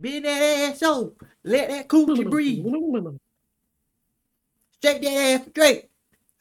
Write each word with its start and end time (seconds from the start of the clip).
Bend 0.00 0.24
that 0.24 0.70
ass 0.72 0.82
over. 0.82 1.12
Let 1.44 1.68
that 1.70 1.88
coochie 1.88 2.28
breathe. 2.28 2.64
Shake 4.82 5.02
that 5.02 5.40
ass 5.40 5.46
straight. 5.50 5.90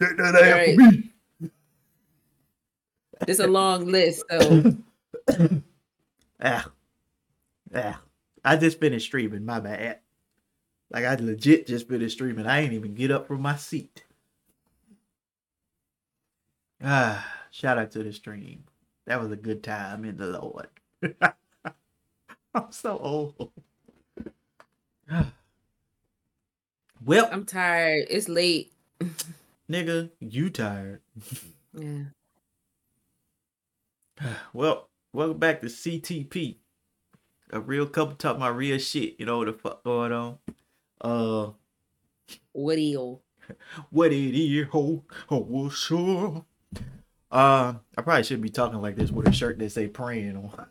Shake 0.01 0.17
that 0.17 0.35
ass 0.35 0.41
Right. 0.41 0.75
for 0.75 0.81
me. 0.91 1.11
It's 3.27 3.39
a 3.39 3.47
long 3.47 3.87
list, 3.87 4.23
so 4.29 4.75
Ah. 6.39 6.71
Ah. 7.73 8.01
I 8.45 8.55
just 8.57 8.79
finished 8.79 9.07
streaming, 9.07 9.43
my 9.43 9.59
bad. 9.59 9.99
Like 10.91 11.05
I 11.05 11.15
legit 11.15 11.65
just 11.67 11.87
finished 11.89 12.15
streaming. 12.15 12.45
I 12.45 12.59
ain't 12.61 12.73
even 12.73 12.93
get 12.93 13.09
up 13.11 13.27
from 13.27 13.41
my 13.41 13.55
seat. 13.55 14.03
Ah, 16.81 17.27
shout 17.49 17.77
out 17.79 17.91
to 17.91 18.03
the 18.03 18.13
stream. 18.13 18.63
That 19.05 19.19
was 19.19 19.31
a 19.31 19.35
good 19.35 19.63
time 19.63 20.05
in 20.05 20.17
the 20.17 20.27
Lord. 20.27 20.67
I'm 22.65 22.71
so 22.71 22.97
old. 22.97 23.51
well, 27.05 27.29
I'm 27.31 27.45
tired. 27.45 28.07
It's 28.09 28.27
late. 28.27 28.71
nigga, 29.69 30.09
you 30.19 30.49
tired. 30.49 31.01
Yeah. 31.79 32.05
Well, 34.51 34.89
welcome 35.13 35.37
back 35.37 35.61
to 35.61 35.67
CTP. 35.67 36.55
A 37.51 37.59
real 37.59 37.85
couple 37.85 38.15
talk 38.15 38.39
my 38.39 38.47
real 38.47 38.79
shit. 38.79 39.19
You 39.19 39.27
know 39.27 39.37
what 39.37 39.45
the 39.45 39.53
fuck 39.53 39.83
going 39.83 40.11
on? 40.11 40.39
Uh, 40.99 41.51
What 42.53 42.77
deal? 42.77 43.21
what 43.91 44.11
it 44.11 44.35
is, 44.35 44.67
ho, 44.69 45.03
ho, 45.29 45.37
what's 45.37 45.91
up? 45.91 46.45
Uh, 47.29 47.75
I 47.95 48.01
probably 48.01 48.23
shouldn't 48.23 48.41
be 48.41 48.49
talking 48.49 48.81
like 48.81 48.95
this 48.95 49.11
with 49.11 49.27
a 49.27 49.31
shirt 49.31 49.59
that 49.59 49.69
say 49.71 49.87
praying 49.87 50.35
on. 50.35 50.67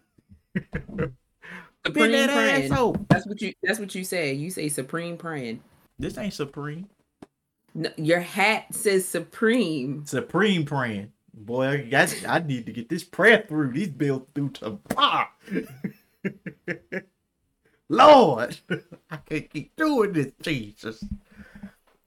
Supreme 1.86 2.12
Bend 2.12 2.28
that 2.30 2.34
praying. 2.34 2.72
ass 2.72 2.78
over. 2.78 3.00
That's 3.08 3.26
what 3.26 3.40
you. 3.40 3.52
That's 3.62 3.78
what 3.78 3.94
you 3.94 4.04
say. 4.04 4.32
You 4.34 4.50
say 4.50 4.68
supreme 4.68 5.16
praying. 5.16 5.62
This 5.98 6.18
ain't 6.18 6.34
supreme. 6.34 6.88
No, 7.74 7.90
your 7.96 8.20
hat 8.20 8.66
says 8.74 9.06
supreme. 9.06 10.04
Supreme 10.06 10.64
praying. 10.64 11.12
Boy, 11.34 11.88
I, 11.92 12.08
I 12.26 12.38
need 12.38 12.64
to 12.66 12.72
get 12.72 12.88
this 12.88 13.04
prayer 13.04 13.44
through. 13.46 13.72
These 13.72 13.88
bills 13.90 14.22
through 14.34 14.50
to 14.50 14.78
ah. 14.96 15.30
Lord, 17.88 18.58
I 19.10 19.16
can't 19.18 19.48
keep 19.50 19.76
doing 19.76 20.12
this, 20.12 20.32
Jesus. 20.42 21.04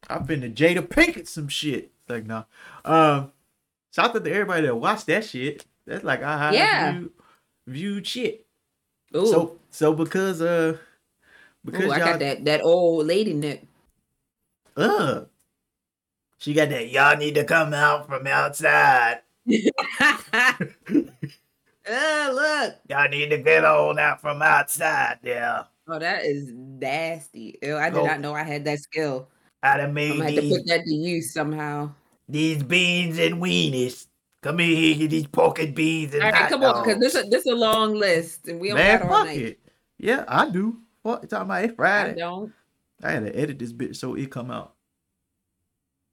I've 0.10 0.28
been 0.28 0.42
to 0.42 0.50
Jada 0.50 0.86
Pinkett 0.88 1.28
some 1.28 1.48
shit. 1.48 1.92
Like 2.08 2.26
no. 2.26 2.46
Um 2.84 3.32
shout 3.94 4.16
out 4.16 4.24
to 4.24 4.32
everybody 4.32 4.66
that 4.68 4.76
watched 4.76 5.06
that 5.08 5.26
shit. 5.26 5.66
That's 5.86 6.04
like 6.04 6.22
I 6.24 6.38
highest 6.38 6.58
Yeah. 6.58 6.92
viewed, 6.92 7.12
viewed 7.68 8.08
shit. 8.08 8.46
Ooh, 9.16 9.28
So 9.28 9.59
so 9.72 9.94
because 9.94 10.42
uh 10.42 10.78
because 11.66 11.86
Ooh, 11.86 11.92
I 11.92 11.98
y'all 11.98 12.08
got 12.08 12.20
that 12.20 12.46
that 12.46 12.62
old 12.62 13.06
lady 13.08 13.34
neck. 13.34 13.62
uh 14.78 15.22
she 16.38 16.54
got 16.54 16.70
that 16.70 16.90
y'all 16.90 17.18
need 17.18 17.36
to 17.36 17.44
come 17.44 17.74
out 17.74 18.08
from 18.08 18.26
outside. 18.28 19.20
oh 21.88 22.32
look. 22.34 22.76
Y'all 22.90 23.10
need 23.10 23.30
to 23.30 23.38
get 23.38 23.66
on 23.66 24.00
out 24.00 24.22
from 24.22 24.42
outside 24.42 25.20
yeah. 25.24 25.64
Oh, 25.88 25.98
that 25.98 26.24
is 26.24 26.52
nasty. 26.54 27.58
Ew, 27.64 27.76
I 27.76 27.90
did 27.90 27.98
Oh. 28.00 28.06
not 28.06 28.20
know 28.20 28.34
I 28.36 28.44
had 28.44 28.64
that 28.66 28.80
skill. 28.80 29.28
I 29.64 29.78
done 29.78 29.88
I'm 29.88 29.94
made 29.96 30.10
gonna 30.20 30.26
have 30.26 30.36
to 30.36 30.50
put 30.50 30.68
that 30.68 30.84
to 30.86 30.94
use 30.94 31.34
somehow. 31.34 31.92
these 32.28 32.62
beans 32.64 33.18
and 33.18 33.42
weenies. 33.42 34.08
Come 34.42 34.60
in 34.62 34.70
here, 34.70 34.96
get 34.96 35.10
these 35.10 35.28
pork 35.28 35.60
and 35.60 35.76
beans 35.76 36.14
and 36.14 36.24
All 36.24 36.32
right, 36.32 36.50
come 36.50 36.64
on, 36.64 36.84
because 36.84 37.00
this 37.02 37.16
a, 37.16 37.28
this 37.30 37.46
a 37.46 37.54
long 37.54 37.94
list, 37.96 38.48
and 38.48 38.60
we 38.60 38.70
don't 38.70 38.78
Man, 38.78 39.00
got 39.00 39.10
all 39.10 39.18
fuck 39.18 39.26
night. 39.28 39.38
it. 39.38 39.60
Yeah, 39.98 40.24
I 40.28 40.50
do. 40.50 40.78
What 41.02 41.24
you 41.24 41.28
talking 41.28 41.46
about? 41.46 41.64
It's 41.64 41.74
I 41.74 41.76
Friday. 41.76 42.20
don't. 42.20 42.54
I, 43.04 43.12
had 43.12 43.26
to 43.26 43.38
edit 43.38 43.60
this 43.60 43.74
bitch 43.74 43.98
so 43.98 44.16
it 44.16 44.32
come 44.32 44.50
out 44.50 44.76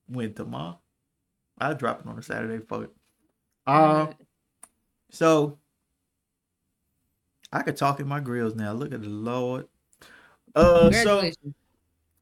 when 0.09 0.35
tomorrow. 0.35 0.79
I 1.59 1.73
drop 1.73 2.01
it 2.01 2.07
on 2.07 2.19
a 2.19 2.23
Saturday. 2.23 2.65
Fuck 2.65 2.83
it. 2.83 2.91
Uh, 3.67 4.09
so 5.11 5.59
I 7.53 7.63
could 7.63 7.77
talk 7.77 8.01
in 8.01 8.09
my 8.09 8.21
grills 8.21 8.55
now. 8.55 8.73
Look 8.73 8.93
at 8.93 9.03
the 9.03 9.09
Lord. 9.09 9.67
Uh, 10.55 10.91
so 10.91 11.31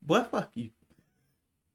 what? 0.06 0.30
Fuck 0.30 0.50
you. 0.54 0.70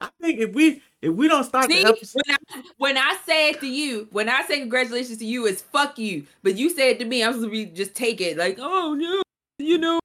I 0.02 0.10
think 0.22 0.40
if 0.40 0.54
we 0.54 0.82
if 1.02 1.14
we 1.14 1.28
don't 1.28 1.44
start 1.44 1.70
See, 1.70 1.84
the 1.84 1.90
episode, 1.90 2.22
when 2.26 2.38
I 2.38 2.62
when 2.78 2.98
I 2.98 3.18
say 3.26 3.50
it 3.50 3.60
to 3.62 3.68
you, 3.68 4.08
when 4.12 4.30
I 4.30 4.44
say 4.44 4.60
congratulations 4.60 5.18
to 5.20 5.26
you, 5.26 5.46
it's 5.46 5.62
fuck 5.62 5.98
you. 5.98 6.26
But 6.44 6.58
you 6.58 6.70
say 6.70 6.92
it 6.92 7.00
to 7.00 7.06
me, 7.06 7.24
I'm 7.24 7.34
supposed 7.34 7.48
to 7.48 7.52
be 7.52 7.66
just 7.66 7.96
take 7.96 8.22
it 8.22 8.38
like, 8.38 8.58
oh 8.60 8.94
no, 8.94 9.22
you 9.58 9.78
know. 9.78 10.00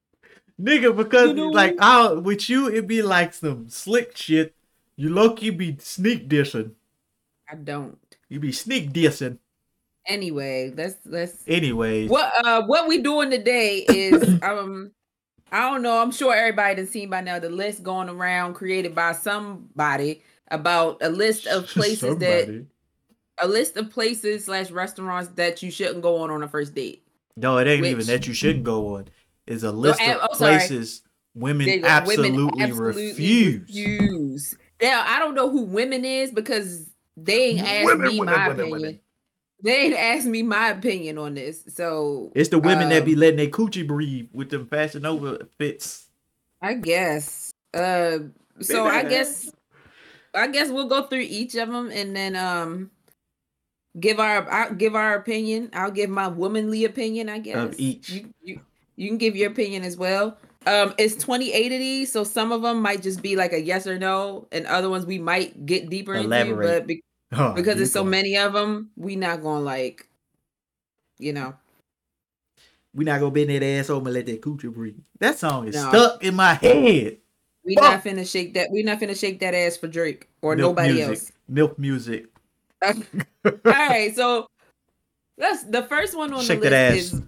nigga, 0.60 0.97
because 0.97 1.28
You 1.28 1.34
know 1.34 1.49
like 1.49 1.77
I 1.78 2.12
with 2.12 2.49
you, 2.49 2.69
it'd 2.69 2.88
be 2.88 3.03
like 3.03 3.34
some 3.34 3.69
slick 3.69 4.16
shit. 4.16 4.54
You 4.97 5.10
low 5.10 5.34
key 5.34 5.50
be 5.50 5.77
sneak 5.81 6.28
dissing. 6.28 6.72
I 7.50 7.56
don't. 7.56 7.99
You 8.28 8.41
be 8.41 8.53
sneak 8.53 8.93
dissing. 8.93 9.38
Anyway, 10.06 10.72
let's 10.77 10.97
let's 11.04 11.43
Anyways, 11.47 12.10
what 12.10 12.33
uh 12.44 12.62
what 12.66 12.88
we 12.88 13.00
doing 13.00 13.31
today 13.31 13.84
is 13.88 14.22
um 14.43 14.93
I 15.53 15.71
don't 15.71 15.82
know. 15.82 16.00
I'm 16.00 16.10
sure 16.10 16.34
everybody 16.34 16.77
done 16.77 16.87
seen 16.87 17.10
by 17.10 17.21
now 17.21 17.38
the 17.38 17.50
list 17.50 17.82
going 17.82 18.09
around 18.09 18.55
created 18.55 18.94
by 18.94 19.12
somebody 19.12 20.22
about 20.49 20.99
a 21.00 21.09
list 21.10 21.47
of 21.47 21.66
places 21.69 22.19
that 22.19 22.66
a 23.38 23.49
list 23.49 23.77
of 23.77 23.91
places 23.91 24.44
slash 24.44 24.71
restaurants 24.71 25.28
that 25.34 25.62
you 25.62 25.71
shouldn't 25.71 26.03
go 26.03 26.19
on 26.19 26.31
on 26.31 26.43
a 26.43 26.49
first 26.49 26.75
date. 26.75 27.03
No, 27.37 27.59
it 27.59 27.66
ain't 27.66 27.84
even 27.84 28.06
that 28.06 28.27
you 28.27 28.34
shouldn't 28.34 28.65
go 28.65 28.97
on. 28.97 29.09
It's 29.47 29.62
a 29.62 29.72
list 29.72 30.00
and- 30.00 30.19
of 30.21 30.31
oh, 30.33 30.37
places 30.37 31.03
women 31.34 31.66
They- 31.66 31.83
absolutely, 31.83 33.09
refuse. 33.10 33.60
refuse. 33.69 34.56
Now 34.81 35.04
I 35.06 35.19
don't 35.19 35.34
know 35.34 35.50
who 35.50 35.62
women 35.62 36.04
is 36.04 36.31
because 36.31 36.91
they 37.16 37.50
ain't 37.50 37.60
asked 37.60 37.84
Women, 37.87 38.09
me 38.09 38.21
women, 38.21 38.34
my 38.34 38.49
women, 38.49 38.66
opinion. 38.72 39.00
Women. 39.64 39.80
They 39.80 39.86
ain't 39.86 40.19
asked 40.19 40.26
me 40.26 40.42
my 40.42 40.70
opinion 40.70 41.19
on 41.19 41.34
this. 41.34 41.64
So 41.69 42.32
It's 42.34 42.50
the 42.50 42.58
women 42.58 42.91
that 42.91 43.04
be 43.04 43.14
um, 43.14 43.20
letting 43.20 43.36
their 43.36 43.48
coochie 43.48 43.86
breathe 43.86 44.28
with 44.32 44.50
them 44.50 44.66
fashion 44.66 45.06
over 45.06 45.48
fits. 45.58 46.06
I 46.62 46.75
guess. 46.75 47.52
Uh, 47.72 48.19
so 48.60 48.86
I 48.86 49.03
guess 49.03 49.50
I 50.34 50.48
guess 50.48 50.70
we'll 50.70 50.88
go 50.88 51.03
through 51.03 51.26
each 51.28 51.54
of 51.54 51.69
them 51.69 51.91
and 51.91 52.14
then 52.14 52.36
um 52.36 52.91
give 53.98 54.20
our 54.20 54.50
I'll 54.50 54.74
give 54.74 54.94
our 54.94 55.14
opinion. 55.16 55.70
I'll 55.72 55.91
give 55.91 56.10
my 56.10 56.28
womanly 56.28 56.84
opinion. 56.84 57.28
I 57.28 57.38
guess 57.38 57.74
each. 57.78 58.10
You, 58.10 58.30
you 58.42 58.60
you 58.97 59.08
can 59.08 59.19
give 59.19 59.36
your 59.36 59.50
opinion 59.50 59.82
as 59.82 59.97
well. 59.97 60.38
Um, 60.66 60.94
it's 60.98 61.16
28 61.16 61.72
of 61.72 61.78
these, 61.78 62.12
so 62.12 62.24
some 62.24 62.50
of 62.53 62.62
them 62.62 62.80
might 62.80 63.03
just 63.03 63.20
be 63.20 63.36
like 63.36 63.53
a 63.53 63.60
yes 63.60 63.86
or 63.86 63.98
no, 63.98 64.48
and 64.50 64.66
other 64.66 64.88
ones 64.88 65.04
we 65.04 65.19
might 65.19 65.66
get 65.66 65.91
deeper 65.91 66.14
into. 66.14 66.56
But 66.56 66.86
be- 66.86 67.03
Oh, 67.32 67.52
because 67.52 67.76
there's 67.76 67.92
so 67.92 68.04
many 68.04 68.36
of 68.36 68.52
them, 68.52 68.90
we 68.96 69.16
not 69.16 69.42
gonna 69.42 69.60
like, 69.64 70.06
you 71.18 71.32
know. 71.32 71.54
We 72.94 73.04
not 73.04 73.18
gonna 73.20 73.32
bend 73.32 73.50
that 73.50 73.62
ass 73.64 73.90
over 73.90 74.06
and 74.06 74.14
let 74.14 74.26
that 74.26 74.40
coochie 74.40 74.72
breathe. 74.72 74.96
That 75.18 75.38
song 75.38 75.66
is 75.66 75.74
No. 75.74 75.88
stuck 75.88 76.22
in 76.22 76.34
my 76.36 76.54
head. 76.54 77.18
We 77.64 77.74
Fuck. 77.74 77.84
not 77.84 78.04
finna 78.04 78.30
shake 78.30 78.54
that. 78.54 78.68
We 78.70 78.82
not 78.82 79.00
finna 79.00 79.18
shake 79.18 79.40
that 79.40 79.54
ass 79.54 79.76
for 79.76 79.88
Drake 79.88 80.28
or 80.42 80.54
Milk 80.54 80.76
nobody 80.76 80.94
music. 80.94 81.08
else. 81.08 81.32
Milk 81.48 81.78
music. 81.78 82.26
All 82.84 82.92
right, 83.64 84.14
so 84.14 84.46
that's 85.38 85.64
the 85.64 85.82
first 85.82 86.16
one 86.16 86.32
on 86.34 86.44
Shake 86.44 86.60
the 86.60 86.70
list 86.70 87.14
ass. 87.14 87.14
is. 87.14 87.22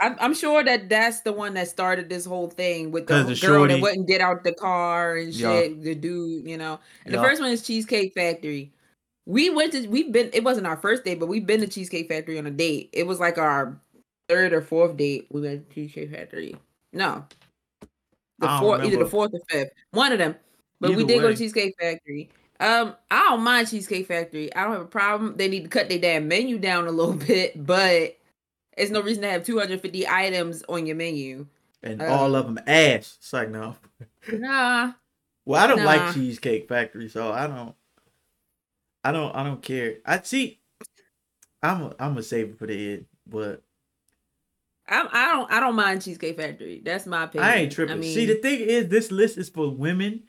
I'm, 0.00 0.16
I'm 0.20 0.34
sure 0.34 0.64
that 0.64 0.88
that's 0.88 1.20
the 1.20 1.32
one 1.32 1.54
that 1.54 1.68
started 1.68 2.08
this 2.08 2.24
whole 2.24 2.48
thing 2.48 2.90
with 2.92 3.06
the, 3.06 3.14
girl 3.14 3.24
the 3.24 3.34
shorty- 3.36 3.74
that 3.74 3.82
wouldn't 3.82 4.08
get 4.08 4.20
out 4.20 4.42
the 4.42 4.54
car 4.54 5.16
and 5.16 5.32
Yeah. 5.34 5.52
shit. 5.60 5.82
The 5.82 5.94
dude, 5.94 6.48
you 6.48 6.56
know. 6.56 6.80
And 7.04 7.12
Yeah. 7.14 7.20
the 7.20 7.26
first 7.28 7.40
one 7.42 7.50
is 7.50 7.62
Cheesecake 7.62 8.14
Factory. 8.14 8.72
We 9.26 9.50
went 9.50 9.72
to. 9.72 9.86
We've 9.88 10.12
been. 10.12 10.30
It 10.32 10.44
wasn't 10.44 10.66
our 10.66 10.76
first 10.76 11.04
date, 11.04 11.18
but 11.20 11.26
we've 11.26 11.46
been 11.46 11.60
to 11.60 11.66
Cheesecake 11.66 12.08
Factory 12.08 12.38
on 12.38 12.46
a 12.46 12.50
date. 12.50 12.90
It 12.92 13.06
was 13.06 13.20
like 13.20 13.38
our 13.38 13.78
third 14.28 14.52
or 14.52 14.60
fourth 14.60 14.96
date. 14.96 15.26
We 15.30 15.40
went 15.40 15.68
to 15.68 15.74
Cheesecake 15.74 16.10
Factory. 16.10 16.56
No, 16.92 17.24
the 18.38 18.48
fourth, 18.60 18.84
either 18.84 18.98
the 18.98 19.06
fourth 19.06 19.32
or 19.34 19.40
fifth, 19.48 19.70
one 19.90 20.12
of 20.12 20.18
them. 20.18 20.36
But 20.80 20.90
we 20.90 20.96
Either 20.96 21.06
did 21.06 21.20
go 21.22 21.28
to 21.28 21.36
Cheesecake 21.36 21.74
Factory. 21.80 22.30
Um, 22.60 22.94
I 23.10 23.20
don't 23.30 23.42
mind 23.42 23.68
Cheesecake 23.68 24.06
Factory. 24.06 24.54
I 24.54 24.64
don't 24.64 24.72
have 24.72 24.82
a 24.82 24.86
problem. 24.86 25.36
They 25.36 25.48
need 25.48 25.64
to 25.64 25.68
cut 25.68 25.88
their 25.88 25.98
damn 25.98 26.28
menu 26.28 26.58
down 26.58 26.86
a 26.86 26.90
little 26.90 27.14
bit, 27.26 27.64
but 27.66 28.16
it's 28.76 28.90
no 28.90 29.00
reason 29.00 29.22
to 29.22 29.30
have 29.30 29.44
250 29.44 30.06
items 30.06 30.62
on 30.68 30.86
your 30.86 30.96
menu. 30.96 31.46
And 31.82 32.00
Um, 32.02 32.12
all 32.12 32.34
of 32.36 32.46
them 32.46 32.58
ass. 32.66 33.16
It's 33.18 33.32
like 33.32 33.50
no. 33.50 33.76
Nah. 34.32 34.92
Well, 35.46 35.62
I 35.62 35.66
don't 35.66 35.78
Nah. 35.80 35.84
like 35.84 36.14
Cheesecake 36.14 36.68
Factory, 36.68 37.08
so 37.08 37.30
I 37.30 37.46
don't. 37.46 37.74
I 39.04 39.12
don't. 39.12 39.34
I 39.34 39.44
don't 39.44 39.62
care. 39.62 39.96
I 40.04 40.20
see. 40.22 40.60
I'm. 41.62 41.82
A, 41.82 41.86
I'm 41.98 42.10
gonna 42.10 42.22
save 42.22 42.50
it 42.50 42.58
for 42.58 42.66
the 42.66 42.94
end, 42.94 43.06
but 43.26 43.62
I, 44.88 45.08
I 45.12 45.32
don't 45.32 45.52
I 45.52 45.60
don't 45.60 45.74
mind 45.76 46.02
Cheesecake 46.02 46.36
Factory. 46.36 46.82
That's 46.84 47.06
my 47.06 47.24
opinion. 47.24 47.50
I 47.50 47.56
ain't 47.56 47.72
tripping. 47.72 47.94
I 47.94 47.98
mean, 47.98 48.14
see, 48.14 48.26
the 48.26 48.34
thing 48.34 48.60
is, 48.60 48.88
this 48.88 49.10
list 49.10 49.38
is 49.38 49.48
for 49.48 49.70
women 49.70 50.24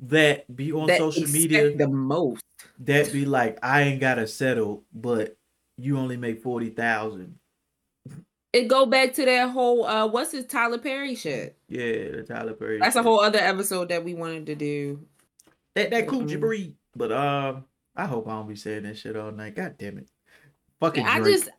that 0.00 0.54
be 0.54 0.72
on 0.72 0.86
that 0.88 0.98
social 0.98 1.28
media 1.28 1.76
the 1.76 1.88
most. 1.88 2.42
that 2.80 3.12
be 3.12 3.24
like, 3.24 3.58
I 3.62 3.82
ain't 3.82 4.00
gotta 4.00 4.26
settle, 4.26 4.84
but 4.92 5.36
you 5.76 5.98
only 5.98 6.16
make 6.16 6.42
forty 6.42 6.70
thousand. 6.70 7.38
it 8.52 8.68
go 8.68 8.86
back 8.86 9.14
to 9.14 9.24
that 9.24 9.50
whole 9.50 9.84
uh 9.84 10.06
what's 10.06 10.32
his 10.32 10.46
Tyler 10.46 10.78
Perry 10.78 11.14
shit. 11.14 11.56
Yeah, 11.68 12.16
the 12.16 12.24
Tyler 12.28 12.54
Perry. 12.54 12.78
That's 12.78 12.94
shit. 12.94 13.00
a 13.00 13.02
whole 13.02 13.20
other 13.20 13.38
episode 13.40 13.88
that 13.88 14.04
we 14.04 14.14
wanted 14.14 14.46
to 14.46 14.54
do. 14.54 15.06
that 15.74 15.90
that 15.90 16.06
Mm-mm. 16.06 16.40
breed. 16.40 16.76
But 16.94 17.10
um, 17.10 17.64
I 17.96 18.06
hope 18.06 18.28
I 18.28 18.32
don't 18.32 18.48
be 18.48 18.56
saying 18.56 18.84
that 18.84 18.98
shit 18.98 19.16
all 19.16 19.32
night. 19.32 19.56
God 19.56 19.76
damn 19.78 19.98
it, 19.98 20.06
fucking. 20.80 21.04
I 21.06 21.20
Drake. 21.20 21.34
just 21.34 21.50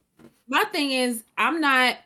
my 0.47 0.63
thing 0.71 0.91
is 0.91 1.23
I'm 1.37 1.61
not 1.61 1.97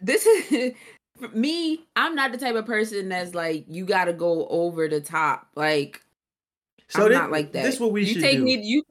this 0.00 0.26
is 0.26 0.74
for 1.20 1.28
me, 1.28 1.84
I'm 1.96 2.14
not 2.14 2.32
the 2.32 2.38
type 2.38 2.54
of 2.54 2.66
person 2.66 3.08
that's 3.08 3.34
like 3.34 3.64
you 3.68 3.84
gotta 3.84 4.12
go 4.12 4.46
over 4.48 4.88
the 4.88 5.00
top. 5.00 5.48
Like 5.54 6.02
so 6.88 7.04
I'm 7.04 7.08
thi- 7.08 7.14
not 7.14 7.30
like 7.30 7.52
that. 7.52 7.62
This 7.64 7.80
what 7.80 7.92
we 7.92 8.02
you 8.02 8.14
should 8.14 8.22
take 8.22 8.38
do. 8.38 8.44
me 8.44 8.60
you 8.62 8.82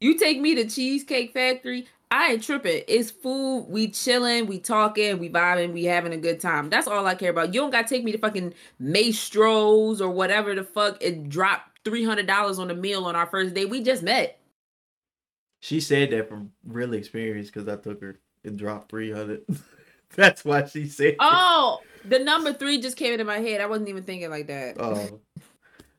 you 0.00 0.18
take 0.18 0.40
me 0.40 0.54
to 0.56 0.68
Cheesecake 0.68 1.32
Factory. 1.32 1.86
I 2.12 2.32
ain't 2.32 2.42
tripping. 2.42 2.82
It's 2.88 3.10
food. 3.10 3.66
We 3.68 3.88
chilling. 3.88 4.46
We 4.46 4.58
talking. 4.58 5.18
We 5.18 5.28
vibing. 5.28 5.72
We 5.72 5.84
having 5.84 6.12
a 6.12 6.16
good 6.16 6.40
time. 6.40 6.68
That's 6.68 6.88
all 6.88 7.06
I 7.06 7.14
care 7.14 7.30
about. 7.30 7.54
You 7.54 7.60
don't 7.60 7.70
gotta 7.70 7.88
take 7.88 8.02
me 8.02 8.12
to 8.12 8.18
fucking 8.18 8.54
Maestros 8.80 10.00
or 10.00 10.10
whatever 10.10 10.54
the 10.54 10.64
fuck 10.64 11.02
and 11.04 11.30
drop 11.30 11.66
three 11.84 12.04
hundred 12.04 12.26
dollars 12.26 12.58
on 12.58 12.70
a 12.70 12.74
meal 12.74 13.04
on 13.04 13.14
our 13.14 13.26
first 13.26 13.54
day. 13.54 13.64
We 13.64 13.82
just 13.82 14.02
met. 14.02 14.39
She 15.60 15.80
said 15.80 16.10
that 16.10 16.28
from 16.28 16.52
real 16.66 16.94
experience 16.94 17.48
because 17.48 17.68
I 17.68 17.76
took 17.76 18.00
her 18.00 18.18
and 18.44 18.58
dropped 18.58 18.90
three 18.90 19.12
hundred. 19.12 19.42
That's 20.16 20.44
why 20.44 20.66
she 20.66 20.86
said. 20.86 21.16
Oh, 21.20 21.80
the 22.04 22.18
number 22.18 22.52
three 22.52 22.80
just 22.80 22.96
came 22.96 23.12
into 23.12 23.24
my 23.24 23.38
head. 23.38 23.60
I 23.60 23.66
wasn't 23.66 23.88
even 23.90 24.02
thinking 24.02 24.30
like 24.30 24.48
that. 24.48 24.76
Oh. 24.80 25.20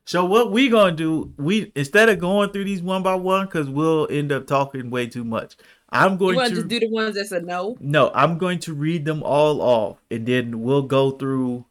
So 0.04 0.24
what 0.24 0.50
we 0.50 0.68
gonna 0.68 0.92
do? 0.92 1.32
We 1.38 1.72
instead 1.74 2.08
of 2.08 2.18
going 2.18 2.50
through 2.50 2.64
these 2.64 2.82
one 2.82 3.02
by 3.02 3.14
one, 3.14 3.46
because 3.46 3.70
we'll 3.70 4.08
end 4.10 4.32
up 4.32 4.46
talking 4.46 4.90
way 4.90 5.06
too 5.06 5.24
much. 5.24 5.56
I'm 5.92 6.16
going 6.16 6.38
to 6.38 6.54
just 6.54 6.68
do 6.68 6.80
the 6.80 6.88
ones 6.88 7.16
that's 7.16 7.32
a 7.32 7.40
no? 7.40 7.76
no. 7.78 8.10
I'm 8.14 8.38
going 8.38 8.58
to 8.60 8.72
read 8.72 9.04
them 9.04 9.22
all 9.22 9.60
off, 9.60 9.98
and 10.10 10.24
then 10.26 10.62
we'll 10.62 10.82
go 10.82 11.10
through, 11.10 11.66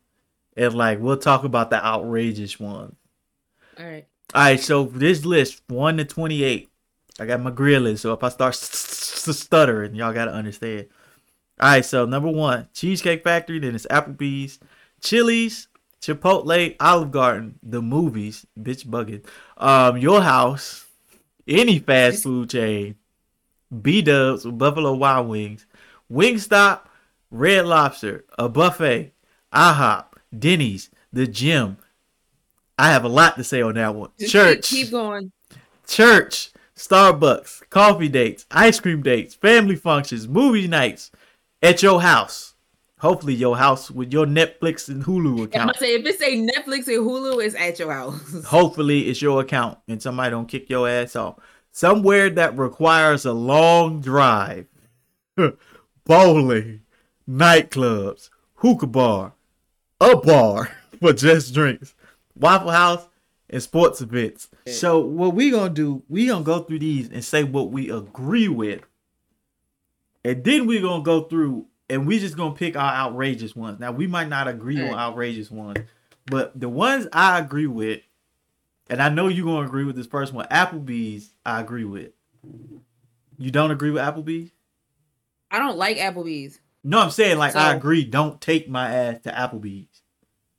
and 0.56 0.76
like 0.76 1.00
we'll 1.00 1.18
talk 1.18 1.44
about 1.44 1.72
the 1.72 1.84
outrageous 1.84 2.60
ones. 2.60 2.96
All 3.80 3.86
right. 3.86 4.06
All 4.34 4.42
right. 4.44 4.60
So 4.60 4.86
this 4.86 5.26
list 5.26 5.64
one 5.68 5.98
to 5.98 6.06
twenty 6.06 6.44
eight. 6.44 6.71
I 7.20 7.26
got 7.26 7.42
my 7.42 7.52
grill 7.52 7.82
list. 7.82 8.04
So 8.04 8.14
if 8.14 8.24
I 8.24 8.30
start 8.30 8.56
stuttering, 8.56 9.96
y'all 9.96 10.14
gotta 10.14 10.32
understand. 10.32 10.88
All 11.60 11.70
right. 11.70 11.86
So 11.86 12.06
number 12.06 12.30
one, 12.30 12.68
Cheesecake 12.74 13.24
Factory. 13.24 13.60
Then 13.60 13.76
it's 13.76 13.86
Applebee's, 13.88 14.60
Chili's, 15.02 15.68
Chipotle, 16.02 16.76
Olive 16.80 17.12
Garden, 17.12 17.60
the 17.62 17.82
movies, 17.82 18.46
bitch 18.60 18.86
bugging, 18.86 19.24
um, 19.58 19.98
your 19.98 20.22
house, 20.22 20.86
any 21.48 21.80
fast 21.80 22.24
food 22.24 22.50
chain, 22.50 22.96
B 23.82 24.02
Dubs, 24.02 24.46
Buffalo 24.46 24.94
Wild 24.94 25.28
Wings, 25.28 25.66
Wingstop, 26.12 26.82
Red 27.30 27.66
Lobster, 27.68 28.26
a 28.38 28.50
buffet, 28.50 29.14
IHOP, 29.54 30.06
Denny's, 30.38 30.90
the 31.14 31.28
gym. 31.28 31.78
I 32.80 32.90
have 32.92 33.04
a 33.04 33.10
lot 33.10 33.36
to 33.36 33.44
say 33.44 33.62
on 33.62 33.76
that 33.76 33.94
one. 33.94 34.10
Church, 34.28 34.70
keep 34.70 34.90
going. 34.90 35.32
church, 35.88 36.52
Starbucks, 36.82 37.70
coffee 37.70 38.10
dates, 38.10 38.48
ice 38.50 38.80
cream 38.80 39.04
dates, 39.04 39.36
family 39.36 39.76
functions, 39.76 40.28
movie 40.28 40.68
nights 40.68 41.12
at 41.62 41.84
your 41.84 42.02
house. 42.02 42.56
Hopefully, 42.98 43.36
your 43.36 43.56
house 43.56 43.92
with 43.92 44.12
your 44.12 44.26
Netflix 44.26 44.90
and 44.90 45.04
Hulu 45.06 45.38
I'm 45.38 45.44
account. 45.44 45.68
gonna 45.68 45.78
say 45.78 45.94
if 45.94 46.06
it 46.06 46.20
say 46.20 46.38
Netflix 46.38 46.88
and 46.88 47.08
Hulu, 47.08 47.46
it's 47.46 47.54
at 47.56 47.78
your 47.78 47.94
house. 47.94 48.46
Hopefully, 48.46 49.02
it's 49.10 49.22
your 49.22 49.42
account 49.42 49.78
and 49.88 50.02
somebody 50.02 50.32
don't 50.32 50.48
kick 50.48 50.70
your 50.72 50.90
ass 50.90 51.16
off. 51.16 51.36
Somewhere 51.72 52.32
that 52.32 52.58
requires 52.58 53.26
a 53.26 53.32
long 53.34 54.02
drive, 54.02 54.66
bowling, 56.06 56.82
nightclubs, 57.30 58.30
hookah 58.56 58.88
bar, 58.88 59.34
a 60.00 60.16
bar 60.18 60.72
for 61.00 61.14
just 61.14 61.54
drinks, 61.54 61.94
Waffle 62.36 62.72
House, 62.72 63.08
and 63.52 63.62
sports 63.62 64.02
events. 64.02 64.50
So 64.66 65.00
what 65.00 65.36
we 65.36 65.52
gonna 65.52 65.70
do? 65.74 66.04
We 66.10 66.28
gonna 66.28 66.44
go 66.44 66.60
through 66.60 66.80
these 66.80 67.10
and 67.10 67.24
say 67.24 67.44
what 67.44 67.70
we 67.72 67.92
agree 67.92 68.48
with, 68.48 68.82
and 70.24 70.44
then 70.44 70.66
we 70.66 70.80
gonna 70.80 71.04
go 71.04 71.24
through 71.24 71.68
and 71.90 72.08
we 72.08 72.18
just 72.20 72.38
gonna 72.38 72.56
pick 72.56 72.78
our 72.78 72.94
outrageous 72.94 73.56
ones. 73.56 73.80
Now 73.80 73.92
we 73.92 74.08
might 74.08 74.30
not 74.30 74.48
agree 74.48 74.82
on 74.82 74.98
outrageous 74.98 75.52
ones, 75.52 75.78
but 76.26 76.58
the 76.60 76.70
ones 76.70 77.08
I 77.12 77.38
agree 77.38 77.68
with, 77.68 78.00
and 78.90 79.02
I 79.02 79.10
know 79.10 79.28
you're 79.28 79.46
gonna 79.46 79.68
agree 79.68 79.84
with 79.84 79.98
this 79.98 80.08
first 80.08 80.34
one, 80.34 80.48
Applebee's. 80.48 81.36
I 81.46 81.60
agree 81.60 81.86
with. 81.86 82.12
You 83.38 83.52
don't 83.52 83.72
agree 83.72 83.92
with 83.92 84.02
Applebee's? 84.02 84.52
I 85.52 85.60
don't 85.60 85.78
like 85.78 85.98
Applebee's. 85.98 86.60
No, 86.84 87.00
I'm 87.00 87.12
saying 87.12 87.38
like 87.38 87.56
I 87.56 87.76
agree. 87.76 88.06
Don't 88.06 88.40
take 88.40 88.70
my 88.70 88.90
ass 88.96 89.20
to 89.24 89.32
Applebee's. 89.32 89.91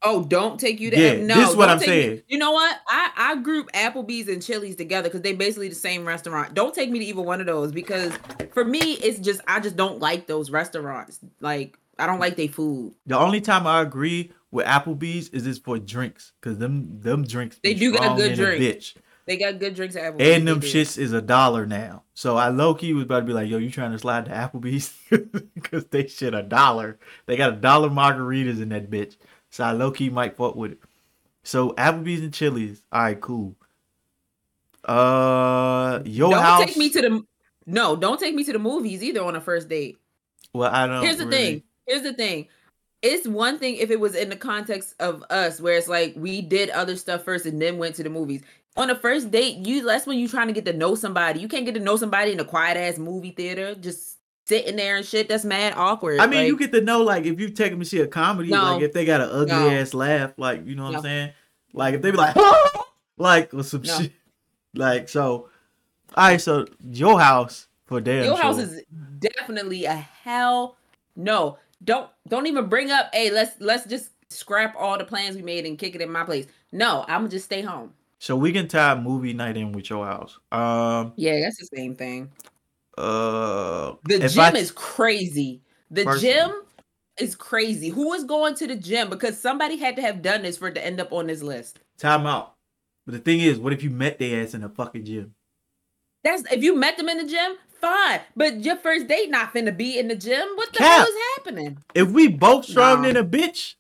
Oh, 0.04 0.24
don't 0.24 0.58
take 0.58 0.80
you 0.80 0.90
to 0.90 0.98
Yeah, 0.98 1.22
no. 1.24 1.34
this 1.36 1.50
is 1.50 1.56
what 1.56 1.68
I'm 1.68 1.78
me- 1.78 1.86
saying. 1.86 2.22
You 2.28 2.38
know 2.38 2.52
what? 2.52 2.76
I 2.88 3.10
I 3.16 3.36
group 3.36 3.70
Applebee's 3.72 4.28
and 4.28 4.42
Chili's 4.42 4.76
together 4.76 5.08
because 5.08 5.22
they 5.22 5.32
basically 5.32 5.68
the 5.68 5.74
same 5.74 6.04
restaurant. 6.04 6.54
Don't 6.54 6.74
take 6.74 6.90
me 6.90 6.98
to 7.00 7.04
either 7.04 7.22
one 7.22 7.40
of 7.40 7.46
those 7.46 7.72
because 7.72 8.12
for 8.52 8.64
me 8.64 8.78
it's 8.94 9.18
just 9.20 9.40
I 9.46 9.60
just 9.60 9.76
don't 9.76 10.00
like 10.00 10.26
those 10.26 10.50
restaurants. 10.50 11.20
Like 11.40 11.78
I 11.98 12.06
don't 12.06 12.18
like 12.20 12.36
their 12.36 12.48
food. 12.48 12.94
The 13.06 13.18
only 13.18 13.40
time 13.40 13.66
I 13.66 13.80
agree 13.82 14.32
with 14.50 14.66
Applebee's 14.66 15.28
is 15.28 15.46
it's 15.46 15.58
for 15.58 15.78
drinks, 15.78 16.32
cause 16.40 16.58
them 16.58 17.00
them 17.00 17.24
drinks 17.24 17.58
They 17.62 17.74
do 17.74 17.92
got 17.92 18.16
good 18.16 18.34
drinks. 18.34 18.64
bitch. 18.64 18.94
They 19.24 19.36
got 19.36 19.60
good 19.60 19.76
drinks 19.76 19.94
at 19.94 20.02
Applebee's. 20.14 20.36
And 20.36 20.48
them 20.48 20.60
shits 20.60 20.98
is 20.98 21.12
a 21.12 21.22
dollar 21.22 21.64
now. 21.64 22.02
So 22.12 22.36
I 22.36 22.48
low 22.48 22.74
key 22.74 22.92
was 22.92 23.04
about 23.04 23.20
to 23.20 23.26
be 23.26 23.32
like, 23.32 23.48
yo, 23.48 23.58
you 23.58 23.70
trying 23.70 23.92
to 23.92 23.98
slide 24.00 24.24
to 24.24 24.32
Applebee's? 24.32 24.92
Because 25.54 25.84
they 25.86 26.06
shit 26.08 26.34
a 26.34 26.42
dollar. 26.42 26.98
They 27.26 27.36
got 27.36 27.52
a 27.52 27.56
dollar 27.56 27.88
margaritas 27.88 28.60
in 28.60 28.70
that 28.70 28.90
bitch. 28.90 29.16
So 29.52 29.62
I 29.64 29.72
low 29.72 29.90
key 29.92 30.08
might 30.10 30.34
fuck 30.36 30.56
with 30.56 30.72
it. 30.72 30.78
So 31.44 31.70
Applebee's 31.72 32.22
and 32.22 32.32
Chili's. 32.32 32.82
All 32.90 33.02
right, 33.02 33.20
cool. 33.20 33.54
Uh, 34.84 36.00
your 36.04 36.30
Don't 36.30 36.42
house. 36.42 36.64
take 36.64 36.76
me 36.76 36.88
to 36.90 37.00
the 37.02 37.24
no. 37.66 37.94
Don't 37.94 38.18
take 38.18 38.34
me 38.34 38.42
to 38.44 38.52
the 38.52 38.58
movies 38.58 39.02
either 39.02 39.22
on 39.22 39.36
a 39.36 39.40
first 39.40 39.68
date. 39.68 39.98
well, 40.52 40.70
I 40.72 40.86
don't. 40.86 41.02
Here's 41.04 41.18
the 41.18 41.26
really- 41.26 41.36
thing. 41.36 41.62
Here's 41.86 42.02
the 42.02 42.14
thing. 42.14 42.48
It's 43.02 43.26
one 43.26 43.58
thing 43.58 43.76
if 43.76 43.90
it 43.90 43.98
was 43.98 44.14
in 44.14 44.28
the 44.28 44.36
context 44.36 44.94
of 45.00 45.24
us, 45.28 45.60
where 45.60 45.76
it's 45.76 45.88
like 45.88 46.14
we 46.16 46.40
did 46.40 46.70
other 46.70 46.96
stuff 46.96 47.24
first 47.24 47.46
and 47.46 47.60
then 47.60 47.76
went 47.78 47.96
to 47.96 48.02
the 48.04 48.10
movies. 48.10 48.42
On 48.76 48.88
a 48.88 48.94
first 48.94 49.30
date, 49.30 49.58
you 49.66 49.84
that's 49.84 50.06
when 50.06 50.18
you're 50.18 50.28
trying 50.28 50.46
to 50.46 50.52
get 50.52 50.64
to 50.64 50.72
know 50.72 50.94
somebody. 50.94 51.40
You 51.40 51.48
can't 51.48 51.66
get 51.66 51.74
to 51.74 51.80
know 51.80 51.96
somebody 51.96 52.32
in 52.32 52.40
a 52.40 52.44
quiet 52.44 52.76
ass 52.78 52.98
movie 52.98 53.32
theater, 53.32 53.74
just 53.74 54.11
sitting 54.44 54.76
there 54.76 54.96
and 54.96 55.06
shit. 55.06 55.28
That's 55.28 55.44
mad 55.44 55.74
awkward. 55.76 56.20
I 56.20 56.26
mean, 56.26 56.40
Like, 56.40 56.46
you 56.48 56.58
get 56.58 56.72
to 56.72 56.80
know 56.80 57.02
like 57.02 57.24
if 57.24 57.40
you 57.40 57.48
take 57.50 57.70
them 57.70 57.80
to 57.80 57.84
see 57.86 58.00
a 58.00 58.06
comedy, 58.06 58.50
No. 58.50 58.62
like 58.62 58.82
if 58.82 58.92
they 58.92 59.04
got 59.04 59.20
an 59.20 59.28
ugly 59.30 59.46
No. 59.54 59.70
ass 59.70 59.94
laugh, 59.94 60.32
like 60.36 60.66
you 60.66 60.74
know 60.74 60.84
what 60.84 60.92
No. 60.92 60.98
I'm 60.98 61.02
saying. 61.04 61.30
Like 61.72 61.94
if 61.94 62.02
they 62.02 62.10
be 62.10 62.16
like, 62.16 62.36
like 63.16 63.54
or 63.54 63.62
some 63.62 63.82
shit, 63.84 64.12
like 64.74 65.08
so. 65.08 65.48
All 66.14 66.28
right, 66.28 66.40
so 66.40 66.66
your 66.90 67.18
house 67.18 67.68
for 67.86 68.00
damn 68.00 68.24
your 68.24 68.36
house 68.36 68.58
is 68.58 68.82
definitely 69.18 69.86
a 69.86 69.94
hell 69.94 70.76
no. 71.16 71.58
Don't 71.84 72.08
don't 72.28 72.46
even 72.46 72.66
bring 72.68 72.90
up. 72.90 73.08
Hey, 73.14 73.30
let's 73.30 73.52
let's 73.60 73.86
just 73.86 74.10
scrap 74.30 74.74
all 74.78 74.96
the 74.98 75.04
plans 75.04 75.36
we 75.36 75.42
made 75.42 75.64
and 75.66 75.78
kick 75.78 75.94
it 75.94 76.00
in 76.00 76.10
my 76.12 76.24
place. 76.24 76.46
No, 76.70 77.04
I'm 77.08 77.20
gonna 77.22 77.28
just 77.28 77.46
stay 77.46 77.62
home. 77.62 77.92
So 78.18 78.36
we 78.36 78.52
can 78.52 78.68
tie 78.68 78.94
movie 78.94 79.32
night 79.32 79.56
in 79.56 79.72
with 79.72 79.90
your 79.90 80.06
house. 80.06 80.38
Um, 80.52 81.12
Yeah, 81.16 81.40
that's 81.40 81.58
the 81.58 81.66
same 81.76 81.96
thing. 81.96 82.30
Uh, 82.98 83.94
The 84.04 84.28
gym 84.28 84.40
I- 84.44 84.52
is 84.52 84.70
crazy. 84.70 85.62
The 85.90 86.16
gym 86.20 86.50
is 87.18 87.34
crazy. 87.34 87.88
Who 87.90 88.12
is 88.14 88.24
going 88.24 88.54
to 88.56 88.66
the 88.66 88.76
gym? 88.76 89.10
Because 89.10 89.38
somebody 89.38 89.76
had 89.76 89.96
to 89.96 90.02
have 90.02 90.22
done 90.22 90.42
this 90.42 90.56
for 90.56 90.68
it 90.68 90.74
to 90.74 90.84
end 90.84 91.00
up 91.00 91.12
on 91.12 91.26
this 91.26 91.42
list. 91.42 91.80
time 91.98 92.26
out. 92.26 92.54
But 93.06 93.12
the 93.14 93.20
thing 93.20 93.40
is, 93.40 93.58
what 93.58 93.72
if 93.72 93.82
you 93.82 93.90
met 93.90 94.18
their 94.18 94.42
ass 94.42 94.54
in 94.54 94.62
a 94.64 94.68
fucking 94.68 95.04
gym? 95.04 95.34
That's 96.24 96.44
if 96.52 96.62
you 96.62 96.76
met 96.76 96.96
them 96.96 97.08
in 97.08 97.18
the 97.18 97.26
gym, 97.26 97.56
fine. 97.80 98.20
But 98.36 98.64
your 98.64 98.76
first 98.76 99.08
date 99.08 99.28
not 99.30 99.52
finna 99.52 99.76
be 99.76 99.98
in 99.98 100.06
the 100.08 100.14
gym. 100.14 100.46
What 100.54 100.72
the 100.72 100.78
Cap. 100.78 100.98
hell 100.98 101.06
is 101.06 101.14
happening? 101.36 101.78
If 101.94 102.10
we 102.10 102.28
both 102.28 102.64
strong 102.64 103.02
No. 103.02 103.08
in 103.08 103.16
a 103.16 103.24
bitch, 103.24 103.74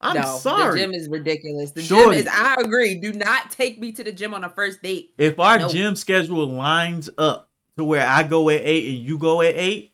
I'm 0.00 0.16
no, 0.16 0.38
sorry. 0.38 0.72
The 0.72 0.86
gym 0.86 0.94
is 0.94 1.08
ridiculous. 1.08 1.70
The 1.72 1.82
Shorty. 1.82 2.18
gym 2.18 2.26
is. 2.26 2.32
I 2.32 2.56
agree. 2.60 2.94
Do 2.94 3.12
not 3.12 3.50
take 3.50 3.78
me 3.78 3.92
to 3.92 4.02
the 4.02 4.12
gym 4.12 4.32
on 4.32 4.42
a 4.44 4.48
first 4.48 4.82
date. 4.82 5.12
if 5.18 5.38
our 5.38 5.58
No. 5.58 5.68
gym 5.68 5.96
schedule 5.96 6.46
lines 6.46 7.10
up 7.18 7.45
to 7.76 7.84
where 7.84 8.06
I 8.06 8.22
go 8.22 8.48
at 8.50 8.62
eight 8.64 8.96
and 8.96 9.04
you 9.06 9.18
go 9.18 9.42
at 9.42 9.54
eight, 9.56 9.92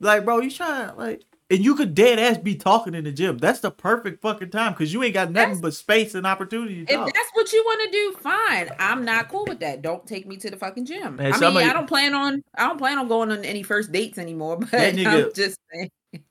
like 0.00 0.24
bro, 0.24 0.40
you 0.40 0.50
trying 0.50 0.96
like, 0.96 1.22
and 1.50 1.64
you 1.64 1.74
could 1.74 1.94
dead 1.94 2.18
ass 2.20 2.38
be 2.38 2.54
talking 2.54 2.94
in 2.94 3.02
the 3.04 3.10
gym. 3.12 3.36
That's 3.38 3.58
the 3.60 3.72
perfect 3.72 4.22
fucking 4.22 4.50
time 4.50 4.72
because 4.72 4.92
you 4.92 5.02
ain't 5.02 5.14
got 5.14 5.30
nothing 5.32 5.54
That's- 5.56 5.60
but 5.60 5.74
space 5.74 6.14
and 6.14 6.24
opportunity 6.26 6.84
to 6.86 6.92
If 6.92 6.96
talk. 6.98 7.12
that's 7.12 7.30
what 7.32 7.52
you 7.52 7.62
want 7.64 7.80
to 7.84 7.90
do, 7.90 8.16
fine. 8.20 8.70
I'm 8.78 9.04
not 9.04 9.28
cool 9.28 9.44
with 9.48 9.58
that. 9.60 9.82
Don't 9.82 10.06
take 10.06 10.26
me 10.26 10.36
to 10.36 10.50
the 10.50 10.56
fucking 10.56 10.84
gym. 10.84 11.16
Man, 11.16 11.32
I 11.34 11.38
mean, 11.50 11.56
I 11.68 11.72
don't 11.72 11.88
plan 11.88 12.14
on. 12.14 12.44
I 12.54 12.68
don't 12.68 12.78
plan 12.78 12.98
on 12.98 13.08
going 13.08 13.32
on 13.32 13.44
any 13.44 13.62
first 13.64 13.90
dates 13.92 14.18
anymore. 14.18 14.56
But 14.60 14.70
That 14.70 14.94
nigga- 14.94 15.26
I'm 15.26 15.32
just 15.34 15.58
saying. 15.72 15.90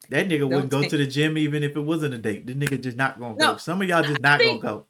That 0.09 0.27
nigga 0.29 0.43
wouldn't 0.49 0.69
go 0.69 0.83
to 0.83 0.97
the 0.97 1.05
gym 1.05 1.37
even 1.37 1.63
if 1.63 1.75
it 1.75 1.81
wasn't 1.81 2.13
a 2.13 2.17
date. 2.17 2.47
The 2.47 2.53
nigga 2.55 2.81
just 2.81 2.95
not 2.97 3.19
gonna 3.19 3.35
No, 3.37 3.51
go. 3.53 3.57
Some 3.57 3.81
of 3.81 3.87
y'all 3.89 4.01
just 4.03 4.19
I 4.23 4.29
not 4.29 4.39
think- 4.39 4.61
gonna 4.61 4.73
go. 4.77 4.85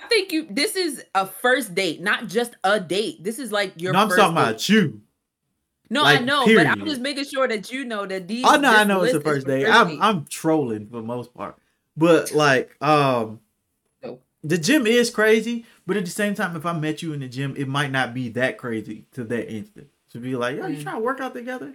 I 0.00 0.06
think 0.06 0.30
you. 0.32 0.46
This 0.48 0.76
is 0.76 1.04
a 1.14 1.26
first 1.26 1.74
date, 1.74 2.00
not 2.00 2.28
just 2.28 2.54
a 2.62 2.78
date. 2.78 3.22
This 3.24 3.38
is 3.40 3.50
like 3.52 3.72
your. 3.82 3.92
no, 3.92 3.98
I'm 3.98 4.08
first 4.08 4.20
talking 4.20 4.34
date. 4.36 4.40
about 4.42 4.68
you. 4.68 5.00
No, 5.90 6.02
like, 6.02 6.20
I 6.20 6.24
know, 6.24 6.44
period. 6.44 6.64
but 6.64 6.78
I'm 6.78 6.86
just 6.86 7.00
making 7.00 7.24
sure 7.24 7.48
that 7.48 7.72
you 7.72 7.84
know 7.84 8.06
that 8.06 8.28
these. 8.28 8.44
Oh 8.46 8.56
no, 8.56 8.70
I 8.70 8.84
know 8.84 9.02
it's 9.02 9.14
the 9.14 9.20
first 9.20 9.46
day. 9.46 9.66
I'm 9.66 9.88
date. 9.88 9.98
I'm 10.00 10.24
trolling 10.26 10.86
for 10.86 10.96
the 10.96 11.02
most 11.02 11.32
part, 11.34 11.56
but 11.96 12.32
like 12.32 12.76
um, 12.82 13.40
no. 14.02 14.18
the 14.44 14.58
gym 14.58 14.86
is 14.86 15.10
crazy. 15.10 15.64
But 15.86 15.96
at 15.96 16.04
the 16.04 16.10
same 16.10 16.34
time, 16.34 16.54
if 16.56 16.66
I 16.66 16.74
met 16.74 17.00
you 17.00 17.14
in 17.14 17.20
the 17.20 17.28
gym, 17.28 17.54
it 17.56 17.68
might 17.68 17.90
not 17.90 18.12
be 18.12 18.28
that 18.30 18.58
crazy 18.58 19.06
to 19.12 19.24
that 19.24 19.50
instant 19.50 19.88
to 20.10 20.18
be 20.18 20.36
like, 20.36 20.56
yo, 20.56 20.66
you 20.66 20.76
mm. 20.76 20.82
trying 20.82 20.96
to 20.96 21.02
work 21.02 21.20
out 21.20 21.34
together? 21.34 21.74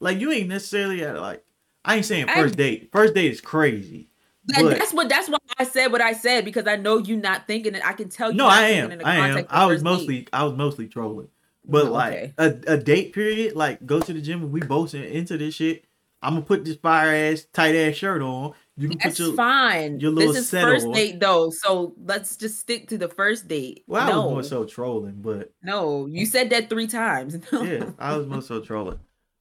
Like 0.00 0.20
you 0.20 0.30
ain't 0.30 0.48
necessarily 0.48 1.02
at 1.02 1.18
like 1.18 1.42
I 1.84 1.96
ain't 1.96 2.04
saying 2.04 2.26
first 2.28 2.54
I, 2.54 2.56
date. 2.56 2.90
First 2.92 3.14
date 3.14 3.32
is 3.32 3.40
crazy. 3.40 4.10
But, 4.44 4.78
that's 4.78 4.92
what 4.92 5.08
that's 5.08 5.28
why 5.28 5.38
I 5.58 5.64
said 5.64 5.92
what 5.92 6.00
I 6.00 6.12
said 6.12 6.44
because 6.44 6.66
I 6.66 6.76
know 6.76 6.98
you 6.98 7.16
not 7.16 7.46
thinking 7.46 7.74
it. 7.74 7.82
I 7.84 7.94
can 7.94 8.08
tell 8.08 8.30
you. 8.30 8.36
No, 8.36 8.46
I 8.46 8.62
am. 8.68 9.00
I 9.04 9.28
am. 9.28 9.46
I 9.48 9.66
was 9.66 9.82
mostly 9.82 10.18
date. 10.18 10.30
I 10.32 10.44
was 10.44 10.54
mostly 10.54 10.86
trolling. 10.86 11.28
But 11.68 11.86
oh, 11.86 11.92
like 11.92 12.12
okay. 12.12 12.32
a, 12.38 12.74
a 12.74 12.76
date 12.78 13.12
period, 13.12 13.54
like 13.54 13.84
go 13.84 14.00
to 14.00 14.12
the 14.12 14.22
gym 14.22 14.42
and 14.42 14.52
we 14.52 14.60
both 14.60 14.94
into 14.94 15.36
this 15.36 15.54
shit. 15.54 15.84
I'm 16.22 16.34
gonna 16.34 16.46
put 16.46 16.64
this 16.64 16.76
fire 16.76 17.14
ass 17.14 17.46
tight 17.52 17.76
ass 17.76 17.94
shirt 17.94 18.22
on. 18.22 18.54
You 18.76 18.88
can 18.88 18.98
That's 19.02 19.18
put 19.18 19.26
your, 19.26 19.34
fine. 19.34 20.00
Your 20.00 20.10
little 20.10 20.32
this 20.32 20.52
is 20.52 20.60
first 20.60 20.86
on. 20.86 20.92
date 20.92 21.20
though, 21.20 21.50
so 21.50 21.94
let's 22.04 22.36
just 22.36 22.58
stick 22.58 22.88
to 22.88 22.98
the 22.98 23.08
first 23.08 23.46
date. 23.48 23.84
Well, 23.86 24.02
I 24.02 24.10
no. 24.10 24.22
was 24.22 24.30
more 24.30 24.42
so 24.42 24.64
trolling, 24.64 25.16
but 25.20 25.52
no, 25.62 26.06
you 26.06 26.26
said 26.26 26.50
that 26.50 26.70
three 26.70 26.86
times. 26.86 27.36
yeah, 27.52 27.90
I 27.98 28.16
was 28.16 28.26
more 28.26 28.42
so 28.42 28.60
trolling. 28.60 28.98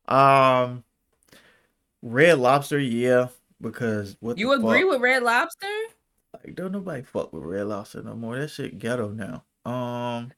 Um, 0.07 0.83
Red 2.01 2.39
Lobster, 2.39 2.79
yeah, 2.79 3.29
because 3.61 4.17
what 4.19 4.37
you 4.37 4.51
agree 4.51 4.81
fuck? 4.81 4.91
with 4.91 5.01
Red 5.01 5.23
Lobster? 5.23 5.67
Like, 6.33 6.55
don't 6.55 6.71
nobody 6.71 7.03
fuck 7.03 7.33
with 7.33 7.43
Red 7.43 7.67
Lobster 7.67 8.03
no 8.03 8.15
more. 8.15 8.37
That 8.37 8.49
shit 8.49 8.77
ghetto 8.77 9.09
now. 9.09 9.43
Um, 9.69 10.31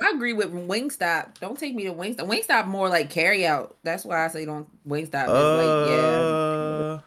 I 0.00 0.10
agree 0.14 0.32
with 0.32 0.52
Wingstop. 0.52 1.38
Don't 1.38 1.58
take 1.58 1.74
me 1.74 1.84
to 1.84 1.92
Wingstop. 1.92 2.26
Wingstop 2.26 2.66
more 2.66 2.88
like 2.88 3.10
carry 3.10 3.46
out. 3.46 3.76
That's 3.82 4.04
why 4.04 4.24
I 4.24 4.28
say 4.28 4.44
don't 4.44 4.68
Wingstop. 4.88 5.28
Uh, 5.28 5.56
like, 5.56 5.90
yeah. 5.90 6.98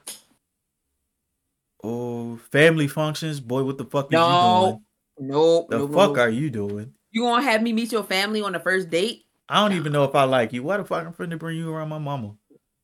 Oh, 1.84 2.38
family 2.52 2.88
functions, 2.88 3.40
boy. 3.40 3.64
What 3.64 3.78
the 3.78 3.86
fuck 3.86 4.12
no, 4.12 4.82
you 5.18 5.22
doing? 5.22 5.32
Nope. 5.32 5.70
The 5.70 5.78
no, 5.80 5.88
fuck 5.88 6.16
no. 6.16 6.22
are 6.22 6.30
you 6.30 6.50
doing? 6.50 6.94
You 7.12 7.22
gonna 7.22 7.44
have 7.44 7.62
me 7.62 7.74
meet 7.74 7.92
your 7.92 8.04
family 8.04 8.42
on 8.42 8.54
the 8.54 8.60
first 8.60 8.90
date? 8.90 9.26
I 9.48 9.62
don't 9.62 9.78
even 9.78 9.92
know 9.92 10.04
if 10.04 10.16
I 10.16 10.24
like 10.24 10.54
you. 10.54 10.64
Why 10.64 10.78
the 10.78 10.86
fuck 10.86 11.06
I'm 11.06 11.14
finna 11.14 11.38
bring 11.38 11.58
you 11.58 11.72
around 11.72 11.90
my 11.90 12.00
mama? 12.00 12.36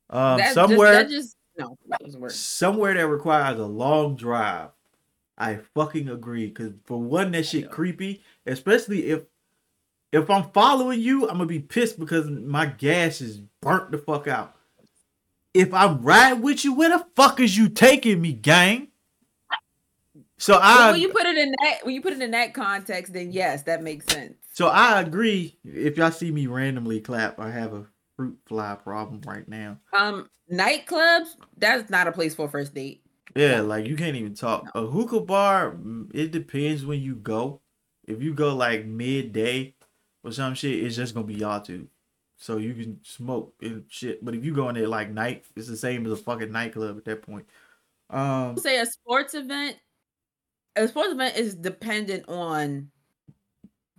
Um, 0.10 0.38
that 0.38 0.54
somewhere, 0.54 1.04
just, 1.06 1.36
that 1.58 2.00
just 2.06 2.20
no, 2.20 2.28
somewhere 2.28 2.94
that 2.94 3.08
requires 3.08 3.60
a 3.60 3.66
long 3.66 4.16
drive. 4.16 4.70
I 5.38 5.60
fucking 5.74 6.10
agree. 6.10 6.52
Cause 6.52 6.74
for 6.86 7.02
one, 7.02 7.32
that 7.32 7.46
shit 7.48 7.72
creepy, 7.72 8.22
especially 8.46 9.08
if 9.08 9.24
if 10.12 10.30
I'm 10.30 10.50
following 10.52 11.00
you, 11.00 11.24
I'm 11.24 11.38
gonna 11.38 11.46
be 11.46 11.60
pissed 11.60 12.00
because 12.00 12.30
my 12.30 12.66
gas 12.66 13.22
is 13.22 13.42
burnt 13.62 13.92
the 13.92 13.98
fuck 13.98 14.28
out. 14.28 14.56
If 15.54 15.74
I'm 15.74 16.02
riding 16.02 16.42
with 16.42 16.64
you, 16.64 16.74
where 16.74 16.98
the 16.98 17.06
fuck 17.16 17.40
is 17.40 17.58
you 17.58 17.70
taking 17.70 18.22
me, 18.22 18.34
gang? 18.34 18.88
So 20.38 20.56
I 20.56 20.76
well, 20.76 20.92
when 20.94 21.02
you 21.02 21.10
put 21.10 21.26
it 21.26 21.38
in 21.38 21.54
that 21.64 21.86
when 21.86 21.94
you 21.94 22.02
put 22.02 22.14
it 22.14 22.22
in 22.22 22.32
that 22.32 22.54
context, 22.54 23.14
then 23.14 23.32
yes, 23.32 23.64
that 23.64 23.84
makes 23.84 24.06
sense. 24.08 24.36
So 24.54 24.68
I 24.68 25.00
agree. 25.00 25.58
If 25.64 25.98
y'all 25.98 26.12
see 26.12 26.32
me 26.32 26.48
randomly 26.48 27.00
clap, 27.00 27.40
I 27.40 27.52
have 27.52 27.74
a 27.74 27.86
fruit 28.18 28.38
fly 28.48 28.76
problem 28.76 29.22
right 29.26 29.48
now. 29.48 29.78
Um, 29.94 30.30
nightclubs, 30.52 31.36
that's 31.58 31.90
not 31.90 32.08
a 32.08 32.12
place 32.12 32.36
for 32.36 32.48
a 32.48 32.50
first 32.50 32.74
date. 32.74 33.04
Yeah, 33.36 33.62
like 33.62 33.86
you 33.86 33.96
can't 33.96 34.16
even 34.16 34.34
talk. 34.34 34.66
No. 34.76 34.82
A 34.82 34.88
hookah 34.88 35.22
bar, 35.22 35.72
mm, 35.72 36.10
it 36.14 36.32
depends 36.32 36.86
when 36.86 37.02
you 37.02 37.16
go. 37.16 37.62
If 38.06 38.22
you 38.22 38.34
go 38.34 38.56
like 38.56 38.86
midday, 38.86 39.76
or 40.24 40.32
some 40.32 40.54
shit, 40.54 40.84
it's 40.84 40.96
just 40.96 41.14
gonna 41.14 41.28
be 41.28 41.36
y'all 41.36 41.62
two. 41.62 41.88
So 42.38 42.58
you 42.58 42.74
can 42.74 43.00
smoke 43.04 43.54
and 43.62 43.86
shit. 43.88 44.24
But 44.26 44.34
if 44.34 44.44
you 44.44 44.54
go 44.54 44.70
in 44.70 44.76
there 44.76 44.88
like 44.88 45.12
night, 45.12 45.46
it's 45.56 45.68
the 45.68 45.78
same 45.78 46.06
as 46.06 46.12
a 46.12 46.18
fucking 46.18 46.52
nightclub 46.52 46.98
at 46.98 47.06
that 47.06 47.22
point. 47.22 47.46
Um 48.10 48.58
say 48.58 48.80
a 48.80 48.86
sports 48.86 49.34
event. 49.34 49.78
A 50.76 50.88
sports 50.88 51.12
event 51.12 51.38
is 51.38 51.56
dependent 51.56 52.28
on 52.28 52.90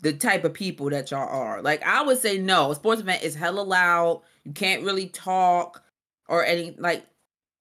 the 0.01 0.13
type 0.13 0.45
of 0.45 0.53
people 0.55 0.91
that 0.91 1.11
y'all 1.11 1.29
are. 1.29 1.63
Like 1.63 1.85
I 1.85 2.03
would 2.03 2.19
say 2.19 2.39
no, 2.39 2.73
a 2.73 2.75
sports 2.75 3.01
event 3.01 3.23
is 3.23 3.35
hella 3.35 3.61
loud. 3.61 4.23
You 4.45 4.53
can't 4.53 4.83
really 4.83 5.07
talk 5.09 5.83
or 6.29 6.45
any 6.45 6.75
like 6.79 7.07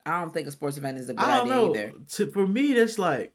I 0.06 0.20
don't 0.20 0.34
think 0.34 0.48
a 0.48 0.52
sports 0.52 0.78
event 0.78 0.98
is 0.98 1.10
a 1.10 1.14
good 1.14 1.24
idea 1.24 1.54
know. 1.54 1.70
either. 1.70 1.94
To, 2.10 2.32
for 2.32 2.48
me, 2.48 2.74
that's 2.74 2.98
like 2.98 3.34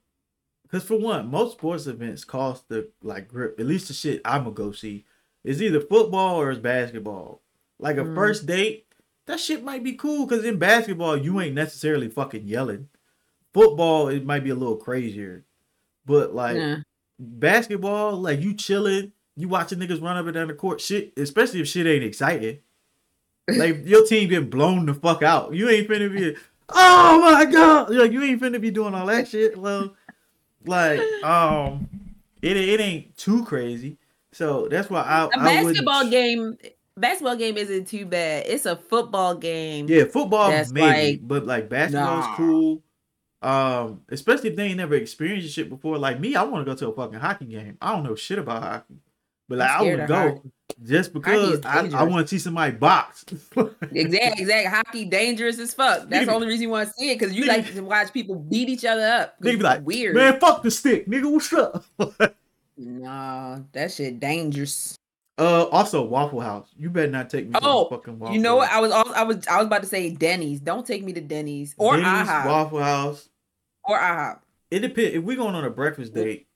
because 0.64 0.82
for 0.82 0.98
one, 0.98 1.30
most 1.30 1.52
sports 1.52 1.86
events 1.86 2.24
cost 2.24 2.68
the 2.68 2.90
like 3.02 3.28
grip. 3.28 3.60
At 3.60 3.66
least 3.66 3.86
the 3.88 3.94
shit 3.94 4.20
I'm 4.24 4.42
gonna 4.42 4.54
go 4.54 4.72
see 4.72 5.04
it's 5.46 5.60
either 5.60 5.80
football 5.80 6.40
or 6.40 6.50
it's 6.50 6.60
basketball. 6.60 7.40
Like 7.78 7.98
a 7.98 8.04
mm. 8.04 8.14
first 8.16 8.46
date, 8.46 8.86
that 9.26 9.38
shit 9.38 9.62
might 9.62 9.84
be 9.84 9.92
cool 9.92 10.26
because 10.26 10.44
in 10.44 10.58
basketball 10.58 11.16
you 11.16 11.40
ain't 11.40 11.54
necessarily 11.54 12.08
fucking 12.08 12.46
yelling. 12.46 12.88
Football 13.54 14.08
it 14.08 14.26
might 14.26 14.42
be 14.42 14.50
a 14.50 14.56
little 14.56 14.76
crazier, 14.76 15.44
but 16.04 16.34
like 16.34 16.82
basketball, 17.18 18.16
like 18.16 18.40
you 18.40 18.54
chilling, 18.54 19.12
you 19.36 19.48
watching 19.48 19.78
niggas 19.78 20.02
run 20.02 20.16
up 20.16 20.26
and 20.26 20.34
down 20.34 20.48
the 20.48 20.54
court. 20.54 20.80
Shit, 20.80 21.12
especially 21.16 21.60
if 21.60 21.68
shit 21.68 21.86
ain't 21.86 22.04
exciting. 22.04 22.58
Like 23.48 23.86
your 23.86 24.04
team 24.04 24.28
get 24.28 24.50
blown 24.50 24.86
the 24.86 24.94
fuck 24.94 25.22
out. 25.22 25.54
You 25.54 25.68
ain't 25.70 25.88
finna 25.88 26.12
be. 26.12 26.36
Oh 26.70 27.20
my 27.20 27.44
god! 27.44 27.94
Like 27.94 28.10
you 28.10 28.20
ain't 28.24 28.42
finna 28.42 28.60
be 28.60 28.72
doing 28.72 28.94
all 28.94 29.06
that 29.06 29.28
shit. 29.28 29.56
Well, 29.56 29.94
like 30.64 31.00
um, 31.22 31.88
it 32.42 32.56
it 32.56 32.80
ain't 32.80 33.16
too 33.16 33.44
crazy. 33.44 33.98
So 34.36 34.68
that's 34.70 34.90
why 34.90 35.00
I 35.00 35.24
a 35.24 35.28
basketball 35.30 36.06
I 36.06 36.10
game. 36.10 36.58
Basketball 36.94 37.36
game 37.36 37.56
isn't 37.56 37.88
too 37.88 38.04
bad. 38.04 38.44
It's 38.46 38.66
a 38.66 38.76
football 38.76 39.34
game. 39.34 39.86
Yeah, 39.88 40.04
football 40.04 40.50
maybe, 40.50 40.80
like, 40.80 41.20
but 41.22 41.46
like 41.46 41.70
basketball 41.70 42.20
nah. 42.20 42.36
cool. 42.36 42.82
Um, 43.40 44.02
especially 44.10 44.50
if 44.50 44.56
they 44.56 44.64
ain't 44.64 44.76
never 44.76 44.94
experienced 44.94 45.54
shit 45.54 45.70
before. 45.70 45.96
Like 45.96 46.20
me, 46.20 46.36
I 46.36 46.42
want 46.42 46.66
to 46.66 46.70
go 46.70 46.76
to 46.76 46.88
a 46.88 46.94
fucking 46.94 47.18
hockey 47.18 47.46
game. 47.46 47.78
I 47.80 47.92
don't 47.92 48.02
know 48.02 48.14
shit 48.14 48.38
about 48.38 48.62
hockey, 48.62 48.96
but 49.48 49.56
like 49.56 49.70
I 49.70 49.82
would 49.82 50.06
go 50.06 50.14
hockey. 50.14 50.50
just 50.84 51.14
because 51.14 51.64
I, 51.64 51.88
I 51.94 52.02
want 52.02 52.28
to 52.28 52.28
see 52.28 52.38
somebody 52.38 52.72
box. 52.76 53.24
exactly, 53.30 54.42
exactly. 54.42 54.64
Hockey 54.66 55.04
dangerous 55.06 55.58
as 55.58 55.72
fuck. 55.72 56.10
That's 56.10 56.26
the 56.26 56.34
only 56.34 56.46
reason 56.46 56.60
you 56.60 56.70
want 56.70 56.88
to 56.88 56.94
see 56.94 57.10
it 57.10 57.18
because 57.18 57.34
you 57.34 57.46
like 57.46 57.72
to 57.72 57.80
watch 57.80 58.12
people 58.12 58.34
beat 58.34 58.68
each 58.68 58.84
other 58.84 59.06
up. 59.06 59.40
Nigga 59.40 59.56
be 59.56 59.62
like, 59.62 59.86
weird 59.86 60.14
man, 60.14 60.38
fuck 60.38 60.62
the 60.62 60.70
stick, 60.70 61.06
nigga. 61.08 61.30
What's 61.30 61.50
up? 61.54 61.86
Nah, 62.76 63.60
that 63.72 63.92
shit 63.92 64.20
dangerous. 64.20 64.98
Uh, 65.38 65.64
also 65.66 66.02
Waffle 66.02 66.40
House. 66.40 66.68
You 66.78 66.88
better 66.88 67.10
not 67.10 67.28
take 67.28 67.46
me. 67.46 67.58
Oh, 67.62 67.88
fucking 67.88 68.18
Waffle 68.18 68.34
you 68.34 68.40
know 68.40 68.56
what? 68.56 68.70
I 68.70 68.80
was 68.80 68.90
I 68.92 69.22
was 69.22 69.46
I 69.46 69.58
was 69.58 69.66
about 69.66 69.82
to 69.82 69.88
say 69.88 70.10
Denny's. 70.10 70.60
Don't 70.60 70.86
take 70.86 71.04
me 71.04 71.12
to 71.12 71.20
Denny's 71.20 71.74
or 71.76 71.96
Denny's, 71.96 72.28
IHOP. 72.28 72.46
Waffle 72.46 72.82
House 72.82 73.28
or 73.84 73.98
IHOP. 73.98 74.38
It 74.70 74.80
depends. 74.80 75.14
If 75.16 75.24
we 75.24 75.36
going 75.36 75.54
on 75.54 75.64
a 75.64 75.70
breakfast 75.70 76.14
date, 76.14 76.48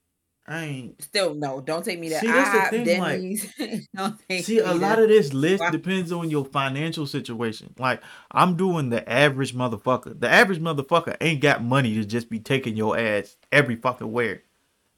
I 0.47 0.65
ain't 0.65 1.03
still 1.03 1.35
no. 1.35 1.61
Don't 1.61 1.85
take 1.85 2.01
me 2.01 2.09
to 2.09 2.19
see, 2.19 2.27
IHOP, 2.27 2.71
thing, 2.71 2.85
Denny's. 2.85 3.55
Like, 3.95 4.45
see, 4.45 4.61
a 4.61 4.73
lot 4.73 4.99
of 4.99 5.09
this 5.09 5.35
list 5.35 5.63
depends 5.73 6.11
on 6.11 6.31
your 6.31 6.47
financial 6.47 7.07
situation. 7.07 7.75
Like 7.79 8.03
I'm 8.31 8.57
doing 8.57 8.89
the 8.89 9.07
average 9.11 9.55
motherfucker. 9.55 10.19
The 10.19 10.29
average 10.29 10.61
motherfucker 10.61 11.17
ain't 11.21 11.43
got 11.43 11.63
money 11.63 11.95
to 11.95 12.05
just 12.05 12.31
be 12.31 12.41
taking 12.41 12.77
your 12.77 12.99
ass 12.99 13.37
every 13.53 13.77
fucking 13.77 14.11
where 14.11 14.43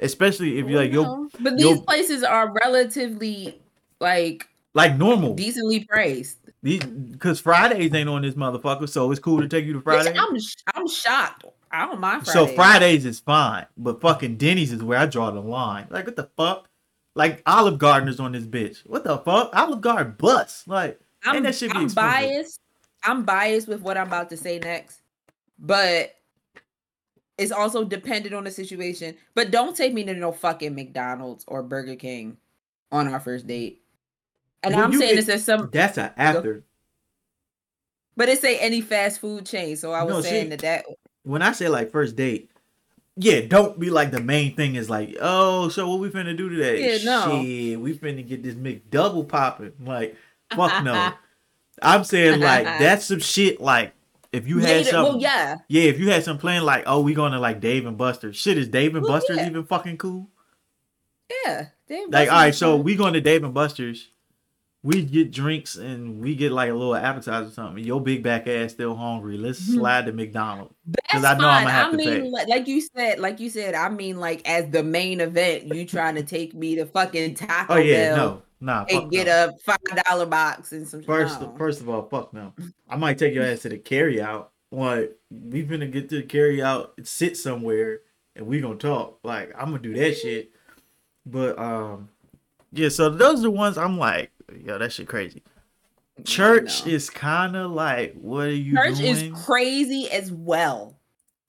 especially 0.03 0.59
if 0.59 0.69
you're 0.69 0.81
like 0.81 0.93
yo. 0.93 1.29
But 1.41 1.57
these 1.57 1.81
places 1.81 2.23
are 2.23 2.53
relatively 2.53 3.61
like 4.01 4.49
like 4.75 4.97
normal, 4.97 5.35
decently 5.35 5.85
priced. 5.85 6.39
These 6.63 6.85
because 6.85 7.41
Fridays 7.41 7.95
ain't 7.95 8.09
on 8.09 8.23
this 8.23 8.35
motherfucker, 8.35 8.89
so 8.89 9.11
it's 9.11 9.21
cool 9.21 9.41
to 9.41 9.49
take 9.49 9.65
you 9.65 9.73
to 9.75 9.81
Friday. 9.81 10.15
I'm 10.17 10.37
I'm 10.75 10.89
shocked. 10.89 11.45
I 11.71 11.87
don't 11.87 12.01
mind. 12.01 12.25
Fridays. 12.25 12.51
So 12.51 12.55
Fridays 12.55 13.07
is 13.07 13.21
fine, 13.21 13.67
but 13.77 14.01
fucking 14.01 14.37
Denny's 14.37 14.73
is 14.73 14.83
where 14.83 14.99
I 14.99 15.07
draw 15.07 15.31
the 15.31 15.41
line. 15.41 15.87
Like 15.91 16.07
what 16.07 16.17
the 16.17 16.29
fuck? 16.37 16.69
Like 17.15 17.43
Olive 17.47 17.79
Garden's 17.79 18.21
on 18.21 18.33
this 18.33 18.45
bitch. 18.45 18.87
What 18.87 19.05
the 19.05 19.19
fuck? 19.19 19.51
Olive 19.55 19.81
Garden 19.81 20.15
bus. 20.19 20.65
Like 20.67 21.01
I'm, 21.25 21.43
that 21.43 21.55
should 21.55 21.73
be 21.73 21.79
I'm 21.79 21.89
biased. 21.89 22.61
I'm 23.05 23.25
biased 23.25 23.69
with 23.69 23.81
what 23.81 23.97
I'm 23.97 24.07
about 24.07 24.31
to 24.31 24.37
say 24.37 24.59
next, 24.59 25.01
but 25.59 26.15
it's 27.43 27.53
also 27.53 27.85
dependent 27.85 28.35
on 28.35 28.45
the 28.45 28.51
situation. 28.51 29.17
But 29.35 29.51
don't 29.51 29.77
take 29.77 29.93
me 29.93 30.05
to 30.05 30.15
no 30.15 30.33
fucking 30.33 30.75
McDonald's 30.75 31.45
or 31.49 31.63
Burger 31.63 31.97
King 31.97 32.37
on 32.91 33.09
our 33.09 33.21
first 33.21 33.47
date. 33.47 33.83
And 34.63 34.75
I'm 34.75 34.93
saying 34.93 35.17
this 35.17 35.29
as 35.29 35.45
some 35.45 35.71
that's 35.73 35.99
an 35.99 36.13
after. 36.17 36.65
But 38.17 38.29
it 38.29 38.41
say 38.41 38.59
any 38.59 38.81
fast 38.81 39.21
food 39.21 39.47
chain, 39.47 39.77
so 39.77 39.93
I 39.93 40.03
was 40.05 40.15
no, 40.15 40.21
saying 40.21 40.51
that 40.51 40.61
that 40.61 40.85
when 41.25 41.43
I 41.43 41.53
say 41.53 41.69
like 41.69 41.91
first 41.91 42.15
date, 42.15 42.51
yeah, 43.17 43.41
don't 43.41 43.79
be 43.79 43.91
like 43.91 44.11
the 44.11 44.21
main 44.21 44.55
thing 44.55 44.77
is 44.77 44.89
like, 44.89 45.17
oh, 45.21 45.69
so 45.69 45.89
what 45.89 45.99
we 45.99 46.11
finna 46.11 46.37
do 46.37 46.49
today? 46.49 46.99
Yeah, 46.99 47.05
no. 47.05 47.43
Shit, 47.43 47.81
we 47.81 47.95
finna 47.95 48.27
get 48.27 48.43
this 48.43 48.55
McDouble 48.55 49.27
popping. 49.27 49.73
Like, 49.85 50.17
fuck 50.55 50.85
no. 50.85 51.13
I'm 51.83 52.05
saying 52.05 52.41
like 52.41 52.65
that's 52.79 53.07
some 53.07 53.21
shit 53.21 53.61
like 53.61 53.95
if 54.33 54.49
you 54.49 54.59
had 54.59 54.87
some, 54.87 55.03
well, 55.05 55.19
yeah, 55.21 55.59
yeah, 55.69 55.83
if 55.85 55.99
you 55.99 56.11
had 56.11 56.25
some 56.25 56.39
plan 56.39 56.65
like, 56.65 56.85
oh, 56.87 57.01
we 57.01 57.15
going 57.15 57.33
to 57.33 57.39
like 57.39 57.61
Dave 57.61 57.87
and 57.87 57.97
Buster's. 57.99 58.37
Shit, 58.37 58.59
is 58.59 58.69
Dave 58.69 58.95
and 58.95 59.03
well, 59.05 59.13
Buster's 59.13 59.37
yeah. 59.39 59.47
even 59.49 59.65
fucking 59.65 59.99
cool? 59.99 60.29
Yeah, 61.45 61.67
Dave 61.89 62.09
like, 62.11 62.31
all 62.31 62.37
right, 62.37 62.55
so 62.55 62.77
we 62.77 62.95
going 62.95 63.15
to 63.15 63.21
Dave 63.21 63.43
and 63.45 63.55
Buster's. 63.55 64.09
we 64.83 65.05
get 65.05 65.31
drinks 65.31 65.77
and 65.77 66.21
we 66.21 66.35
get 66.35 66.51
like 66.51 66.69
a 66.71 66.75
little 66.75 66.95
appetizer 66.97 67.49
or 67.49 67.51
something. 67.53 67.85
Your 67.85 68.01
big 68.01 68.23
back 68.25 68.49
ass 68.49 68.73
still 68.73 68.97
hungry. 68.97 69.39
Let's 69.39 69.61
Mhm. 69.61 69.75
slide 69.75 70.07
to 70.07 70.13
McDonald's. 70.13 70.75
That's 70.87 71.25
I 71.25 71.35
know 71.35 71.45
fine. 71.45 71.61
I'ma 71.63 71.71
have 71.71 71.89
I 71.89 71.91
to 71.93 71.97
mean, 71.97 72.07
pay. 72.09 72.23
like, 72.23 72.49
like 72.49 72.67
you 72.67 72.81
said, 72.81 73.21
like 73.21 73.39
you 73.39 73.49
said, 73.49 73.75
I 73.77 73.89
mean, 73.91 74.19
like 74.19 74.47
as 74.49 74.69
the 74.71 74.83
main 74.83 75.21
event, 75.21 75.73
you 75.73 75.87
trying 75.87 76.17
to 76.17 76.25
take 76.25 76.53
me 76.55 76.75
to 76.77 76.87
fucking 76.87 77.35
Taco 77.37 77.75
Oh 77.75 77.77
yeah, 77.77 78.15
Bell 78.15 78.17
no, 78.17 78.43
nah. 78.63 78.85
and 78.89 79.11
get 79.11 79.27
no. 79.27 79.49
a 79.49 79.59
five 79.59 80.05
dollar 80.05 80.27
box 80.27 80.73
and 80.73 80.87
some. 80.87 81.03
First, 81.03 81.41
no. 81.41 81.55
first 81.59 81.81
of 81.81 81.89
all, 81.89 82.07
fuck 82.09 82.33
no. 82.33 82.53
I 82.89 82.97
might 82.97 83.19
take 83.19 83.35
your 83.35 83.45
ass 83.45 83.61
to 83.63 83.69
the 83.69 83.79
carry 83.79 84.21
out. 84.21 84.53
What 84.71 85.19
we 85.31 85.65
finna 85.65 85.91
get 85.91 86.09
to 86.11 86.17
the 86.17 86.23
carry 86.23 86.63
out, 86.63 86.95
sit 87.03 87.37
somewhere, 87.37 88.01
and 88.37 88.47
we 88.47 88.61
gonna 88.61 88.77
talk. 88.77 89.19
Like 89.23 89.53
I'm 89.59 89.67
gonna 89.67 89.81
do 89.81 89.95
that 89.95 90.17
shit. 90.17 90.53
But 91.27 91.59
um, 91.59 92.09
yeah. 92.73 92.89
So 92.89 93.11
those 93.11 93.41
are 93.41 93.43
the 93.43 93.51
ones 93.51 93.77
I'm 93.77 93.99
like, 93.99 94.31
yo, 94.65 94.79
that 94.79 94.93
shit 94.93 95.09
crazy. 95.09 95.43
Church 96.25 96.87
is 96.87 97.11
kind 97.11 97.57
of 97.57 97.71
like, 97.71 98.15
what 98.15 98.47
are 98.47 98.51
you 98.51 98.77
Church 98.77 98.99
doing? 98.99 99.35
is 99.35 99.45
crazy 99.45 100.11
as 100.11 100.31
well. 100.31 100.97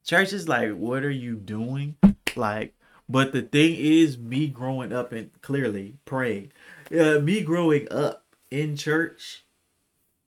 Church 0.05 0.33
is 0.33 0.47
like, 0.47 0.71
what 0.73 1.03
are 1.03 1.11
you 1.11 1.35
doing? 1.35 1.95
Like, 2.35 2.73
but 3.07 3.31
the 3.31 3.41
thing 3.41 3.75
is, 3.75 4.17
me 4.17 4.47
growing 4.47 4.91
up 4.91 5.11
and 5.11 5.29
clearly 5.41 5.97
praying, 6.05 6.51
uh, 6.97 7.19
me 7.19 7.41
growing 7.41 7.87
up 7.91 8.23
in 8.51 8.75
church, 8.75 9.43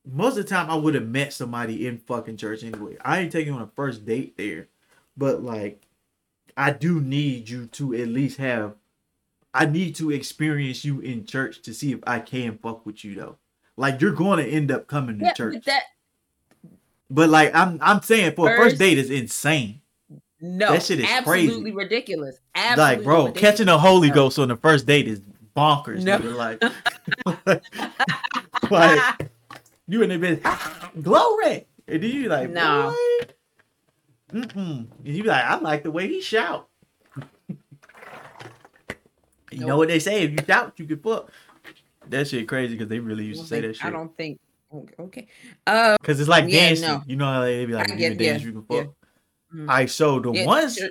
most 0.05 0.37
of 0.37 0.45
the 0.45 0.49
time 0.49 0.69
I 0.69 0.75
would 0.75 0.95
have 0.95 1.07
met 1.07 1.33
somebody 1.33 1.87
in 1.87 1.97
fucking 1.99 2.37
church 2.37 2.63
anyway. 2.63 2.97
I 3.03 3.19
ain't 3.19 3.31
taking 3.31 3.53
on 3.53 3.61
a 3.61 3.67
first 3.75 4.05
date 4.05 4.37
there, 4.37 4.67
but 5.15 5.43
like, 5.43 5.83
I 6.55 6.71
do 6.71 6.99
need 7.01 7.49
you 7.49 7.67
to 7.67 7.93
at 7.95 8.07
least 8.07 8.37
have. 8.37 8.75
I 9.53 9.65
need 9.65 9.95
to 9.95 10.11
experience 10.11 10.83
you 10.85 10.99
in 10.99 11.25
church 11.25 11.61
to 11.63 11.73
see 11.73 11.91
if 11.91 11.99
I 12.05 12.19
can 12.19 12.57
fuck 12.57 12.85
with 12.85 13.03
you 13.03 13.15
though. 13.15 13.37
Like 13.75 14.01
you're 14.01 14.11
going 14.11 14.43
to 14.43 14.49
end 14.51 14.71
up 14.71 14.87
coming 14.87 15.19
to 15.19 15.25
Yeah, 15.25 15.33
church, 15.33 15.53
but 15.55 15.65
that 15.65 15.83
but 17.09 17.29
like 17.29 17.55
I'm 17.55 17.79
I'm 17.81 18.01
saying 18.01 18.35
for 18.35 18.51
a 18.51 18.57
first 18.57 18.71
First- 18.73 18.79
date 18.79 18.97
is 18.97 19.09
insane. 19.09 19.81
no, 20.41 20.73
That 20.73 20.83
shit 20.83 20.99
is 20.99 21.05
crazy. 21.23 21.47
absolutely 21.47 21.71
ridiculous. 21.71 22.37
Absolutely 22.53 22.95
like, 22.97 23.03
bro, 23.03 23.25
ridiculous. 23.27 23.41
catching 23.51 23.65
the 23.67 23.77
Holy. 23.79 24.09
Ghost 24.09 24.37
on 24.39 24.47
the 24.49 24.57
first 24.57 24.85
date 24.85 25.07
is 25.07 25.21
bonkers. 25.57 26.03
No. 26.03 26.19
nigga. 26.19 26.35
Like, 26.35 26.63
like 28.71 29.29
you 29.87 30.01
in 30.03 30.09
the 30.09 30.17
bed, 30.17 30.41
glory, 31.01 31.65
and 31.87 32.03
then 32.03 32.09
you 32.11 32.29
like, 32.29 32.49
No. 32.51 32.93
Mm-mm. 34.33 34.87
And 35.05 35.15
you 35.15 35.23
be 35.23 35.29
like, 35.29 35.43
I 35.45 35.57
like 35.59 35.83
the 35.83 35.91
way 35.91 36.07
he 36.07 36.21
shout. 36.21 36.67
you 39.51 39.65
know 39.65 39.77
what 39.77 39.87
they 39.87 39.99
say? 39.99 40.23
If 40.23 40.31
you 40.31 40.37
shout, 40.45 40.73
you 40.77 40.85
can 40.85 40.99
fuck. 40.99 41.31
That 42.09 42.27
shit 42.27 42.47
crazy 42.47 42.73
because 42.75 42.89
they 42.89 42.99
really 42.99 43.23
used 43.25 43.41
to 43.41 43.47
say 43.47 43.61
think- 43.61 43.73
that 43.73 43.77
shit. 43.77 43.85
I 43.85 43.89
don't 43.89 44.15
think. 44.17 44.39
Okay. 44.73 44.93
okay. 44.99 45.27
Uh, 45.65 45.95
Because 46.01 46.19
it's 46.19 46.27
like 46.29 46.45
Yeah, 46.49 46.67
dancing. 46.69 46.87
no. 46.89 47.03
You 47.07 47.15
know 47.15 47.25
how 47.25 47.41
they 47.41 47.65
be 47.65 47.71
like, 47.73 47.89
I 47.89 47.93
if 47.93 47.99
you 47.99 48.09
get- 48.09 48.17
can 48.17 48.17
dance, 48.17 48.41
yeah, 48.41 48.47
you 48.47 48.51
can 48.53 48.65
yeah. 48.69 48.83
fuck. 48.83 48.93
Mm. 49.55 49.59
All 49.61 49.65
right, 49.67 49.89
so 49.89 50.19
the 50.19 50.31
yeah, 50.33 50.45
ones. 50.45 50.75
sure. 50.75 50.89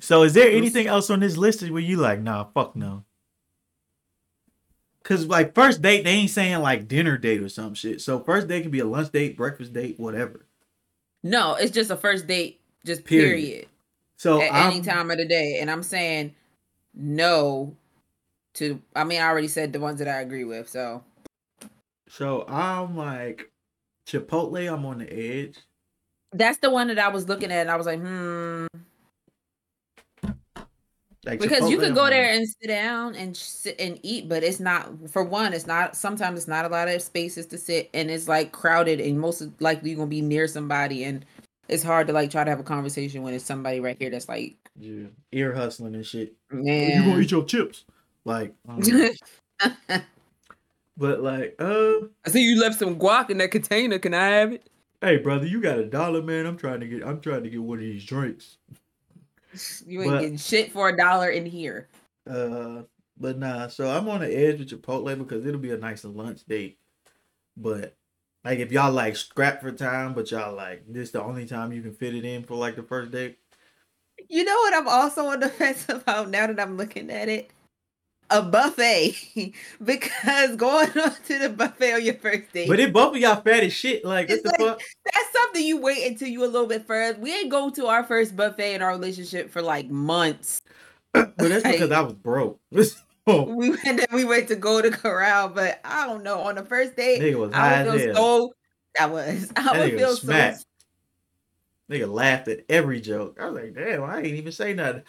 So 0.00 0.22
is 0.24 0.32
there 0.34 0.50
anything 0.50 0.88
else 0.88 1.08
on 1.10 1.20
this 1.20 1.36
list 1.36 1.62
where 1.70 1.80
you 1.80 1.98
like, 1.98 2.20
nah, 2.20 2.44
fuck 2.54 2.74
no? 2.74 3.04
Cause 5.06 5.26
like 5.26 5.54
first 5.54 5.82
date, 5.82 6.02
they 6.02 6.10
ain't 6.10 6.30
saying 6.30 6.58
like 6.62 6.88
dinner 6.88 7.16
date 7.16 7.40
or 7.40 7.48
some 7.48 7.74
shit. 7.74 8.00
So 8.00 8.18
first 8.18 8.48
date 8.48 8.62
can 8.62 8.72
be 8.72 8.80
a 8.80 8.84
lunch 8.84 9.12
date, 9.12 9.36
breakfast 9.36 9.72
date, 9.72 10.00
whatever. 10.00 10.46
No, 11.22 11.54
it's 11.54 11.70
just 11.70 11.92
a 11.92 11.96
first 11.96 12.26
date, 12.26 12.60
just 12.84 13.04
Period. 13.04 13.30
period. 13.30 13.66
So 14.16 14.42
at 14.42 14.52
I'm, 14.52 14.72
any 14.72 14.80
time 14.80 15.12
of 15.12 15.18
the 15.18 15.24
day. 15.24 15.58
And 15.60 15.70
I'm 15.70 15.84
saying 15.84 16.34
no 16.92 17.76
to 18.54 18.82
I 18.96 19.04
mean 19.04 19.20
I 19.20 19.28
already 19.28 19.46
said 19.46 19.72
the 19.72 19.78
ones 19.78 20.00
that 20.00 20.08
I 20.08 20.22
agree 20.22 20.42
with. 20.42 20.68
So 20.68 21.04
so 22.08 22.44
I'm 22.48 22.96
like 22.96 23.48
Chipotle. 24.08 24.72
I'm 24.72 24.84
on 24.86 24.98
the 24.98 25.12
edge. 25.12 25.56
that's 26.32 26.58
the 26.58 26.70
one 26.70 26.88
that 26.88 26.98
I 26.98 27.08
was 27.08 27.28
looking 27.28 27.52
at 27.52 27.60
and 27.60 27.70
I 27.70 27.76
was 27.76 27.86
like, 27.86 28.00
hmm. 28.00 28.66
Like 31.26 31.40
Because 31.40 31.68
you 31.68 31.76
Chipotle, 31.76 31.80
could 31.80 31.94
go 31.96 32.08
there 32.08 32.30
and 32.30 32.48
sit 32.48 32.68
down 32.68 33.16
and 33.16 33.36
sit 33.36 33.74
and 33.80 33.98
eat, 34.04 34.28
but 34.28 34.44
it's 34.44 34.60
not 34.60 34.88
for 35.10 35.24
one, 35.24 35.52
it's 35.52 35.66
not 35.66 35.96
sometimes 35.96 36.38
it's 36.38 36.48
not 36.48 36.64
a 36.64 36.68
lot 36.68 36.88
of 36.88 37.02
spaces 37.02 37.46
to 37.46 37.58
sit 37.58 37.90
and 37.92 38.10
it's 38.10 38.28
like 38.28 38.52
crowded 38.52 39.00
and 39.00 39.18
most 39.18 39.42
likely 39.58 39.90
you're 39.90 39.98
gonna 39.98 40.08
be 40.08 40.20
near 40.20 40.46
somebody 40.46 41.02
and 41.02 41.26
it's 41.68 41.82
hard 41.82 42.06
to 42.06 42.12
like 42.12 42.30
try 42.30 42.44
to 42.44 42.50
have 42.50 42.60
a 42.60 42.64
conversation 42.64 43.22
when 43.22 43.34
it's 43.34 43.44
somebody 43.44 43.80
right 43.80 43.96
here 43.98 44.08
that's 44.08 44.28
like, 44.28 44.54
Yeah, 44.78 45.08
ear 45.32 45.52
hustling 45.52 45.96
and 45.96 46.06
shit. 46.06 46.34
Man. 46.50 46.64
You 46.64 47.10
gonna 47.10 47.20
eat 47.20 47.32
your 47.32 47.44
chips? 47.44 47.84
Like, 48.24 48.54
um, 48.68 48.80
but 50.96 51.22
like, 51.22 51.56
uh, 51.58 52.06
I 52.24 52.30
see 52.30 52.42
you 52.42 52.60
left 52.60 52.78
some 52.78 53.00
guac 53.00 53.30
in 53.30 53.38
that 53.38 53.50
container. 53.50 53.98
Can 53.98 54.14
I 54.14 54.26
have 54.28 54.52
it? 54.52 54.70
hey 55.00 55.16
brother, 55.18 55.46
you 55.46 55.60
got 55.60 55.78
a 55.78 55.84
dollar, 55.84 56.22
man? 56.22 56.46
I'm 56.46 56.56
trying 56.56 56.80
to 56.80 56.86
get. 56.86 57.04
I'm 57.04 57.20
trying 57.20 57.42
to 57.42 57.50
get 57.50 57.62
one 57.62 57.78
of 57.78 57.84
these 57.84 58.04
drinks. 58.04 58.58
You 59.86 60.02
ain't 60.02 60.10
But- 60.12 60.20
getting 60.20 60.36
shit 60.38 60.72
for 60.72 60.88
a 60.88 60.96
dollar 60.96 61.30
in 61.30 61.46
here. 61.46 61.88
Uh, 62.28 62.82
but 63.18 63.38
nah. 63.38 63.68
So 63.68 63.88
I'm 63.88 64.08
on 64.08 64.20
the 64.20 64.34
edge 64.34 64.58
with 64.58 64.70
Chipotle 64.70 65.16
because 65.18 65.46
it'll 65.46 65.60
be 65.60 65.70
a 65.72 65.76
nice 65.76 66.04
lunch 66.04 66.44
date. 66.46 66.78
But 67.56 67.94
like, 68.44 68.58
if 68.58 68.70
y'all 68.72 68.92
like 68.92 69.16
scrap 69.16 69.60
for 69.60 69.72
time, 69.72 70.14
but 70.14 70.30
y'all 70.30 70.54
like 70.54 70.84
this 70.88 71.10
the 71.10 71.22
only 71.22 71.46
time 71.46 71.72
you 71.72 71.82
can 71.82 71.92
fit 71.94 72.14
it 72.14 72.24
in 72.24 72.44
for 72.44 72.56
like 72.56 72.76
the 72.76 72.82
first 72.82 73.10
date. 73.12 73.38
You 74.28 74.44
know 74.44 74.54
what 74.54 74.74
I'm 74.74 74.88
also 74.88 75.26
on 75.26 75.40
the 75.40 75.48
fence 75.48 75.86
about 75.88 76.30
now 76.30 76.46
that 76.46 76.60
I'm 76.60 76.76
looking 76.76 77.10
at 77.10 77.28
it? 77.28 77.50
A 78.30 78.42
buffet. 78.42 79.52
because 79.84 80.56
going 80.56 80.88
on 80.98 81.12
to 81.26 81.38
the 81.38 81.48
buffet 81.48 81.94
on 81.94 82.04
your 82.04 82.14
first 82.14 82.52
date. 82.52 82.68
But 82.68 82.80
if 82.80 82.92
both 82.92 83.14
of 83.14 83.20
y'all 83.20 83.40
fat 83.40 83.62
as 83.62 83.72
shit, 83.72 84.04
like 84.04 84.28
what 84.28 84.42
the 84.42 84.48
like- 84.48 84.58
fuck? 84.58 84.80
that's 85.04 85.32
something 85.32 85.64
you 85.64 85.80
wait 85.80 86.06
until 86.10 86.28
you 86.28 86.44
a 86.44 86.46
little 86.46 86.66
bit 86.66 86.86
further. 86.86 87.18
We 87.20 87.32
ain't 87.32 87.50
go 87.50 87.70
to 87.70 87.86
our 87.86 88.04
first 88.04 88.36
buffet 88.36 88.74
in 88.74 88.82
our 88.82 88.90
relationship 88.90 89.50
for 89.50 89.62
like 89.62 89.88
months. 89.88 90.60
But 91.12 91.36
that's 91.38 91.62
because 91.62 91.90
I 91.92 92.00
was 92.00 92.12
broke. 92.14 92.60
oh, 93.26 93.42
We 93.42 93.70
went 93.70 93.86
and 93.86 94.06
we 94.12 94.24
went 94.24 94.48
to 94.48 94.56
go 94.56 94.82
to 94.82 94.90
corral, 94.90 95.48
but 95.48 95.80
I 95.84 96.06
don't 96.06 96.22
know. 96.22 96.40
On 96.40 96.56
the 96.56 96.64
first 96.64 96.96
date, 96.96 97.20
nigga 97.20 97.38
was 97.38 97.52
I 97.52 97.84
would 97.84 98.00
feel 98.00 98.14
so 98.14 98.52
I 99.00 99.06
was. 99.06 99.50
I 99.56 99.62
That 99.62 99.78
would 99.78 99.98
feel 99.98 100.08
was 100.08 100.20
so 100.20 100.26
smacked. 100.26 100.66
Nigga 101.90 102.12
laughed 102.12 102.48
at 102.48 102.64
every 102.68 103.00
joke. 103.00 103.38
I 103.40 103.48
was 103.48 103.62
like, 103.62 103.74
damn, 103.74 104.02
I 104.02 104.18
ain't 104.18 104.26
even 104.26 104.52
say 104.52 104.74
nothing. 104.74 105.02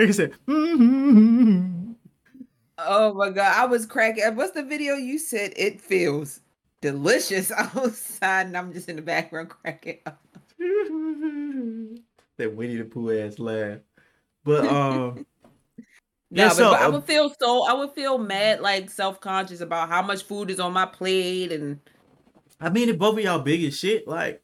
Nigga 0.00 0.14
said, 0.14 0.32
"Mm-hmm." 0.48 1.92
Oh 2.78 3.12
my 3.12 3.28
god, 3.28 3.54
I 3.54 3.66
was 3.66 3.84
cracking. 3.84 4.34
What's 4.34 4.52
the 4.52 4.62
video 4.62 4.94
you 4.94 5.18
said? 5.18 5.52
It 5.56 5.78
feels 5.78 6.40
delicious 6.80 7.52
outside, 7.56 8.46
and 8.46 8.56
I'm 8.56 8.72
just 8.72 8.88
in 8.88 8.96
the 8.96 9.02
background 9.02 9.50
cracking. 9.50 9.98
up. 10.06 10.22
that 10.58 12.54
Winnie 12.54 12.76
the 12.76 12.84
Pooh 12.84 13.20
ass 13.20 13.38
laugh. 13.38 13.80
But 14.42 14.66
um, 14.66 15.26
No, 16.32 16.44
Yeah, 16.44 16.48
but, 16.48 16.54
so, 16.54 16.70
but 16.70 16.80
I 16.80 16.84
uh, 16.86 16.90
would 16.92 17.04
feel 17.04 17.34
so. 17.38 17.64
I 17.64 17.74
would 17.74 17.92
feel 17.92 18.16
mad, 18.16 18.60
like 18.60 18.88
self 18.88 19.20
conscious 19.20 19.60
about 19.60 19.90
how 19.90 20.00
much 20.00 20.22
food 20.22 20.48
is 20.48 20.60
on 20.60 20.72
my 20.72 20.86
plate, 20.86 21.52
and 21.52 21.78
I 22.58 22.70
mean, 22.70 22.88
if 22.88 22.98
both 22.98 23.18
of 23.18 23.24
y'all 23.24 23.40
big 23.40 23.64
as 23.64 23.78
shit, 23.78 24.08
like, 24.08 24.42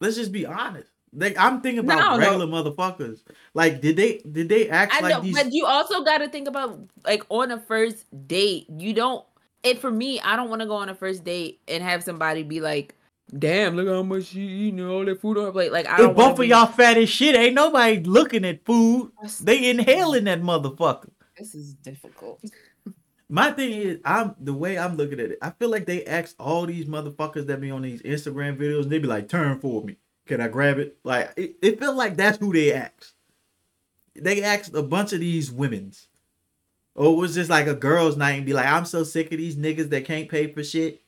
let's 0.00 0.16
just 0.16 0.32
be 0.32 0.46
honest. 0.46 0.91
Like, 1.14 1.36
I'm 1.38 1.60
thinking 1.60 1.80
about 1.80 2.18
no. 2.18 2.18
regular 2.18 2.46
motherfuckers. 2.46 3.20
Like, 3.54 3.80
did 3.80 3.96
they 3.96 4.22
did 4.30 4.48
they 4.48 4.68
act 4.70 4.94
I 4.94 5.00
like 5.00 5.14
know. 5.14 5.20
these? 5.20 5.34
But 5.34 5.52
you 5.52 5.66
also 5.66 6.02
got 6.04 6.18
to 6.18 6.28
think 6.28 6.48
about 6.48 6.80
like 7.04 7.22
on 7.28 7.50
a 7.50 7.60
first 7.60 8.06
date. 8.26 8.66
You 8.70 8.94
don't. 8.94 9.24
It 9.62 9.78
for 9.78 9.90
me. 9.90 10.20
I 10.20 10.36
don't 10.36 10.48
want 10.48 10.60
to 10.62 10.66
go 10.66 10.74
on 10.74 10.88
a 10.88 10.94
first 10.94 11.22
date 11.22 11.60
and 11.68 11.82
have 11.82 12.02
somebody 12.02 12.42
be 12.42 12.60
like, 12.60 12.96
"Damn, 13.38 13.76
look 13.76 13.88
how 13.88 14.02
much 14.02 14.32
you 14.32 14.42
eating 14.42 14.84
all 14.84 15.04
that 15.04 15.20
food 15.20 15.38
on 15.38 15.44
her 15.44 15.52
plate." 15.52 15.70
Like 15.70 15.86
I 15.86 15.98
don't. 15.98 16.10
if 16.10 16.16
both 16.16 16.32
of 16.32 16.38
be- 16.38 16.48
y'all 16.48 16.66
fat 16.66 16.96
as 16.96 17.10
shit, 17.10 17.36
ain't 17.36 17.54
nobody 17.54 18.00
looking 18.02 18.44
at 18.44 18.64
food. 18.64 19.12
They 19.40 19.70
inhaling 19.70 20.24
that 20.24 20.42
motherfucker. 20.42 21.10
This 21.38 21.54
is 21.54 21.74
difficult. 21.74 22.42
My 23.28 23.50
thing 23.50 23.72
is, 23.72 23.98
I'm 24.04 24.34
the 24.40 24.52
way 24.52 24.78
I'm 24.78 24.96
looking 24.96 25.20
at 25.20 25.30
it. 25.30 25.38
I 25.40 25.50
feel 25.50 25.70
like 25.70 25.86
they 25.86 26.04
ask 26.04 26.34
all 26.38 26.66
these 26.66 26.86
motherfuckers 26.86 27.46
that 27.46 27.60
be 27.60 27.70
on 27.70 27.82
these 27.82 28.02
Instagram 28.02 28.58
videos, 28.58 28.82
and 28.82 28.90
they 28.90 28.98
be 28.98 29.06
like, 29.06 29.28
"Turn 29.28 29.60
for 29.60 29.82
me, 29.84 29.96
can 30.26 30.40
I 30.40 30.48
grab 30.48 30.78
it?" 30.78 30.96
Like 31.04 31.32
it, 31.36 31.56
it 31.62 31.78
felt 31.78 31.96
like 31.96 32.16
that's 32.16 32.38
who 32.38 32.52
they 32.52 32.72
asked. 32.72 33.14
They 34.14 34.42
asked 34.42 34.74
a 34.74 34.82
bunch 34.82 35.12
of 35.12 35.20
these 35.20 35.50
women's, 35.50 36.08
or 36.94 37.12
it 37.12 37.16
was 37.16 37.34
just 37.34 37.50
like 37.50 37.66
a 37.66 37.74
girls' 37.74 38.16
night, 38.16 38.32
and 38.32 38.46
be 38.46 38.52
like, 38.52 38.66
"I'm 38.66 38.84
so 38.84 39.04
sick 39.04 39.32
of 39.32 39.38
these 39.38 39.56
niggas 39.56 39.90
that 39.90 40.04
can't 40.04 40.28
pay 40.28 40.52
for 40.52 40.62
shit." 40.62 41.00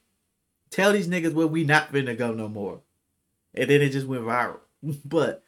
Tell 0.71 0.93
these 0.93 1.07
niggas 1.09 1.35
where 1.35 1.47
we 1.47 1.65
not 1.65 1.93
finna 1.93 2.17
go 2.17 2.33
no 2.33 2.49
more, 2.49 2.81
and 3.55 3.69
then 3.71 3.81
it 3.83 3.91
just 3.91 4.07
went 4.07 4.23
viral. 4.25 4.59
but, 5.05 5.43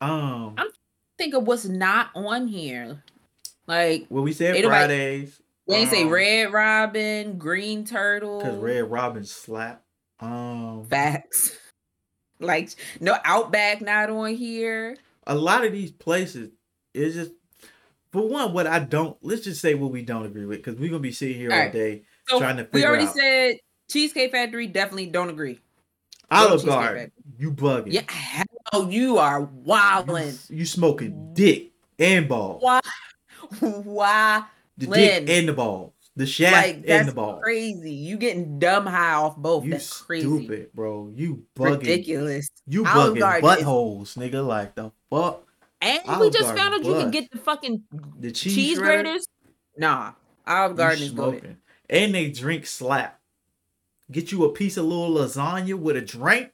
um, 0.00 0.54
I'm- 0.58 0.68
Think 1.18 1.32
of 1.32 1.46
what's 1.46 1.64
not 1.64 2.10
on 2.14 2.46
here. 2.46 3.02
Like 3.66 4.06
well, 4.10 4.22
we 4.22 4.32
said 4.32 4.62
Fridays. 4.62 5.40
they 5.66 5.76
ain't 5.76 5.90
say 5.90 6.02
um, 6.04 6.10
Red 6.10 6.52
Robin, 6.52 7.38
Green 7.38 7.84
Turtle. 7.84 8.40
Cause 8.40 8.56
Red 8.56 8.90
Robin 8.90 9.24
slap. 9.24 9.82
Um, 10.20 10.84
Facts. 10.88 11.56
Like 12.38 12.70
no 13.00 13.16
Outback 13.24 13.80
not 13.80 14.10
on 14.10 14.34
here. 14.34 14.96
a 15.26 15.34
lot 15.34 15.64
of 15.64 15.72
these 15.72 15.90
places 15.90 16.50
is 16.94 17.14
just 17.14 17.32
for 18.12 18.26
one, 18.28 18.52
what 18.52 18.66
I 18.66 18.78
don't 18.80 19.16
let's 19.22 19.42
just 19.42 19.60
say 19.60 19.74
what 19.74 19.90
we 19.90 20.02
don't 20.02 20.24
agree 20.26 20.44
with 20.46 20.58
because 20.58 20.78
we're 20.78 20.90
gonna 20.90 21.00
be 21.00 21.12
sitting 21.12 21.36
here 21.36 21.50
all, 21.50 21.56
all 21.56 21.64
right. 21.64 21.72
day 21.72 22.02
so 22.28 22.38
trying 22.38 22.56
to 22.58 22.64
figure 22.64 22.80
We 22.80 22.84
already 22.86 23.06
out. 23.06 23.14
said 23.14 23.56
Cheesecake 23.90 24.32
Factory 24.32 24.66
definitely 24.66 25.06
don't 25.06 25.30
agree. 25.30 25.60
Olive 26.30 26.64
Garden, 26.66 27.12
you 27.38 27.52
bugging. 27.52 27.92
Yeah, 27.92 28.02
hell, 28.10 28.90
you 28.90 29.18
are 29.18 29.42
wilding. 29.42 30.34
You, 30.48 30.56
you 30.58 30.66
smoking 30.66 31.30
dick 31.34 31.70
and 32.00 32.28
ball. 32.28 32.58
Why? 32.60 32.80
Why? 33.60 34.42
The 34.76 34.86
dick 34.88 35.30
and 35.30 35.48
the 35.48 35.52
balls. 35.52 35.92
The 36.16 36.26
shaft 36.26 36.66
like, 36.66 36.84
and 36.88 37.08
the 37.08 37.12
ball. 37.12 37.40
Crazy. 37.40 37.92
You 37.92 38.16
getting 38.16 38.58
dumb 38.58 38.86
high 38.86 39.12
off 39.12 39.36
both. 39.36 39.64
You 39.64 39.72
that's 39.72 40.00
crazy. 40.00 40.26
Stupid, 40.26 40.72
bro. 40.72 41.12
You 41.14 41.44
bugging. 41.54 41.80
Ridiculous. 41.80 42.48
You 42.66 42.84
bugging 42.84 43.40
buttholes, 43.42 44.02
is... 44.02 44.14
nigga. 44.16 44.46
Like 44.46 44.74
the 44.74 44.92
fuck. 45.10 45.46
And 45.82 46.00
Olive 46.06 46.20
we 46.20 46.30
just 46.30 46.54
found 46.54 46.74
out 46.74 46.84
you 46.84 46.94
can 46.94 47.10
get 47.10 47.30
the 47.30 47.36
fucking 47.36 47.82
the 48.18 48.32
cheese, 48.32 48.54
cheese 48.54 48.78
graters. 48.78 49.26
Nah, 49.76 50.12
Olive 50.46 50.76
Garden 50.76 51.02
is 51.02 51.10
good. 51.10 51.58
And 51.90 52.14
they 52.14 52.30
drink 52.30 52.64
slap. 52.64 53.20
Get 54.10 54.32
you 54.32 54.44
a 54.44 54.52
piece 54.52 54.78
of 54.78 54.86
little 54.86 55.10
lasagna 55.10 55.74
with 55.74 55.96
a 55.96 56.00
drink. 56.00 56.50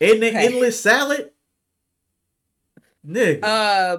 And 0.00 0.22
the 0.22 0.28
okay. 0.28 0.46
endless 0.46 0.80
salad. 0.80 1.32
Nigga. 3.06 3.40
Uh, 3.42 3.98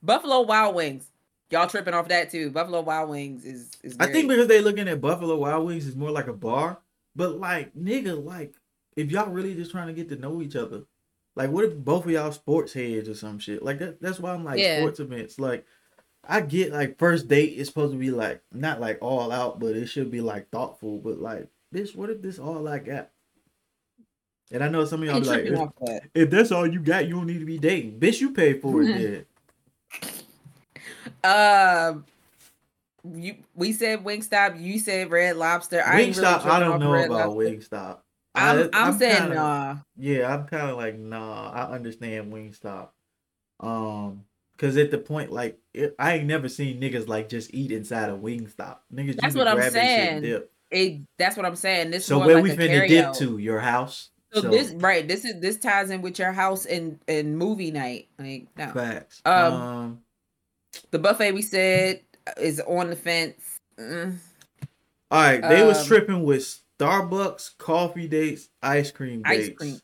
Buffalo 0.00 0.42
Wild 0.42 0.76
Wings. 0.76 1.11
Y'all 1.52 1.66
tripping 1.66 1.92
off 1.92 2.08
that 2.08 2.30
too. 2.30 2.50
Buffalo 2.50 2.80
Wild 2.80 3.10
Wings 3.10 3.44
is 3.44 3.70
is. 3.82 3.96
I 4.00 4.10
think 4.10 4.26
because 4.28 4.48
they 4.48 4.62
looking 4.62 4.88
at 4.88 5.02
Buffalo 5.02 5.36
Wild 5.36 5.66
Wings 5.66 5.86
is 5.86 5.94
more 5.94 6.10
like 6.10 6.26
a 6.26 6.32
bar. 6.32 6.78
But 7.14 7.38
like, 7.38 7.74
nigga, 7.74 8.24
like, 8.24 8.54
if 8.96 9.10
y'all 9.10 9.30
really 9.30 9.54
just 9.54 9.70
trying 9.70 9.88
to 9.88 9.92
get 9.92 10.08
to 10.08 10.16
know 10.16 10.40
each 10.40 10.56
other, 10.56 10.84
like, 11.36 11.50
what 11.50 11.66
if 11.66 11.76
both 11.76 12.06
of 12.06 12.10
y'all 12.10 12.32
sports 12.32 12.72
heads 12.72 13.06
or 13.06 13.14
some 13.14 13.38
shit? 13.38 13.62
Like 13.62 13.80
that. 13.80 14.00
That's 14.00 14.18
why 14.18 14.32
I'm 14.32 14.44
like 14.44 14.58
yeah. 14.58 14.78
sports 14.78 14.98
events. 14.98 15.38
Like, 15.38 15.66
I 16.26 16.40
get 16.40 16.72
like 16.72 16.98
first 16.98 17.28
date 17.28 17.58
is 17.58 17.68
supposed 17.68 17.92
to 17.92 17.98
be 17.98 18.10
like 18.10 18.40
not 18.50 18.80
like 18.80 18.96
all 19.02 19.30
out, 19.30 19.60
but 19.60 19.76
it 19.76 19.86
should 19.86 20.10
be 20.10 20.22
like 20.22 20.48
thoughtful. 20.48 20.98
But 20.98 21.20
like, 21.20 21.48
bitch, 21.74 21.94
what 21.94 22.08
if 22.08 22.22
this 22.22 22.38
all 22.38 22.66
I 22.66 22.78
got? 22.78 23.10
And 24.50 24.64
I 24.64 24.68
know 24.68 24.86
some 24.86 25.02
of 25.02 25.08
y'all 25.08 25.20
be 25.20 25.26
like, 25.26 25.44
if, 25.44 25.52
that. 25.52 26.02
if, 26.14 26.30
that's 26.30 26.52
all 26.52 26.66
you 26.66 26.80
got, 26.80 27.06
you 27.06 27.14
don't 27.14 27.26
need 27.26 27.40
to 27.40 27.46
be 27.46 27.58
dating. 27.58 27.98
Bitch, 27.98 28.20
you 28.20 28.32
pay 28.32 28.58
for 28.58 28.82
it. 28.82 28.86
Mm-hmm. 28.86 30.08
Uh, 31.24 31.94
you 33.04 33.36
we 33.54 33.72
said 33.72 34.04
Wingstop. 34.04 34.60
You 34.60 34.78
said 34.78 35.10
Red 35.10 35.36
Lobster. 35.36 35.82
I 35.84 36.02
Wingstop. 36.02 36.44
Really 36.44 36.50
I 36.50 36.60
don't 36.60 36.80
know 36.80 36.92
Red 36.92 37.06
about 37.06 37.36
Lobster. 37.36 37.50
Wingstop. 37.50 37.98
I'm, 38.34 38.58
I, 38.58 38.62
I'm, 38.62 38.70
I'm 38.72 38.98
saying 38.98 39.16
kinda, 39.16 39.34
nah. 39.34 39.76
Yeah, 39.96 40.32
I'm 40.32 40.46
kind 40.46 40.70
of 40.70 40.76
like 40.76 40.98
nah. 40.98 41.50
I 41.50 41.74
understand 41.74 42.32
Wingstop. 42.32 42.88
Um, 43.60 44.24
cause 44.56 44.76
at 44.76 44.90
the 44.90 44.98
point 44.98 45.30
like 45.32 45.58
it, 45.74 45.94
I 45.98 46.14
ain't 46.14 46.26
never 46.26 46.48
seen 46.48 46.80
niggas 46.80 47.08
like 47.08 47.28
just 47.28 47.52
eat 47.52 47.72
inside 47.72 48.08
a 48.08 48.16
Wingstop. 48.16 48.78
Niggas. 48.92 49.16
That's 49.20 49.34
what 49.34 49.48
I'm 49.48 49.70
saying. 49.70 50.42
It, 50.70 51.02
that's 51.18 51.36
what 51.36 51.44
I'm 51.44 51.56
saying. 51.56 51.90
This 51.90 52.06
so 52.06 52.18
where 52.18 52.36
like 52.36 52.44
we 52.44 52.50
finna 52.50 52.88
dip 52.88 53.12
to 53.14 53.36
your 53.38 53.60
house. 53.60 54.08
So, 54.32 54.40
so, 54.40 54.48
this 54.48 54.72
right, 54.72 55.06
this 55.06 55.26
is 55.26 55.38
this 55.40 55.58
ties 55.58 55.90
in 55.90 56.00
with 56.00 56.18
your 56.18 56.32
house 56.32 56.64
and 56.64 56.98
and 57.06 57.36
movie 57.36 57.70
night. 57.70 58.08
Like 58.18 58.46
no. 58.56 58.68
Facts. 58.68 59.20
Um, 59.26 59.52
um 59.52 60.01
the 60.90 60.98
buffet 60.98 61.32
we 61.32 61.42
said 61.42 62.00
is 62.36 62.60
on 62.60 62.90
the 62.90 62.96
fence. 62.96 63.58
Mm. 63.78 64.16
All 65.10 65.20
right, 65.20 65.42
they 65.42 65.60
um, 65.60 65.68
was 65.68 65.86
tripping 65.86 66.24
with 66.24 66.60
Starbucks, 66.78 67.58
coffee 67.58 68.08
dates, 68.08 68.48
ice 68.62 68.90
cream 68.90 69.22
dates. 69.22 69.48
Ice 69.48 69.56
cream. 69.56 69.80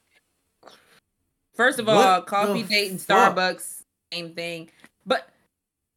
First 1.55 1.79
of 1.79 1.89
all, 1.89 2.23
coffee 2.23 2.63
date 2.63 2.91
and 2.91 3.01
Starbucks, 3.01 3.83
same 4.13 4.35
thing. 4.35 4.71
But 5.05 5.29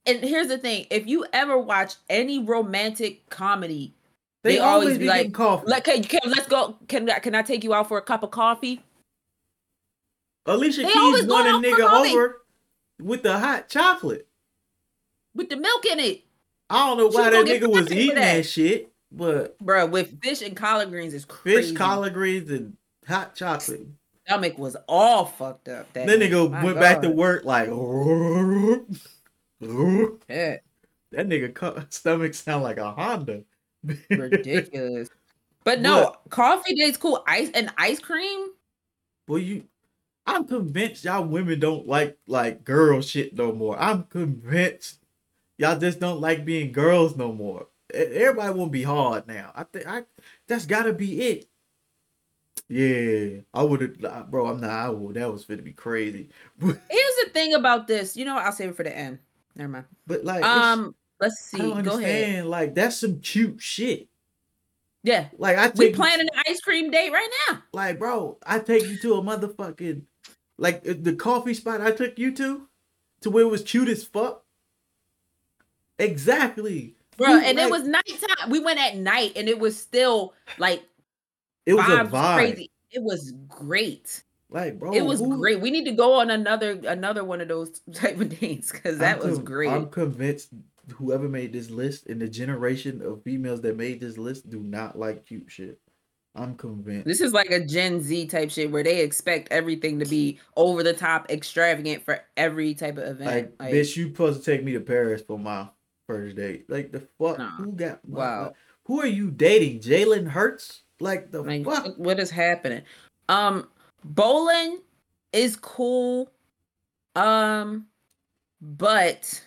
and 0.06 0.19
here's 0.19 0.47
the 0.47 0.58
thing: 0.58 0.88
if 0.89 1.08
you 1.08 1.25
ever 1.34 1.58
watch 1.58 1.95
any 2.10 2.39
romantic 2.39 3.30
comedy, 3.30 3.93
they, 4.43 4.54
they 4.56 4.60
always, 4.60 4.86
always, 4.86 4.97
be 4.97 5.06
like, 5.06 5.34
coffee. 5.34 5.67
Like, 5.67 5.84
can, 5.84 6.04
can, 6.04 6.21
let's 6.25 6.47
go. 6.47 6.77
Can 6.88 7.08
can 7.08 7.36
I 7.36 7.41
take 7.41 7.63
you 7.63 7.73
out 7.73 7.88
for 7.88 7.97
a 7.97 8.01
cup 8.01 8.23
of 8.23 8.32
coffee? 8.32 8.84
Alicia 10.45 10.82
they 10.82 10.91
Keys 10.91 11.25
won 11.25 11.47
a 11.47 11.67
nigga 11.67 11.89
over 11.89 12.41
with 12.99 13.21
the 13.21 13.38
hot 13.38 13.69
chocolate 13.69 14.27
with 15.36 15.50
the 15.50 15.58
milk 15.58 15.86
in 15.86 16.00
it. 16.00 16.24
I 16.70 16.88
don't 16.88 16.98
know 16.98 17.08
why 17.08 17.30
that 17.30 17.46
nigga 17.46 17.67
was 17.72 17.91
eating 17.91 18.15
that. 18.15 18.38
that. 18.38 18.46
shit, 18.46 18.91
but 19.12 19.58
bro, 19.60 19.86
with 19.86 20.22
fish 20.22 20.41
and 20.41 20.56
collard 20.56 20.89
greens 20.89 21.13
is 21.13 21.26
crazy. 21.26 21.70
Fish, 21.70 21.78
collard 21.78 22.13
greens, 22.13 22.50
and 22.50 22.78
hot 23.08 23.36
chocolate. 23.36 23.88
Stomach 24.26 24.58
was 24.58 24.78
all 24.88 25.26
fucked 25.26 25.67
up. 25.67 25.91
That 25.94 26.08
then 26.08 26.20
nigga 26.20 26.50
went 26.50 26.76
God. 26.76 26.80
back 26.80 27.02
to 27.02 27.10
work 27.10 27.44
like. 27.44 27.67
yeah. 30.30 30.58
That 31.12 31.28
nigga 31.28 31.94
stomach 31.94 32.34
sound 32.34 32.63
like 32.63 32.78
a 32.78 32.91
Honda. 32.91 33.44
Ridiculous. 34.10 35.10
But 35.63 35.82
no, 35.82 36.04
what? 36.04 36.22
coffee 36.30 36.74
date's 36.76 36.98
cool. 36.98 37.24
Ice 37.28 37.52
and 37.54 37.72
ice 37.78 38.00
cream. 38.00 38.48
Well, 39.28 39.39
you, 39.39 39.65
I'm 40.26 40.46
convinced 40.46 41.04
y'all 41.04 41.24
women 41.26 41.60
don't 41.60 41.88
like 41.88 42.17
like 42.28 42.63
girl 42.63 43.02
shit 43.02 43.36
no 43.36 43.52
more. 43.52 43.78
I'm 43.80 44.04
convinced 44.04 45.00
Y'all 45.62 45.78
just 45.78 46.00
don't 46.00 46.19
like 46.19 46.43
being 46.43 46.71
girls 46.71 47.15
no 47.15 47.32
more. 47.32 47.67
Everybody 47.93 48.52
won't 48.52 48.71
be 48.71 48.82
hard 48.82 49.28
now. 49.28 49.52
I 49.54 49.63
think 49.63 49.86
I 49.86 50.06
that's 50.47 50.65
gotta 50.65 50.91
be 50.91 51.21
it. 51.21 51.47
Yeah, 52.67 53.41
I 53.54 53.62
would 53.62 53.82
have, 54.02 54.32
bro. 54.32 54.47
I'm 54.47 54.60
not. 54.60 54.71
I 54.71 54.89
would. 54.89 55.17
That 55.17 55.32
was 55.32 55.45
to 55.45 55.58
be 55.58 55.71
crazy. 55.71 56.30
Here's 56.60 56.76
the 56.89 57.30
thing 57.32 57.54
about 57.54 57.86
this. 57.86 58.17
You 58.17 58.26
know, 58.26 58.34
what? 58.34 58.43
I'll 58.43 58.52
save 58.52 58.69
it 58.69 58.76
for 58.76 58.82
the 58.82 58.97
end. 58.97 59.19
Never 59.56 59.69
mind. 59.69 59.86
But 60.08 60.26
like, 60.26 60.43
um, 60.43 60.95
let's 61.19 61.39
see. 61.41 61.60
Go 61.60 62.00
ahead. 62.00 62.45
Like, 62.45 62.74
that's 62.74 62.97
some 62.97 63.19
cute 63.19 63.62
shit. 63.62 64.08
Yeah. 65.04 65.28
Like 65.38 65.60
I 65.60 65.67
Take, 65.67 65.78
we 65.78 65.93
planning 65.93 66.28
an 66.34 66.41
ice 66.47 66.62
cream 66.62 66.89
date 66.89 67.12
right 67.12 67.30
now. 67.50 67.62
Like, 67.71 68.00
bro, 68.00 68.39
I 68.43 68.58
take 68.58 68.88
you 68.88 68.97
to 68.97 69.13
a 69.13 69.21
motherfucking 69.21 70.02
like 70.58 70.82
the 70.84 71.13
coffee 71.13 71.54
spot 71.54 71.82
I 71.82 71.91
took 71.91 72.17
you 72.17 72.32
to, 72.34 72.67
to 73.21 73.30
where 73.30 73.43
it 73.43 73.52
was 73.52 73.62
cute 73.62 73.89
as 73.89 74.04
fuck. 74.04 74.40
Exactly. 76.01 76.95
Bro, 77.17 77.39
and 77.39 77.59
it 77.59 77.69
was 77.69 77.83
nighttime. 77.83 78.49
We 78.49 78.59
went 78.59 78.79
at 78.79 78.97
night 78.97 79.33
and 79.35 79.47
it 79.47 79.59
was 79.59 79.77
still 79.79 80.33
like 80.57 80.83
it 81.65 81.73
was 81.73 81.87
a 81.87 82.05
vibe. 82.05 82.35
crazy. 82.35 82.71
It 82.91 83.03
was 83.03 83.33
great. 83.47 84.23
Like, 84.49 84.79
bro, 84.79 84.91
it 84.91 85.05
was 85.05 85.19
who, 85.19 85.37
great. 85.37 85.61
We 85.61 85.71
need 85.71 85.85
to 85.85 85.91
go 85.91 86.19
on 86.19 86.29
another 86.29 86.71
another 86.85 87.23
one 87.23 87.39
of 87.39 87.47
those 87.47 87.79
type 87.93 88.19
of 88.19 88.39
dates 88.39 88.71
because 88.71 88.97
that 88.97 89.21
I'm 89.21 89.29
was 89.29 89.39
great. 89.39 89.69
I'm 89.69 89.89
convinced 89.89 90.49
whoever 90.95 91.29
made 91.29 91.53
this 91.53 91.69
list 91.69 92.07
and 92.07 92.19
the 92.19 92.27
generation 92.27 93.01
of 93.01 93.23
females 93.23 93.61
that 93.61 93.77
made 93.77 94.01
this 94.01 94.17
list 94.17 94.49
do 94.49 94.59
not 94.61 94.97
like 94.97 95.25
cute 95.25 95.45
shit. 95.47 95.79
I'm 96.33 96.55
convinced. 96.55 97.05
This 97.05 97.21
is 97.21 97.33
like 97.33 97.51
a 97.51 97.63
Gen 97.63 98.01
Z 98.01 98.27
type 98.27 98.51
shit 98.51 98.71
where 98.71 98.83
they 98.83 99.01
expect 99.01 99.51
everything 99.51 99.99
to 99.99 100.05
be 100.05 100.39
over 100.55 100.81
the 100.81 100.93
top, 100.93 101.29
extravagant 101.29 102.03
for 102.03 102.21
every 102.37 102.73
type 102.73 102.97
of 102.97 103.03
event. 103.03 103.29
Like, 103.29 103.53
like 103.59 103.73
bitch, 103.73 103.97
you 103.97 104.07
supposed 104.07 104.43
to 104.43 104.51
take 104.51 104.63
me 104.63 104.71
to 104.73 104.79
Paris 104.79 105.21
for 105.21 105.37
my 105.37 105.67
first 106.12 106.36
date. 106.36 106.69
Like 106.69 106.91
the 106.91 107.02
fuck, 107.19 107.38
nah. 107.38 107.52
who 107.52 107.71
got 107.74 108.04
wow? 108.06 108.54
who 108.86 109.02
are 109.02 109.08
you 109.08 109.32
dating? 109.32 109.80
Jalen 109.80 110.28
Hurts? 110.28 110.84
Like 111.00 111.32
the 111.32 111.41
like, 111.41 111.65
fuck? 111.65 111.97
What 111.97 112.19
is 112.19 112.30
happening? 112.30 112.84
Um, 113.30 113.67
bowling 114.04 114.80
is 115.34 115.56
cool. 115.56 116.32
Um, 117.15 117.88
but 118.62 119.41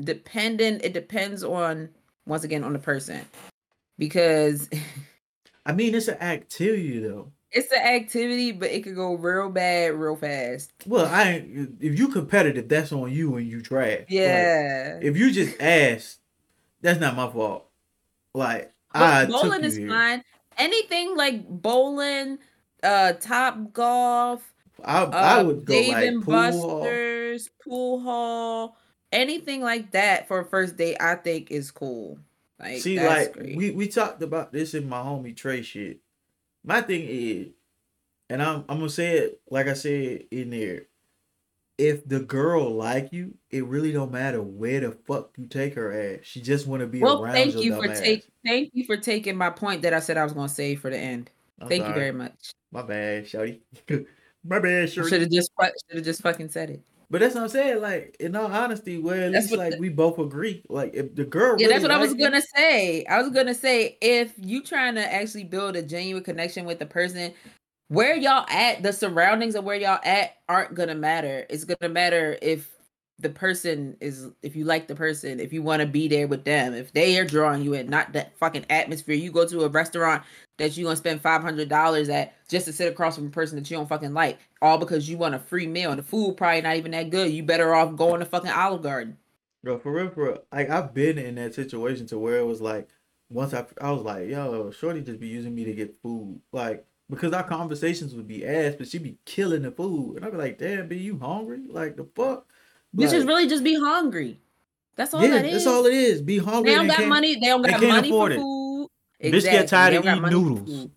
dependent. 0.00 0.84
It 0.84 0.92
depends 0.92 1.44
on 1.44 1.88
once 2.26 2.44
again 2.44 2.64
on 2.64 2.72
the 2.72 2.78
person 2.78 3.20
because. 3.98 4.68
I 5.66 5.72
mean, 5.72 5.94
it's 5.94 6.08
an 6.08 6.20
activity 6.20 6.98
though 6.98 7.32
it's 7.54 7.72
an 7.72 7.78
activity, 7.78 8.50
but 8.50 8.70
it 8.70 8.82
could 8.82 8.96
go 8.96 9.14
real 9.14 9.48
bad 9.48 9.94
real 9.94 10.16
fast. 10.16 10.72
Well, 10.86 11.06
I 11.06 11.44
if 11.80 11.98
you 11.98 12.08
competitive, 12.08 12.68
that's 12.68 12.92
on 12.92 13.12
you 13.12 13.36
and 13.36 13.46
you 13.46 13.62
trash. 13.62 14.02
Yeah. 14.08 14.94
Like, 14.96 15.04
if 15.04 15.16
you 15.16 15.30
just 15.30 15.60
ask, 15.60 16.18
that's 16.82 16.98
not 16.98 17.16
my 17.16 17.30
fault. 17.30 17.66
Like 18.34 18.72
but 18.92 19.02
I 19.02 19.26
bowling 19.26 19.64
is 19.64 19.76
here. 19.76 19.88
fine. 19.88 20.24
Anything 20.58 21.16
like 21.16 21.48
bowling, 21.48 22.38
uh, 22.82 23.12
top 23.14 23.72
golf. 23.72 24.52
I 24.84 25.02
uh, 25.02 25.10
I 25.10 25.42
would 25.42 25.64
go 25.64 25.72
Dave 25.72 25.92
like 25.92 26.06
and 26.06 26.22
pool 26.24 26.34
Buster's, 26.34 27.46
hall. 27.46 27.72
pool 27.72 28.00
hall, 28.00 28.76
anything 29.12 29.62
like 29.62 29.92
that 29.92 30.26
for 30.26 30.40
a 30.40 30.44
first 30.44 30.76
date. 30.76 30.96
I 31.00 31.14
think 31.14 31.52
is 31.52 31.70
cool. 31.70 32.18
Like, 32.58 32.78
See, 32.78 32.98
like 33.00 33.32
great. 33.32 33.56
we 33.56 33.70
we 33.70 33.86
talked 33.86 34.22
about 34.22 34.52
this 34.52 34.74
in 34.74 34.88
my 34.88 34.98
homie 34.98 35.36
Trey 35.36 35.62
shit 35.62 36.00
my 36.64 36.80
thing 36.80 37.06
is, 37.06 37.48
and 38.30 38.42
I'm 38.42 38.64
I'm 38.68 38.78
gonna 38.78 38.88
say 38.88 39.18
it 39.18 39.40
like 39.50 39.68
I 39.68 39.74
said 39.74 40.24
in 40.30 40.50
there. 40.50 40.86
If 41.76 42.08
the 42.08 42.20
girl 42.20 42.70
like 42.70 43.12
you, 43.12 43.34
it 43.50 43.64
really 43.66 43.90
don't 43.90 44.12
matter 44.12 44.40
where 44.40 44.78
the 44.78 44.92
fuck 44.92 45.32
you 45.36 45.46
take 45.46 45.74
her 45.74 45.90
at. 45.92 46.24
She 46.24 46.40
just 46.40 46.68
want 46.68 46.80
to 46.82 46.86
be 46.86 47.00
well, 47.00 47.22
around. 47.22 47.34
thank 47.34 47.56
you 47.56 47.74
for 47.74 47.92
take 47.92 48.24
thank 48.44 48.70
you 48.74 48.84
for 48.84 48.96
taking 48.96 49.36
my 49.36 49.50
point 49.50 49.82
that 49.82 49.92
I 49.92 49.98
said 49.98 50.16
I 50.16 50.22
was 50.24 50.32
gonna 50.32 50.48
say 50.48 50.76
for 50.76 50.90
the 50.90 50.98
end. 50.98 51.30
I'm 51.60 51.68
thank 51.68 51.82
sorry. 51.82 51.92
you 51.92 51.98
very 51.98 52.12
much. 52.12 52.52
My 52.70 52.82
bad, 52.82 53.26
Shorty. 53.26 53.60
my 54.44 54.60
bad, 54.60 54.90
Shorty. 54.90 55.10
Should 55.10 55.20
have 55.22 55.30
just 55.30 55.50
should 55.88 55.96
have 55.96 56.04
just 56.04 56.22
fucking 56.22 56.48
said 56.48 56.70
it. 56.70 56.82
But 57.14 57.20
that's 57.20 57.36
what 57.36 57.44
I'm 57.44 57.48
saying. 57.48 57.80
Like, 57.80 58.16
in 58.18 58.34
all 58.34 58.46
honesty, 58.46 58.98
well, 58.98 59.14
at 59.14 59.30
That's 59.30 59.46
least 59.46 59.56
like 59.56 59.70
the- 59.74 59.78
we 59.78 59.88
both 59.88 60.18
agree. 60.18 60.64
Like, 60.68 60.94
if 60.94 61.14
the 61.14 61.22
girl, 61.22 61.54
Yeah, 61.60 61.68
that's 61.68 61.84
really 61.84 61.94
what 61.94 62.00
I 62.00 62.02
was 62.02 62.14
gonna 62.14 62.42
say. 62.56 63.04
I 63.04 63.22
was 63.22 63.30
gonna 63.30 63.54
say 63.54 63.96
if 64.00 64.32
you 64.36 64.64
trying 64.64 64.96
to 64.96 65.14
actually 65.14 65.44
build 65.44 65.76
a 65.76 65.82
genuine 65.82 66.24
connection 66.24 66.64
with 66.64 66.80
the 66.80 66.86
person, 66.86 67.32
where 67.86 68.16
y'all 68.16 68.44
at, 68.48 68.82
the 68.82 68.92
surroundings 68.92 69.54
of 69.54 69.62
where 69.62 69.76
y'all 69.76 70.00
at 70.02 70.38
aren't 70.48 70.74
gonna 70.74 70.96
matter. 70.96 71.46
It's 71.48 71.62
gonna 71.62 71.88
matter 71.88 72.36
if 72.42 72.68
the 73.20 73.30
person 73.30 73.96
is 74.00 74.26
if 74.42 74.56
you 74.56 74.64
like 74.64 74.88
the 74.88 74.96
person, 74.96 75.38
if 75.38 75.52
you 75.52 75.62
want 75.62 75.82
to 75.82 75.86
be 75.86 76.08
there 76.08 76.26
with 76.26 76.42
them, 76.42 76.74
if 76.74 76.92
they 76.94 77.16
are 77.20 77.24
drawing 77.24 77.62
you 77.62 77.74
in, 77.74 77.88
not 77.88 78.12
that 78.14 78.36
fucking 78.38 78.66
atmosphere. 78.70 79.14
You 79.14 79.30
go 79.30 79.46
to 79.46 79.62
a 79.62 79.68
restaurant 79.68 80.24
that 80.58 80.76
you 80.76 80.82
gonna 80.82 80.96
spend 80.96 81.20
five 81.20 81.42
hundred 81.42 81.68
dollars 81.68 82.08
at 82.08 82.34
just 82.48 82.66
to 82.66 82.72
sit 82.72 82.90
across 82.90 83.14
from 83.14 83.28
a 83.28 83.30
person 83.30 83.56
that 83.56 83.70
you 83.70 83.76
don't 83.76 83.88
fucking 83.88 84.14
like, 84.14 84.38
all 84.64 84.78
because 84.78 85.08
you 85.08 85.18
want 85.18 85.34
a 85.34 85.38
free 85.38 85.66
meal 85.66 85.90
and 85.90 85.98
the 85.98 86.02
food 86.02 86.36
probably 86.36 86.62
not 86.62 86.76
even 86.76 86.92
that 86.92 87.10
good. 87.10 87.30
You 87.30 87.42
better 87.42 87.74
off 87.74 87.94
going 87.96 88.20
to 88.20 88.26
fucking 88.26 88.50
Olive 88.50 88.82
Garden. 88.82 89.18
Bro, 89.62 89.78
for 89.78 89.92
real, 89.92 90.08
for 90.10 90.24
real. 90.24 90.42
Like 90.52 90.70
I've 90.70 90.94
been 90.94 91.18
in 91.18 91.34
that 91.36 91.54
situation 91.54 92.06
to 92.06 92.18
where 92.18 92.38
it 92.38 92.46
was 92.46 92.60
like 92.60 92.88
once 93.30 93.52
I 93.52 93.64
I 93.80 93.90
was 93.90 94.02
like, 94.02 94.28
yo, 94.28 94.70
Shorty 94.70 95.02
just 95.02 95.20
be 95.20 95.28
using 95.28 95.54
me 95.54 95.64
to 95.64 95.72
get 95.72 96.00
food. 96.02 96.40
Like 96.52 96.86
because 97.10 97.32
our 97.32 97.42
conversations 97.42 98.14
would 98.14 98.26
be 98.26 98.46
ass, 98.46 98.74
but 98.76 98.88
she'd 98.88 99.02
be 99.02 99.18
killing 99.26 99.62
the 99.62 99.70
food. 99.70 100.16
And 100.16 100.24
I'd 100.24 100.32
be 100.32 100.38
like, 100.38 100.58
damn, 100.58 100.88
be 100.88 100.96
you 100.96 101.18
hungry? 101.18 101.62
Like 101.68 101.96
the 101.96 102.06
fuck? 102.16 102.46
You 102.96 103.08
should 103.08 103.20
Like, 103.20 103.28
really 103.28 103.48
just 103.48 103.64
be 103.64 103.78
hungry. 103.78 104.40
That's 104.96 105.12
all 105.12 105.22
yeah, 105.22 105.30
that 105.30 105.44
is. 105.44 105.52
that's 105.52 105.66
all 105.66 105.84
it 105.86 105.94
is. 105.94 106.22
Be 106.22 106.38
hungry. 106.38 106.70
They 106.70 106.76
don't 106.76 106.88
and 106.88 106.98
got 106.98 107.08
money. 107.08 107.34
They 107.34 107.46
don't 107.46 107.62
got 107.62 107.80
can't 107.80 107.88
money 107.88 108.10
for 108.10 108.30
it. 108.30 108.36
food. 108.36 108.88
Bitch 109.22 109.42
get 109.42 109.68
tired 109.68 109.94
of 109.94 110.04
eating 110.06 110.22
money 110.22 110.34
for 110.34 110.40
noodles. 110.40 110.88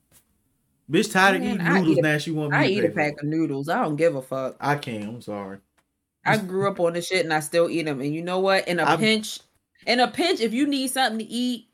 Bitch 0.91 1.11
tired 1.11 1.35
of 1.37 1.43
eating 1.43 1.57
noodles 1.63 1.87
eat 1.89 1.97
a- 1.99 2.01
now 2.01 2.17
she 2.17 2.31
want 2.31 2.51
me 2.51 2.57
I 2.57 2.67
to 2.67 2.73
eat 2.73 2.85
a 2.85 2.89
pack 2.89 3.21
of 3.21 3.27
noodles. 3.27 3.67
I 3.69 3.83
don't 3.83 3.95
give 3.97 4.15
a 4.15 4.21
fuck. 4.21 4.55
I 4.59 4.75
can't. 4.75 5.03
I'm 5.03 5.21
sorry. 5.21 5.57
I 6.25 6.37
grew 6.37 6.67
up 6.69 6.79
on 6.79 6.93
this 6.93 7.07
shit 7.07 7.23
and 7.23 7.33
I 7.33 7.39
still 7.41 7.69
eat 7.69 7.83
them. 7.83 8.01
And 8.01 8.13
you 8.13 8.21
know 8.21 8.39
what? 8.39 8.67
In 8.67 8.79
a 8.79 8.83
I'm- 8.83 8.99
pinch, 8.99 9.39
in 9.85 9.99
a 9.99 10.07
pinch, 10.07 10.39
if 10.39 10.53
you 10.53 10.65
need 10.67 10.89
something 10.89 11.19
to 11.19 11.25
eat, 11.25 11.65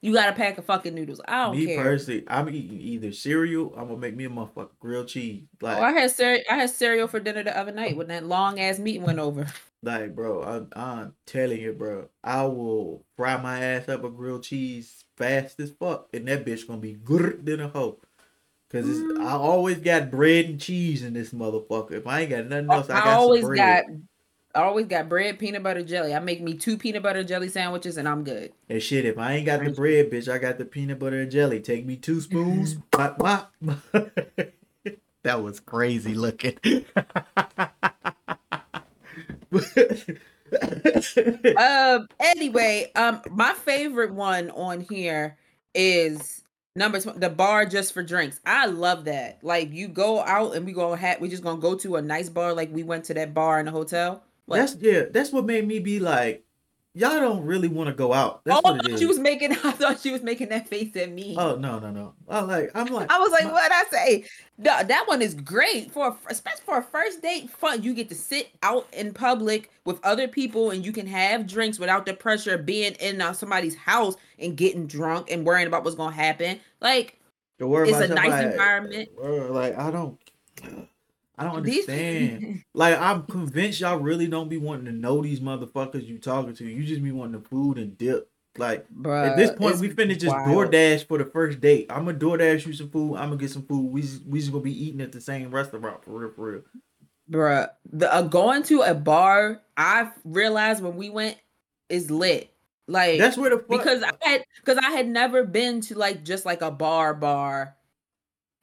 you 0.00 0.12
got 0.14 0.28
a 0.28 0.32
pack 0.32 0.58
of 0.58 0.64
fucking 0.64 0.94
noodles. 0.94 1.20
I 1.26 1.44
don't 1.46 1.56
Me 1.56 1.66
care. 1.66 1.76
Me 1.78 1.82
personally, 1.82 2.24
I'm 2.28 2.48
eating 2.50 2.80
either 2.80 3.12
cereal. 3.12 3.74
I'm 3.76 3.88
gonna 3.88 3.98
make 3.98 4.14
me 4.14 4.24
a 4.26 4.30
motherfucking 4.30 4.78
grilled 4.78 5.08
cheese. 5.08 5.42
Oh, 5.62 5.66
like, 5.66 5.78
Oh, 5.78 5.82
I 5.82 5.92
had 5.92 6.10
cere- 6.10 6.44
I 6.50 6.54
had 6.54 6.70
cereal 6.70 7.08
for 7.08 7.18
dinner 7.18 7.42
the 7.42 7.56
other 7.58 7.72
night 7.72 7.96
when 7.96 8.06
that 8.08 8.24
long 8.24 8.60
ass 8.60 8.78
meeting 8.78 9.02
went 9.02 9.18
over. 9.18 9.46
Like, 9.82 10.14
bro, 10.16 10.42
I'm, 10.42 10.68
I'm 10.74 11.14
telling 11.24 11.60
you, 11.60 11.72
bro, 11.72 12.08
I 12.24 12.42
will 12.46 13.04
fry 13.16 13.36
my 13.40 13.60
ass 13.60 13.88
up 13.88 14.02
a 14.04 14.10
grilled 14.10 14.42
cheese 14.42 15.04
fast 15.16 15.60
as 15.60 15.70
fuck, 15.70 16.08
and 16.12 16.26
that 16.28 16.44
bitch 16.44 16.66
gonna 16.66 16.80
be 16.80 16.94
good 16.94 17.46
than 17.46 17.60
a 17.60 17.68
hoe. 17.68 17.98
Cause 18.70 18.86
it's, 18.86 18.98
Mm. 18.98 19.24
I 19.24 19.32
always 19.32 19.78
got 19.78 20.10
bread 20.10 20.44
and 20.44 20.60
cheese 20.60 21.02
in 21.02 21.14
this 21.14 21.30
motherfucker. 21.30 21.92
If 21.92 22.06
I 22.06 22.20
ain't 22.20 22.30
got 22.30 22.46
nothing 22.46 22.70
else, 22.70 22.90
I, 22.90 23.00
I, 23.00 23.04
got 23.04 23.18
always 23.18 23.40
some 23.40 23.48
bread. 23.48 23.86
got 23.86 23.96
I 24.54 24.62
always 24.62 24.86
got 24.86 25.08
bread, 25.08 25.38
peanut 25.38 25.62
butter, 25.62 25.82
jelly. 25.82 26.14
I 26.14 26.18
make 26.18 26.42
me 26.42 26.54
two 26.54 26.76
peanut 26.76 27.02
butter 27.02 27.22
jelly 27.22 27.48
sandwiches 27.48 27.96
and 27.96 28.08
I'm 28.08 28.24
good. 28.24 28.52
And 28.68 28.82
shit, 28.82 29.04
if 29.04 29.16
I 29.16 29.34
ain't 29.34 29.46
got 29.46 29.64
the 29.64 29.70
bread, 29.70 30.10
bitch, 30.10 30.30
I 30.30 30.38
got 30.38 30.58
the 30.58 30.64
peanut 30.64 30.98
butter 30.98 31.20
and 31.20 31.30
jelly. 31.30 31.60
Take 31.60 31.86
me 31.86 31.96
two 31.96 32.20
spoons. 32.20 32.74
Bop, 32.90 33.18
bop. 33.18 33.54
that 35.22 35.42
was 35.42 35.60
crazy 35.60 36.14
looking. 36.14 36.58
um 41.58 42.08
anyway 42.20 42.90
um 42.96 43.20
my 43.30 43.52
favorite 43.54 44.12
one 44.12 44.50
on 44.50 44.80
here 44.80 45.36
is 45.74 46.42
number 46.76 47.00
tw- 47.00 47.18
the 47.18 47.28
bar 47.30 47.64
just 47.66 47.92
for 47.92 48.02
drinks 48.02 48.40
i 48.46 48.66
love 48.66 49.04
that 49.04 49.38
like 49.42 49.72
you 49.72 49.88
go 49.88 50.20
out 50.20 50.54
and 50.54 50.64
we 50.64 50.72
gonna 50.72 50.96
have 50.96 51.20
we 51.20 51.28
just 51.28 51.42
gonna 51.42 51.60
go 51.60 51.74
to 51.74 51.96
a 51.96 52.02
nice 52.02 52.28
bar 52.28 52.52
like 52.54 52.72
we 52.72 52.82
went 52.82 53.04
to 53.04 53.14
that 53.14 53.34
bar 53.34 53.58
in 53.58 53.66
the 53.66 53.72
hotel 53.72 54.22
What? 54.46 54.58
that's 54.58 54.76
yeah. 54.76 55.02
That's 55.10 55.32
what 55.32 55.44
made 55.44 55.66
me 55.66 55.78
be 55.78 55.98
like, 56.00 56.44
y'all 56.98 57.20
don't 57.20 57.44
really 57.44 57.68
want 57.68 57.88
to 57.88 57.94
go 57.94 58.12
out. 58.12 58.44
That's 58.44 58.60
oh, 58.64 58.68
I 58.68 58.72
what 58.72 58.80
it 58.80 58.82
thought 58.82 58.90
is. 58.92 59.00
she 59.00 59.06
was 59.06 59.18
making 59.18 59.52
i 59.64 59.70
thought 59.70 60.00
she 60.00 60.10
was 60.10 60.22
making 60.22 60.48
that 60.48 60.68
face 60.68 60.94
at 60.96 61.10
me 61.10 61.36
Oh 61.38 61.56
no 61.56 61.78
no 61.78 61.90
no! 61.90 62.14
I 62.28 62.40
like 62.40 62.70
I'm 62.74 62.86
like 62.86 63.10
I 63.10 63.18
was 63.18 63.30
like, 63.30 63.44
what 63.50 63.70
I 63.70 63.84
say? 63.90 64.24
No, 64.58 64.82
that 64.82 65.04
one 65.06 65.22
is 65.22 65.34
great 65.34 65.92
for, 65.92 66.08
a- 66.08 66.30
especially 66.30 66.62
for 66.64 66.78
a 66.78 66.82
first 66.82 67.22
date. 67.22 67.48
Fun. 67.48 67.82
You 67.82 67.94
get 67.94 68.08
to 68.08 68.14
sit 68.16 68.50
out 68.62 68.88
in 68.92 69.14
public 69.14 69.70
with 69.84 70.04
other 70.04 70.26
people, 70.26 70.72
and 70.72 70.84
you 70.84 70.92
can 70.92 71.06
have 71.06 71.46
drinks 71.46 71.78
without 71.78 72.06
the 72.06 72.14
pressure 72.14 72.54
of 72.54 72.66
being 72.66 72.94
in 72.94 73.20
uh, 73.20 73.32
somebody's 73.32 73.76
house 73.76 74.16
and 74.38 74.56
getting 74.56 74.86
drunk 74.86 75.30
and 75.30 75.46
worrying 75.46 75.68
about 75.68 75.84
what's 75.84 75.96
gonna 75.96 76.14
happen. 76.14 76.58
Like, 76.80 77.18
it's 77.60 78.10
a 78.10 78.14
nice 78.14 78.52
environment. 78.52 79.08
Like 79.18 79.78
I 79.78 79.90
don't, 79.92 80.18
I 81.38 81.44
don't 81.44 81.56
understand. 81.56 82.64
like 82.74 82.98
I'm 82.98 83.22
convinced 83.24 83.80
y'all 83.80 83.98
really 83.98 84.26
don't 84.26 84.48
be 84.48 84.58
wanting 84.58 84.86
to 84.86 84.92
know 84.92 85.22
these 85.22 85.40
motherfuckers 85.40 86.06
you 86.06 86.18
talking 86.18 86.54
to. 86.54 86.64
You 86.64 86.84
just 86.84 87.02
be 87.02 87.12
wanting 87.12 87.40
the 87.40 87.48
food 87.48 87.78
and 87.78 87.96
dip. 87.96 88.30
Like 88.56 88.86
Bruh, 88.90 89.30
at 89.30 89.36
this 89.36 89.52
point, 89.52 89.78
we 89.78 89.88
finna 89.88 90.18
just 90.18 90.34
wild. 90.34 90.48
DoorDash 90.48 91.06
for 91.06 91.18
the 91.18 91.26
first 91.26 91.60
date. 91.60 91.86
I'm 91.90 92.04
gonna 92.04 92.18
DoorDash 92.18 92.66
you 92.66 92.72
some 92.72 92.90
food. 92.90 93.14
I'm 93.14 93.28
gonna 93.28 93.36
get 93.36 93.50
some 93.50 93.62
food. 93.62 93.92
We 93.92 94.02
just, 94.02 94.26
we 94.26 94.40
just 94.40 94.50
gonna 94.50 94.64
be 94.64 94.84
eating 94.84 95.00
at 95.00 95.12
the 95.12 95.20
same 95.20 95.50
restaurant 95.50 96.04
for 96.04 96.10
real, 96.10 96.32
for 96.32 96.52
real. 96.52 96.62
Bruh, 97.30 97.68
the 97.92 98.12
uh, 98.12 98.22
going 98.22 98.64
to 98.64 98.82
a 98.82 98.94
bar, 98.94 99.62
I 99.76 100.10
realized 100.24 100.82
when 100.82 100.96
we 100.96 101.08
went 101.08 101.36
is 101.88 102.10
lit. 102.10 102.52
Like 102.88 103.18
That's 103.18 103.36
where 103.36 103.50
the 103.50 103.58
fuck, 103.58 103.68
because 103.68 104.02
I 104.02 104.12
had 104.22 104.44
because 104.56 104.78
I 104.78 104.90
had 104.90 105.06
never 105.06 105.44
been 105.44 105.80
to 105.82 105.94
like 105.96 106.24
just 106.24 106.46
like 106.46 106.62
a 106.62 106.70
bar 106.70 107.14
bar 107.14 107.76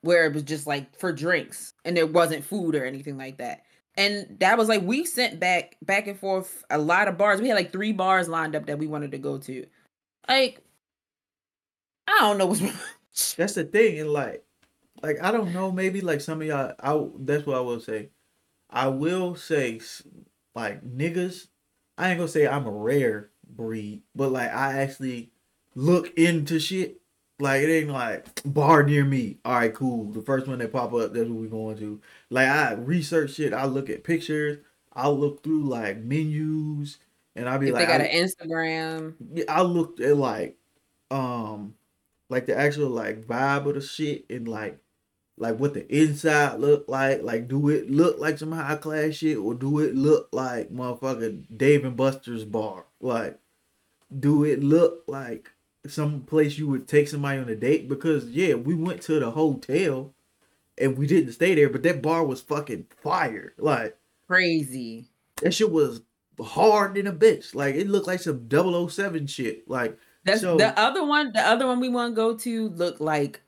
where 0.06 0.26
it 0.26 0.34
was 0.34 0.44
just 0.44 0.68
like 0.68 0.98
for 0.98 1.12
drinks 1.12 1.74
and 1.84 1.98
there 1.98 2.08
wasn't 2.08 2.46
food 2.46 2.76
or 2.76 2.86
anything 2.86 3.18
like 3.18 3.38
that. 3.38 3.64
And 3.98 4.38
that 4.40 4.58
was 4.58 4.70
like 4.70 4.82
we 4.84 5.06
sent 5.06 5.40
back 5.40 5.78
back 5.82 6.08
and 6.08 6.20
forth 6.20 6.64
a 6.70 6.78
lot 6.78 7.08
of 7.08 7.18
bars. 7.18 7.42
We 7.42 7.48
had 7.48 7.56
like 7.56 7.72
three 7.72 7.92
bars 7.92 8.30
lined 8.30 8.56
up 8.56 8.66
that 8.68 8.78
we 8.78 8.88
wanted 8.88 9.12
to 9.12 9.18
go 9.18 9.38
to. 9.40 9.66
Like 10.28 10.62
I 12.08 12.20
don't 12.20 12.38
know 12.38 12.46
what's. 12.46 12.62
That's 13.36 13.54
the 13.54 13.64
thing, 13.64 14.00
and 14.00 14.12
like, 14.12 14.44
like 15.02 15.18
I 15.22 15.32
don't 15.32 15.54
know, 15.54 15.72
maybe 15.72 16.02
like 16.02 16.22
some 16.22 16.42
of 16.42 16.48
y'all. 16.48 16.74
I 16.80 17.08
that's 17.20 17.46
what 17.46 17.58
I 17.58 17.62
will 17.62 17.80
say. 17.80 18.10
I 18.70 18.88
will 18.88 19.36
say, 19.36 19.80
like 20.54 20.84
niggas. 20.84 21.48
I 21.98 22.10
ain't 22.10 22.20
gonna 22.20 22.28
say 22.28 22.46
I'm 22.46 22.66
a 22.66 22.72
rare 22.72 23.30
breed, 23.48 24.02
but 24.14 24.34
like 24.34 24.54
I 24.54 24.82
actually 24.82 25.32
look 25.76 26.14
into 26.18 26.60
shit. 26.60 27.00
Like 27.40 27.62
it 27.64 27.70
ain't 27.70 27.90
like 27.90 28.42
bar 28.46 28.84
near 28.84 29.04
me. 29.04 29.38
All 29.44 29.54
right, 29.56 29.74
cool. 29.74 30.06
The 30.12 30.22
first 30.22 30.48
one 30.48 30.60
that 30.60 30.72
pop 30.72 30.94
up, 30.94 31.14
that's 31.14 31.28
what 31.28 31.40
we 31.42 31.48
going 31.48 31.78
to. 31.80 32.00
Like 32.30 32.48
I 32.48 32.74
research 32.74 33.34
shit. 33.34 33.54
I 33.54 33.66
look 33.66 33.90
at 33.90 34.04
pictures. 34.06 34.60
I 34.94 35.10
look 35.10 35.44
through 35.44 35.64
like 35.64 35.98
menus, 35.98 36.98
and 37.36 37.50
I 37.50 37.58
be 37.58 37.68
If 37.68 37.74
like, 37.74 37.88
they 37.88 37.92
got 37.94 38.02
I- 38.02 38.06
an 38.06 38.26
Instagram. 38.28 39.14
yeah, 39.34 39.44
I 39.50 39.62
looked 39.64 40.00
at 40.00 40.16
like 40.16 40.56
um 41.12 41.76
like 42.30 42.46
the 42.46 42.58
actual 42.58 42.90
like 42.90 43.26
vibe 43.26 43.68
of 43.68 43.76
the 43.76 43.82
shit 43.82 44.26
and 44.30 44.48
like 44.48 44.80
like 45.38 45.60
what 45.60 45.74
the 45.74 45.86
inside 45.94 46.62
look 46.62 46.86
like. 46.88 47.22
Like 47.22 47.50
do 47.50 47.68
it 47.68 47.92
look 47.92 48.18
like 48.18 48.38
some 48.38 48.54
high 48.54 48.78
class 48.78 49.16
shit 49.16 49.38
or 49.38 49.54
do 49.54 49.80
it 49.80 49.94
look 49.94 50.30
like 50.32 50.70
motherfucking 50.72 51.58
Dave 51.58 51.84
and 51.84 51.98
Buster's 51.98 52.46
bar? 52.46 52.86
Like 53.02 53.38
do 54.18 54.46
it 54.46 54.64
look 54.64 55.04
like 55.08 55.52
some 55.92 56.22
place 56.22 56.58
you 56.58 56.68
would 56.68 56.88
take 56.88 57.08
somebody 57.08 57.40
on 57.40 57.50
a 57.50 57.56
date? 57.56 57.88
Because 57.90 58.26
yeah, 58.26 58.54
we 58.56 58.76
went 58.76 59.02
to 59.04 59.20
the 59.20 59.32
hotel 59.32 60.14
and 60.78 60.98
we 60.98 61.08
didn't 61.08 61.34
stay 61.34 61.56
there, 61.56 61.70
but 61.70 61.84
that 61.84 62.02
bar 62.02 62.26
was 62.26 62.42
fucking 62.42 62.88
fire. 63.02 63.54
Like 63.58 63.98
Crazy. 64.28 65.06
that 65.42 65.54
shit 65.54 65.72
was 65.72 66.02
hard 66.44 66.96
than 66.96 67.08
a 67.08 67.14
bitch. 67.14 67.56
Like 67.56 67.76
it 67.76 67.88
looked 67.88 68.08
like 68.08 68.20
some 68.22 68.50
007 68.50 69.28
shit. 69.28 69.70
Like 69.70 69.98
That's 70.24 70.42
So- 70.42 70.58
the 70.58 70.78
other 70.80 71.06
one. 71.06 71.32
The 71.34 71.42
other 71.42 71.68
one 71.68 71.80
we 71.80 71.90
want 71.90 72.12
to 72.12 72.16
go 72.16 72.36
to 72.36 72.70
look 72.70 73.00
like 73.00 73.42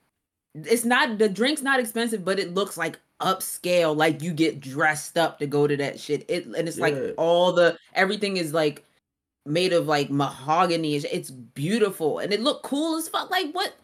it's 0.54 0.84
not 0.84 1.18
the 1.18 1.28
drink's 1.28 1.62
not 1.62 1.78
expensive, 1.80 2.24
but 2.24 2.38
it 2.38 2.54
looks 2.54 2.76
like 2.76 2.98
upscale. 3.20 3.94
Like 3.96 4.22
you 4.22 4.32
get 4.32 4.60
dressed 4.60 5.18
up 5.18 5.38
to 5.40 5.46
go 5.46 5.66
to 5.66 5.76
that 5.76 6.00
shit. 6.00 6.24
It 6.28 6.46
and 6.46 6.66
it's 6.68 6.78
Yeah. 6.78 6.82
like 6.84 7.14
all 7.18 7.52
the 7.52 7.76
everything 7.94 8.36
is 8.38 8.54
like 8.54 8.84
made 9.46 9.72
of 9.72 9.86
like 9.86 10.10
mahogany. 10.10 10.96
It's- 10.96 11.30
beautiful 11.30 12.18
and 12.20 12.32
it 12.32 12.40
looked 12.40 12.64
cool 12.64 12.96
as 12.96 13.08
fuck. 13.08 13.30
Like 13.30 13.52
what? 13.52 13.74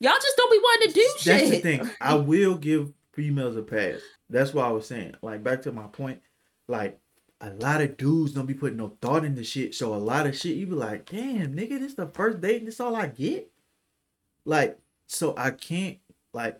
Y'all 0.00 0.12
just 0.12 0.36
don't 0.36 0.50
be 0.50 0.58
wanting 0.58 0.88
to 0.88 0.94
do 0.94 1.08
That's 1.12 1.22
shit. 1.22 1.50
the 1.50 1.58
thing. 1.60 1.90
I 2.00 2.14
will 2.14 2.56
give 2.56 2.92
females 3.12 3.56
a 3.56 3.62
pass. 3.62 4.00
That's 4.28 4.52
what 4.52 4.66
I 4.66 4.70
was 4.70 4.86
saying. 4.86 5.14
Like 5.22 5.42
back 5.42 5.62
to 5.62 5.72
my 5.72 5.86
point. 5.86 6.20
Like 6.68 6.98
a 7.40 7.50
lot 7.50 7.80
of 7.80 7.96
dudes 7.96 8.32
don't 8.32 8.46
be 8.46 8.54
putting 8.54 8.78
no 8.78 8.96
thought 9.00 9.24
into 9.24 9.44
shit. 9.44 9.74
So 9.74 9.94
a 9.94 9.96
lot 9.96 10.26
of 10.26 10.36
shit 10.36 10.56
you 10.56 10.66
be 10.66 10.72
like, 10.74 11.06
damn, 11.10 11.54
nigga, 11.54 11.78
this 11.78 11.94
the 11.94 12.08
first 12.08 12.40
date 12.40 12.58
and 12.58 12.68
this 12.68 12.80
all 12.80 12.96
I 12.96 13.06
get. 13.06 13.50
Like, 14.44 14.78
so 15.06 15.34
I 15.36 15.50
can't 15.50 15.98
like. 16.32 16.58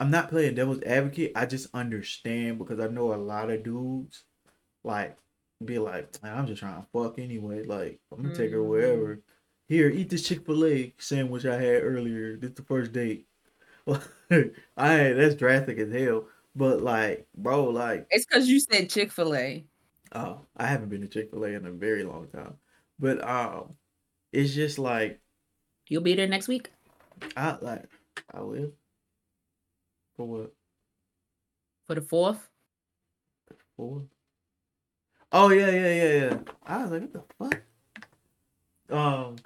I'm 0.00 0.10
not 0.10 0.30
playing 0.30 0.56
devil's 0.56 0.82
advocate. 0.82 1.32
I 1.36 1.46
just 1.46 1.68
understand 1.74 2.58
because 2.58 2.80
I 2.80 2.88
know 2.88 3.14
a 3.14 3.16
lot 3.16 3.50
of 3.50 3.62
dudes, 3.62 4.24
like, 4.82 5.16
be 5.66 5.78
like, 5.78 6.22
"Man, 6.22 6.36
I'm 6.38 6.46
just 6.46 6.60
trying 6.60 6.82
to 6.82 6.88
fuck 6.92 7.18
anyway. 7.18 7.64
Like, 7.64 8.00
I'm 8.10 8.18
gonna 8.18 8.30
take 8.32 8.52
her 8.52 8.58
Mhm. 8.62 8.68
wherever. 8.68 9.22
Here, 9.68 9.88
eat 9.90 10.10
this 10.10 10.26
Chick 10.26 10.44
Fil 10.46 10.64
A 10.66 10.94
sandwich 10.98 11.44
I 11.46 11.60
had 11.60 11.82
earlier. 11.82 12.36
This 12.36 12.52
the 12.52 12.62
first 12.62 12.92
date. 12.92 13.28
I 13.88 15.12
that's 15.12 15.34
drastic 15.36 15.78
as 15.78 15.92
hell. 15.92 16.28
But 16.54 16.82
like, 16.82 17.28
bro, 17.36 17.64
like 17.66 18.08
it's 18.10 18.26
because 18.26 18.48
you 18.48 18.60
said 18.60 18.90
Chick 18.90 19.10
Fil 19.12 19.34
A. 19.34 19.64
Oh, 20.12 20.46
I 20.56 20.66
haven't 20.66 20.90
been 20.90 21.00
to 21.02 21.08
Chick 21.08 21.30
Fil 21.30 21.44
A 21.44 21.48
in 21.48 21.66
a 21.66 21.72
very 21.72 22.04
long 22.04 22.28
time, 22.28 22.58
but 22.98 23.22
um, 23.26 23.76
it's 24.32 24.54
just 24.54 24.78
like 24.78 25.20
you'll 25.88 26.02
be 26.02 26.14
there 26.14 26.26
next 26.28 26.48
week. 26.48 26.70
I 27.36 27.56
like 27.60 27.90
I 28.32 28.40
will. 28.40 28.72
For 30.16 30.26
what? 30.26 30.54
For 31.86 31.94
the 31.94 32.00
fourth. 32.02 32.50
Fourth. 33.76 34.08
Oh 35.32 35.48
yeah, 35.50 35.70
yeah, 35.70 35.92
yeah, 35.92 36.12
yeah. 36.12 36.38
I 36.66 36.82
was 36.82 36.90
like, 36.90 37.02
what 37.02 37.12
the 37.12 37.22
fuck? 37.38 37.62
Um, 38.90 39.36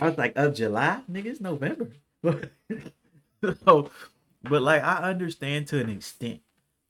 I 0.00 0.08
was 0.08 0.18
like, 0.18 0.34
of 0.36 0.54
July, 0.54 1.00
nigga, 1.10 1.26
it's 1.26 1.40
November. 1.40 1.90
so, 3.64 3.90
but 4.42 4.62
like, 4.62 4.82
I 4.82 4.96
understand 5.10 5.68
to 5.68 5.80
an 5.80 5.88
extent 5.88 6.40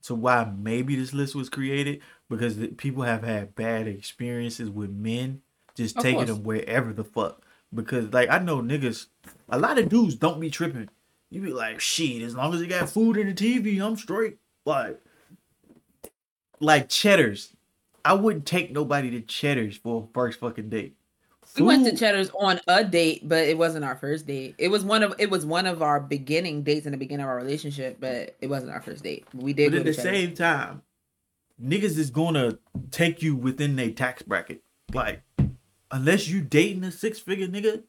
to 0.03 0.15
why 0.15 0.51
maybe 0.57 0.95
this 0.95 1.13
list 1.13 1.35
was 1.35 1.49
created 1.49 2.01
because 2.29 2.57
people 2.77 3.03
have 3.03 3.23
had 3.23 3.55
bad 3.55 3.87
experiences 3.87 4.69
with 4.69 4.91
men 4.91 5.41
just 5.75 5.95
of 5.95 6.03
taking 6.03 6.25
course. 6.25 6.29
them 6.29 6.43
wherever 6.43 6.91
the 6.91 7.05
fuck. 7.05 7.41
Because 7.73 8.11
like 8.13 8.29
I 8.29 8.39
know 8.39 8.61
niggas, 8.61 9.07
a 9.49 9.57
lot 9.57 9.79
of 9.79 9.89
dudes 9.89 10.15
don't 10.15 10.39
be 10.39 10.49
tripping. 10.49 10.89
You 11.29 11.41
be 11.41 11.53
like, 11.53 11.79
shit, 11.79 12.21
as 12.21 12.35
long 12.35 12.53
as 12.53 12.59
they 12.59 12.67
got 12.67 12.89
food 12.89 13.17
in 13.17 13.27
the 13.27 13.33
TV, 13.33 13.83
I'm 13.83 13.95
straight. 13.95 14.37
Like, 14.65 15.01
like 16.63 16.89
Cheddar's. 16.89 17.55
I 18.05 18.13
wouldn't 18.13 18.45
take 18.45 18.71
nobody 18.71 19.11
to 19.11 19.21
Cheddar's 19.21 19.77
for 19.77 20.03
a 20.03 20.13
first 20.13 20.39
fucking 20.39 20.69
date. 20.69 20.95
We 21.57 21.63
went 21.63 21.85
to 21.85 21.95
Cheddar's 21.95 22.31
on 22.31 22.59
a 22.67 22.83
date, 22.83 23.27
but 23.27 23.47
it 23.47 23.57
wasn't 23.57 23.85
our 23.85 23.95
first 23.95 24.25
date. 24.25 24.55
It 24.57 24.69
was 24.69 24.83
one 24.83 25.03
of 25.03 25.13
it 25.19 25.29
was 25.29 25.45
one 25.45 25.67
of 25.67 25.81
our 25.81 25.99
beginning 25.99 26.63
dates 26.63 26.85
in 26.85 26.91
the 26.91 26.97
beginning 26.97 27.23
of 27.23 27.29
our 27.29 27.35
relationship, 27.35 27.97
but 27.99 28.35
it 28.41 28.47
wasn't 28.47 28.71
our 28.71 28.81
first 28.81 29.03
date. 29.03 29.25
We 29.33 29.53
did. 29.53 29.71
But 29.71 29.79
at 29.79 29.85
the 29.85 29.93
Cheddar's. 29.93 30.11
same 30.11 30.33
time, 30.33 30.81
niggas 31.63 31.97
is 31.97 32.09
gonna 32.09 32.57
take 32.91 33.21
you 33.21 33.35
within 33.35 33.75
their 33.75 33.91
tax 33.91 34.23
bracket. 34.23 34.63
Like, 34.93 35.21
unless 35.91 36.27
you 36.27 36.41
dating 36.41 36.83
a 36.85 36.91
six 36.91 37.19
figure 37.19 37.47
nigga, 37.47 37.83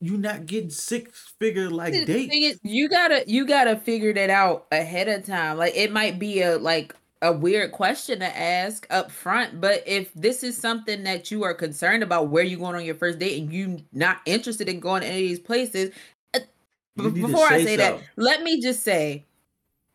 you 0.00 0.18
not 0.18 0.44
getting 0.44 0.70
six 0.70 1.34
figure 1.38 1.70
like 1.70 1.94
dates. 2.06 2.58
you 2.62 2.88
gotta 2.88 3.24
you 3.26 3.46
gotta 3.46 3.76
figure 3.76 4.12
that 4.12 4.28
out 4.28 4.66
ahead 4.70 5.08
of 5.08 5.24
time. 5.24 5.56
Like 5.56 5.74
it 5.76 5.92
might 5.92 6.18
be 6.18 6.42
a 6.42 6.58
like 6.58 6.94
a 7.24 7.32
weird 7.32 7.72
question 7.72 8.18
to 8.18 8.38
ask 8.38 8.86
up 8.90 9.10
front 9.10 9.58
but 9.58 9.82
if 9.86 10.12
this 10.12 10.42
is 10.42 10.56
something 10.56 11.02
that 11.02 11.30
you 11.30 11.42
are 11.42 11.54
concerned 11.54 12.02
about 12.02 12.28
where 12.28 12.44
you 12.44 12.58
going 12.58 12.76
on 12.76 12.84
your 12.84 12.94
first 12.94 13.18
date 13.18 13.40
and 13.40 13.50
you 13.50 13.82
not 13.92 14.18
interested 14.26 14.68
in 14.68 14.78
going 14.78 15.00
to 15.00 15.08
any 15.08 15.22
of 15.22 15.28
these 15.28 15.38
places 15.38 15.90
uh, 16.34 16.40
before 16.94 17.46
i 17.46 17.64
say 17.64 17.76
so. 17.76 17.82
that 17.82 18.02
let 18.16 18.42
me 18.42 18.60
just 18.60 18.82
say 18.82 19.24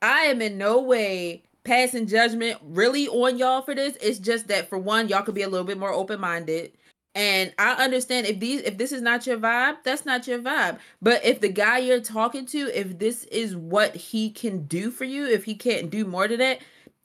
i 0.02 0.22
am 0.22 0.42
in 0.42 0.58
no 0.58 0.82
way 0.82 1.44
passing 1.64 2.08
judgment 2.08 2.58
really 2.64 3.08
on 3.10 3.38
y'all 3.38 3.62
for 3.62 3.76
this 3.76 3.96
it's 4.02 4.18
just 4.18 4.48
that 4.48 4.68
for 4.68 4.80
one 4.80 5.08
y'all 5.08 5.22
could 5.22 5.36
be 5.36 5.44
a 5.44 5.50
little 5.50 5.68
bit 5.68 5.78
more 5.78 5.94
open-minded 5.94 6.72
and 7.16 7.52
I 7.58 7.74
understand 7.74 8.28
if 8.28 8.40
these 8.40 8.62
if 8.62 8.78
this 8.78 8.92
is 8.92 9.02
not 9.02 9.26
your 9.26 9.38
vibe, 9.38 9.78
that's 9.84 10.06
not 10.06 10.28
your 10.28 10.40
vibe. 10.40 10.78
But 11.02 11.26
if 11.26 11.42
the 11.42 11.50
guy 11.50 11.80
you're 11.80 12.00
talking 12.00 12.46
to, 12.48 12.80
if 12.80 13.00
this 13.00 13.24
is 13.26 13.56
what 13.56 13.96
he 13.96 14.30
can 14.30 14.66
do 14.68 14.92
for 14.92 15.06
you, 15.06 15.26
if 15.26 15.44
he 15.44 15.56
can't 15.56 15.90
do 15.90 16.06
more 16.06 16.28
to 16.28 16.38
that, 16.38 16.60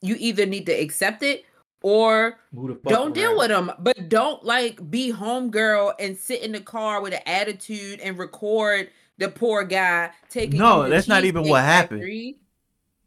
you 0.05 0.17
either 0.19 0.47
need 0.47 0.67
to 0.67 0.73
accept 0.73 1.23
it 1.23 1.45
or 1.83 2.38
don't 2.87 3.14
deal 3.14 3.37
with 3.37 3.49
them. 3.49 3.73
But 3.79 4.09
don't 4.09 4.45
like 4.45 4.90
be 4.90 5.12
homegirl 5.12 5.95
and 5.99 6.17
sit 6.17 6.43
in 6.43 6.53
the 6.53 6.61
car 6.61 7.01
with 7.01 7.14
an 7.14 7.21
attitude 7.27 8.01
and 8.01 8.19
record 8.19 8.90
the 9.19 9.29
poor 9.29 9.64
guy 9.64 10.11
taking. 10.29 10.59
No, 10.59 10.88
that's 10.88 11.09
not 11.09 11.25
even 11.25 11.49
what 11.49 11.62
happened. 11.62 12.03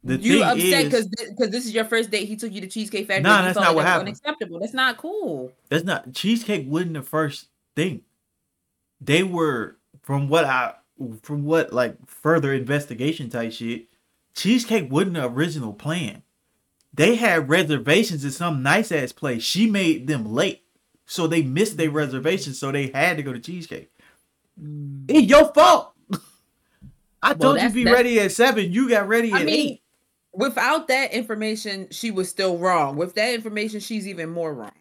The 0.03 0.17
you 0.17 0.43
upset 0.43 0.86
because 0.86 1.07
because 1.07 1.49
this 1.49 1.65
is 1.65 1.73
your 1.73 1.86
first 1.86 2.12
date. 2.12 2.27
He 2.27 2.36
took 2.36 2.51
you 2.51 2.62
to 2.62 2.67
Cheesecake 2.67 3.07
Factory. 3.07 3.23
No, 3.23 3.29
nah, 3.29 3.41
that's 3.41 3.60
not 3.60 3.75
what 3.75 3.86
happened. 3.86 4.10
Unacceptable. 4.10 4.60
That's 4.60 4.73
not 4.73 4.97
cool. 4.97 5.51
That's 5.69 5.83
not 5.83 6.13
cheesecake. 6.13 6.65
wasn't 6.67 6.93
the 6.93 7.01
first 7.01 7.47
thing. 7.75 8.01
They 9.01 9.23
were 9.23 9.77
from 10.03 10.29
what 10.29 10.45
I 10.45 10.75
from 11.23 11.43
what 11.43 11.73
like 11.73 11.97
further 12.07 12.53
investigation 12.53 13.29
type 13.29 13.51
shit. 13.51 13.88
Cheesecake 14.33 14.91
wasn't 14.91 15.15
the 15.15 15.27
original 15.27 15.73
plan. 15.73 16.21
They 16.97 17.15
had 17.15 17.47
reservations 17.47 18.25
in 18.25 18.31
some 18.31 18.63
nice 18.63 18.91
ass 18.91 19.12
place. 19.12 19.43
She 19.43 19.69
made 19.69 20.07
them 20.07 20.33
late. 20.33 20.63
So 21.05 21.27
they 21.27 21.43
missed 21.43 21.77
their 21.77 21.91
reservations, 21.91 22.60
so 22.60 22.71
they 22.71 22.88
had 22.88 23.17
to 23.17 23.23
go 23.23 23.31
to 23.31 23.39
cheesecake. 23.39 23.89
Mm. 24.62 25.05
It's 25.07 25.27
your 25.27 25.53
fault. 25.53 25.93
I 27.21 27.33
well, 27.33 27.55
told 27.55 27.62
you 27.62 27.69
be 27.69 27.86
ready 27.86 28.19
at 28.19 28.31
seven. 28.31 28.73
You 28.73 28.89
got 28.89 29.07
ready 29.07 29.31
I 29.31 29.39
at 29.39 29.45
mean, 29.45 29.69
eight. 29.69 29.81
Without 30.33 30.88
that 30.88 31.13
information, 31.13 31.88
she 31.91 32.12
was 32.12 32.29
still 32.29 32.57
wrong. 32.57 32.97
With 32.97 33.13
that 33.15 33.33
information, 33.33 33.79
she's 33.79 34.07
even 34.07 34.29
more 34.29 34.53
wrong. 34.53 34.71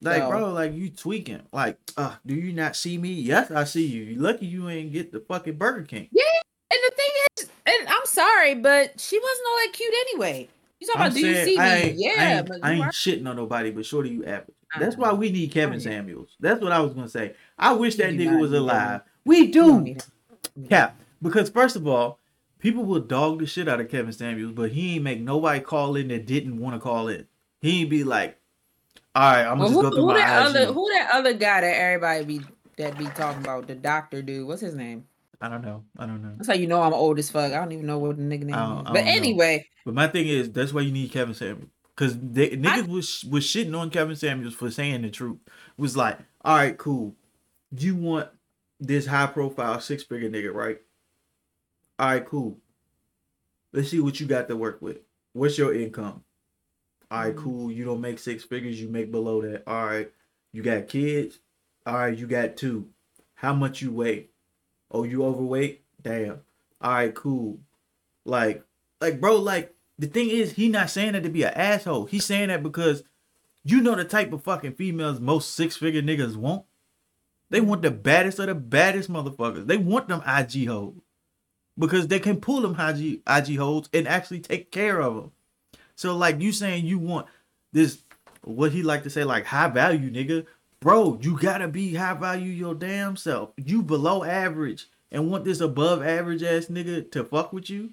Like, 0.00 0.22
so. 0.22 0.30
bro, 0.30 0.52
like 0.52 0.74
you 0.74 0.90
tweaking. 0.90 1.42
Like, 1.52 1.76
uh, 1.96 2.14
do 2.24 2.34
you 2.36 2.52
not 2.52 2.76
see 2.76 2.98
me? 2.98 3.12
Yes, 3.12 3.50
I 3.50 3.64
see 3.64 3.84
you. 3.84 4.04
You 4.04 4.20
lucky 4.20 4.46
you 4.46 4.68
ain't 4.68 4.92
get 4.92 5.10
the 5.10 5.20
fucking 5.20 5.56
Burger 5.56 5.82
King. 5.82 6.08
Yeah, 6.12 6.22
and 6.70 6.78
the 6.86 6.94
thing 6.94 7.10
is, 7.36 7.50
and 7.66 7.88
I'm 7.88 8.06
sorry, 8.06 8.54
but 8.54 9.00
she 9.00 9.18
wasn't 9.18 9.46
all 9.48 9.56
that 9.56 9.72
cute 9.72 9.94
anyway. 10.08 10.48
You 10.80 10.86
talking 10.86 11.02
I'm 11.02 11.06
about? 11.08 11.14
Do 11.14 11.26
you 11.26 11.34
see 11.44 11.58
me? 11.58 11.94
yeah, 11.96 12.12
I 12.18 12.26
ain't, 12.54 12.64
I 12.64 12.72
ain't 12.72 12.84
shitting 12.86 13.28
on 13.28 13.36
nobody, 13.36 13.70
but 13.70 13.84
shorty, 13.84 14.10
you 14.10 14.24
average. 14.24 14.56
That's 14.78 14.94
uh-huh. 14.94 15.02
why 15.02 15.12
we 15.12 15.30
need 15.30 15.50
Kevin 15.50 15.80
Samuels. 15.80 16.36
That's 16.40 16.60
what 16.60 16.72
I 16.72 16.80
was 16.80 16.92
gonna 16.94 17.08
say. 17.08 17.34
I 17.58 17.72
wish 17.72 17.96
that 17.96 18.12
nigga 18.12 18.38
was 18.40 18.52
alive. 18.52 19.02
We 19.24 19.48
do, 19.48 19.96
Cap. 20.68 20.96
Because 21.20 21.50
first 21.50 21.74
of 21.74 21.86
all, 21.88 22.18
people 22.58 22.84
will 22.84 23.00
dog 23.00 23.40
the 23.40 23.46
shit 23.46 23.68
out 23.68 23.80
of 23.80 23.90
Kevin 23.90 24.12
Samuels, 24.12 24.52
but 24.52 24.70
he 24.70 24.94
ain't 24.94 25.04
make 25.04 25.20
nobody 25.20 25.60
call 25.60 25.96
in 25.96 26.08
that 26.08 26.26
didn't 26.26 26.58
want 26.58 26.76
to 26.76 26.80
call 26.80 27.08
in. 27.08 27.26
He 27.60 27.80
ain't 27.80 27.90
be 27.90 28.04
like, 28.04 28.38
"All 29.16 29.32
right, 29.32 29.40
I'm 29.40 29.58
gonna 29.58 29.60
well, 29.60 29.68
just 29.68 29.74
who, 29.74 29.82
go 29.82 29.90
through 29.90 30.00
who 30.02 30.06
my 30.06 30.18
that 30.18 30.40
IG. 30.40 30.56
other 30.56 30.72
who 30.72 30.88
that 30.92 31.10
other 31.12 31.32
guy 31.32 31.60
that 31.62 31.76
everybody 31.76 32.24
be 32.24 32.40
that 32.76 32.96
be 32.96 33.06
talking 33.06 33.42
about 33.42 33.66
the 33.66 33.74
doctor 33.74 34.22
dude. 34.22 34.46
What's 34.46 34.60
his 34.60 34.74
name? 34.76 35.07
I 35.40 35.48
don't 35.48 35.62
know. 35.62 35.84
I 35.96 36.06
don't 36.06 36.22
know. 36.22 36.32
That's 36.36 36.48
how 36.48 36.54
you 36.54 36.66
know 36.66 36.82
I'm 36.82 36.92
old 36.92 37.18
as 37.18 37.30
fuck. 37.30 37.52
I 37.52 37.56
don't 37.56 37.72
even 37.72 37.86
know 37.86 37.98
what 37.98 38.16
the 38.16 38.22
nigga 38.22 38.44
name 38.44 38.54
is. 38.54 38.92
But 38.92 39.04
anyway. 39.04 39.58
Know. 39.58 39.64
But 39.86 39.94
my 39.94 40.08
thing 40.08 40.26
is, 40.26 40.50
that's 40.50 40.72
why 40.72 40.80
you 40.80 40.92
need 40.92 41.12
Kevin 41.12 41.34
Samuels. 41.34 41.70
Because 41.94 42.16
niggas 42.16 42.66
I, 42.66 42.80
was 42.82 43.24
was 43.24 43.44
shitting 43.44 43.76
on 43.76 43.90
Kevin 43.90 44.16
Samuels 44.16 44.54
for 44.54 44.70
saying 44.70 45.02
the 45.02 45.10
truth. 45.10 45.38
It 45.46 45.80
was 45.80 45.96
like, 45.96 46.18
all 46.44 46.56
right, 46.56 46.76
cool. 46.76 47.14
You 47.76 47.96
want 47.96 48.28
this 48.80 49.06
high 49.06 49.26
profile 49.26 49.80
six 49.80 50.02
figure 50.02 50.30
nigga, 50.30 50.52
right? 50.52 50.78
All 51.98 52.08
right, 52.08 52.24
cool. 52.24 52.58
Let's 53.72 53.90
see 53.90 54.00
what 54.00 54.20
you 54.20 54.26
got 54.26 54.48
to 54.48 54.56
work 54.56 54.80
with. 54.80 54.98
What's 55.32 55.58
your 55.58 55.74
income? 55.74 56.22
All 57.10 57.20
right, 57.20 57.34
mm-hmm. 57.34 57.44
cool. 57.44 57.72
You 57.72 57.84
don't 57.84 58.00
make 58.00 58.18
six 58.18 58.44
figures, 58.44 58.80
you 58.80 58.88
make 58.88 59.10
below 59.10 59.42
that. 59.42 59.64
All 59.66 59.86
right. 59.86 60.10
You 60.52 60.62
got 60.62 60.88
kids? 60.88 61.38
All 61.86 61.94
right, 61.94 62.16
you 62.16 62.26
got 62.26 62.56
two. 62.56 62.88
How 63.34 63.54
much 63.54 63.82
you 63.82 63.92
weigh? 63.92 64.28
Oh, 64.90 65.04
you 65.04 65.24
overweight? 65.24 65.82
Damn. 66.02 66.40
All 66.80 66.92
right, 66.92 67.14
cool. 67.14 67.58
Like, 68.24 68.64
like, 69.00 69.20
bro, 69.20 69.36
like 69.36 69.74
the 69.98 70.06
thing 70.06 70.30
is, 70.30 70.52
he 70.52 70.68
not 70.68 70.90
saying 70.90 71.12
that 71.12 71.22
to 71.24 71.28
be 71.28 71.42
an 71.42 71.54
asshole. 71.54 72.06
He's 72.06 72.24
saying 72.24 72.48
that 72.48 72.62
because 72.62 73.02
you 73.64 73.80
know 73.80 73.94
the 73.94 74.04
type 74.04 74.32
of 74.32 74.42
fucking 74.42 74.74
females 74.74 75.20
most 75.20 75.54
six 75.54 75.76
figure 75.76 76.02
niggas 76.02 76.36
want. 76.36 76.64
They 77.50 77.60
want 77.60 77.82
the 77.82 77.90
baddest 77.90 78.38
of 78.38 78.46
the 78.46 78.54
baddest 78.54 79.10
motherfuckers. 79.10 79.66
They 79.66 79.76
want 79.78 80.08
them 80.08 80.22
IG 80.26 80.68
hoes 80.68 80.94
because 81.78 82.08
they 82.08 82.18
can 82.18 82.40
pull 82.40 82.60
them 82.60 82.76
IG 82.78 83.22
IG 83.26 83.56
hoes 83.56 83.88
and 83.92 84.06
actually 84.06 84.40
take 84.40 84.70
care 84.70 85.00
of 85.00 85.14
them. 85.14 85.32
So 85.94 86.16
like 86.16 86.40
you 86.40 86.52
saying 86.52 86.84
you 86.84 86.98
want 86.98 87.26
this 87.72 88.02
what 88.42 88.72
he 88.72 88.82
like 88.82 89.02
to 89.02 89.10
say 89.10 89.24
like 89.24 89.46
high 89.46 89.68
value 89.68 90.10
nigga 90.10 90.46
bro, 90.80 91.18
you 91.20 91.38
gotta 91.38 91.68
be 91.68 91.94
high 91.94 92.14
value 92.14 92.50
your 92.50 92.74
damn 92.74 93.16
self. 93.16 93.50
You 93.56 93.82
below 93.82 94.24
average 94.24 94.88
and 95.10 95.30
want 95.30 95.44
this 95.44 95.60
above 95.60 96.02
average 96.02 96.42
ass 96.42 96.66
nigga 96.66 97.10
to 97.12 97.24
fuck 97.24 97.52
with 97.52 97.70
you. 97.70 97.92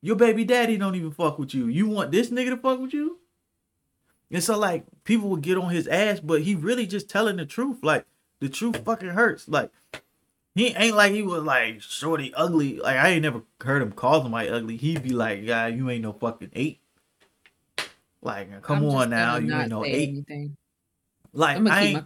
Your 0.00 0.16
baby 0.16 0.44
daddy 0.44 0.76
don't 0.76 0.94
even 0.94 1.12
fuck 1.12 1.38
with 1.38 1.54
you. 1.54 1.66
You 1.66 1.88
want 1.88 2.12
this 2.12 2.30
nigga 2.30 2.50
to 2.50 2.56
fuck 2.56 2.78
with 2.78 2.92
you? 2.92 3.18
And 4.30 4.42
so 4.42 4.58
like 4.58 4.84
people 5.04 5.28
would 5.30 5.42
get 5.42 5.58
on 5.58 5.70
his 5.70 5.86
ass, 5.88 6.20
but 6.20 6.42
he 6.42 6.54
really 6.54 6.86
just 6.86 7.08
telling 7.08 7.36
the 7.36 7.46
truth. 7.46 7.78
Like 7.82 8.04
the 8.40 8.48
truth 8.48 8.84
fucking 8.84 9.10
hurts. 9.10 9.48
Like 9.48 9.70
he 10.54 10.68
ain't 10.68 10.96
like 10.96 11.12
he 11.12 11.22
was 11.22 11.42
like 11.42 11.82
shorty 11.82 12.32
ugly. 12.34 12.78
Like 12.78 12.96
I 12.96 13.10
ain't 13.10 13.22
never 13.22 13.42
heard 13.62 13.82
him 13.82 13.92
call 13.92 14.22
somebody 14.22 14.48
ugly. 14.48 14.76
He'd 14.76 15.02
be 15.02 15.10
like, 15.10 15.46
"Guy, 15.46 15.68
you 15.68 15.88
ain't 15.90 16.02
no 16.02 16.12
fucking 16.12 16.50
eight. 16.54 16.80
Like, 18.22 18.62
come 18.62 18.78
I'm 18.78 18.84
on 18.90 19.10
now, 19.10 19.36
you 19.36 19.54
ain't 19.54 19.68
no 19.68 19.84
eight. 19.84 20.08
Anything. 20.08 20.56
Like 21.34 21.58
I 21.66 22.02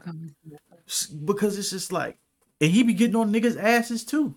because 1.25 1.59
it's 1.59 1.71
just 1.71 1.93
like, 1.93 2.17
and 2.61 2.71
he 2.71 2.83
be 2.83 2.95
getting 2.95 3.17
on 3.17 3.33
niggas' 3.33 3.63
asses 3.63 4.05
too. 4.05 4.35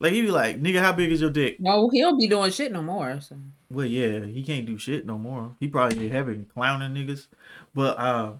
Like 0.00 0.12
he 0.12 0.22
be 0.22 0.30
like, 0.30 0.62
nigga, 0.62 0.80
how 0.80 0.92
big 0.92 1.10
is 1.10 1.20
your 1.20 1.30
dick? 1.30 1.58
No, 1.58 1.88
he 1.90 2.00
don't 2.00 2.18
be 2.18 2.28
doing 2.28 2.52
shit 2.52 2.70
no 2.70 2.82
more. 2.82 3.20
So. 3.20 3.36
Well, 3.70 3.86
yeah, 3.86 4.24
he 4.26 4.44
can't 4.44 4.66
do 4.66 4.78
shit 4.78 5.04
no 5.04 5.18
more. 5.18 5.56
He 5.58 5.68
probably 5.68 5.98
be 5.98 6.08
having 6.08 6.44
clowning 6.44 6.94
niggas, 6.94 7.26
but 7.74 7.98
uh, 7.98 8.32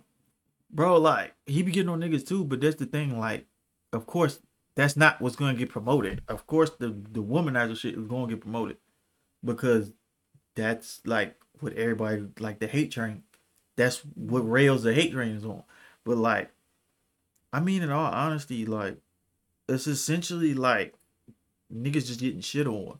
bro, 0.70 0.98
like 0.98 1.34
he 1.46 1.62
be 1.62 1.72
getting 1.72 1.88
on 1.88 2.00
niggas 2.00 2.26
too. 2.26 2.44
But 2.44 2.60
that's 2.60 2.76
the 2.76 2.86
thing, 2.86 3.18
like, 3.18 3.46
of 3.92 4.06
course, 4.06 4.40
that's 4.76 4.96
not 4.96 5.20
what's 5.20 5.34
going 5.34 5.54
to 5.54 5.58
get 5.58 5.70
promoted. 5.70 6.22
Of 6.28 6.46
course, 6.46 6.70
the 6.78 6.88
the 6.88 7.22
womanizer 7.22 7.76
shit 7.76 7.98
is 7.98 8.06
going 8.06 8.28
to 8.28 8.34
get 8.36 8.42
promoted 8.42 8.76
because 9.44 9.92
that's 10.54 11.00
like 11.04 11.34
what 11.60 11.72
everybody 11.72 12.26
like 12.38 12.60
the 12.60 12.68
hate 12.68 12.92
train. 12.92 13.24
That's 13.78 14.00
what 14.16 14.40
rails 14.40 14.82
the 14.82 14.92
hate 14.92 15.12
train 15.12 15.36
is 15.36 15.44
on. 15.44 15.62
But 16.04 16.18
like, 16.18 16.50
I 17.52 17.60
mean, 17.60 17.82
in 17.82 17.90
all 17.90 18.12
honesty, 18.12 18.66
like, 18.66 18.98
it's 19.68 19.86
essentially 19.86 20.52
like 20.52 20.94
niggas 21.72 22.06
just 22.06 22.18
getting 22.18 22.40
shit 22.40 22.66
on 22.66 22.98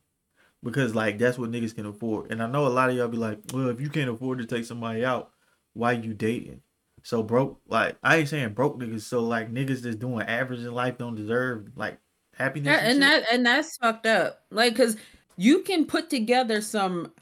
because 0.62 0.94
like 0.94 1.18
that's 1.18 1.36
what 1.36 1.50
niggas 1.50 1.74
can 1.74 1.86
afford. 1.86 2.30
And 2.30 2.40
I 2.40 2.46
know 2.46 2.66
a 2.66 2.68
lot 2.68 2.90
of 2.90 2.96
y'all 2.96 3.08
be 3.08 3.16
like, 3.16 3.40
well, 3.52 3.68
if 3.68 3.80
you 3.80 3.88
can't 3.88 4.08
afford 4.08 4.38
to 4.38 4.46
take 4.46 4.64
somebody 4.64 5.04
out, 5.04 5.32
why 5.74 5.92
you 5.92 6.14
dating? 6.14 6.62
So 7.02 7.24
broke, 7.24 7.60
like 7.66 7.96
I 8.04 8.18
ain't 8.18 8.28
saying 8.28 8.54
broke 8.54 8.78
niggas. 8.78 9.00
So 9.02 9.20
like 9.20 9.52
niggas 9.52 9.82
that's 9.82 9.96
doing 9.96 10.26
average 10.26 10.60
in 10.60 10.72
life 10.72 10.96
don't 10.96 11.16
deserve 11.16 11.72
like 11.74 11.98
happiness. 12.34 12.72
Yeah, 12.72 12.78
and, 12.78 12.92
and 12.92 13.02
that 13.02 13.24
and 13.32 13.46
that's 13.46 13.76
fucked 13.78 14.06
up. 14.06 14.42
Like, 14.52 14.76
cause 14.76 14.96
you 15.36 15.62
can 15.62 15.86
put 15.86 16.08
together 16.08 16.60
some 16.60 17.12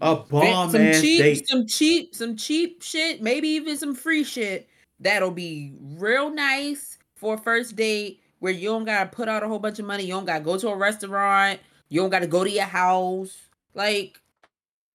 a 0.00 0.16
bomb 0.16 0.70
some 0.70 0.92
cheap, 1.00 1.20
date. 1.20 1.48
some 1.48 1.66
cheap, 1.66 2.14
some 2.14 2.36
cheap 2.36 2.82
shit, 2.82 3.22
maybe 3.22 3.48
even 3.48 3.76
some 3.76 3.94
free 3.94 4.24
shit 4.24 4.68
that'll 5.00 5.30
be 5.30 5.72
real 5.80 6.30
nice 6.30 6.98
for 7.16 7.34
a 7.34 7.38
first 7.38 7.76
date 7.76 8.20
where 8.40 8.52
you 8.52 8.68
don't 8.68 8.84
gotta 8.84 9.08
put 9.08 9.28
out 9.28 9.42
a 9.42 9.48
whole 9.48 9.58
bunch 9.58 9.78
of 9.78 9.86
money. 9.86 10.04
You 10.04 10.14
don't 10.14 10.24
gotta 10.26 10.44
go 10.44 10.58
to 10.58 10.68
a 10.68 10.76
restaurant. 10.76 11.60
You 11.88 12.00
don't 12.00 12.10
gotta 12.10 12.26
go 12.26 12.44
to 12.44 12.50
your 12.50 12.64
house. 12.64 13.36
Like, 13.74 14.20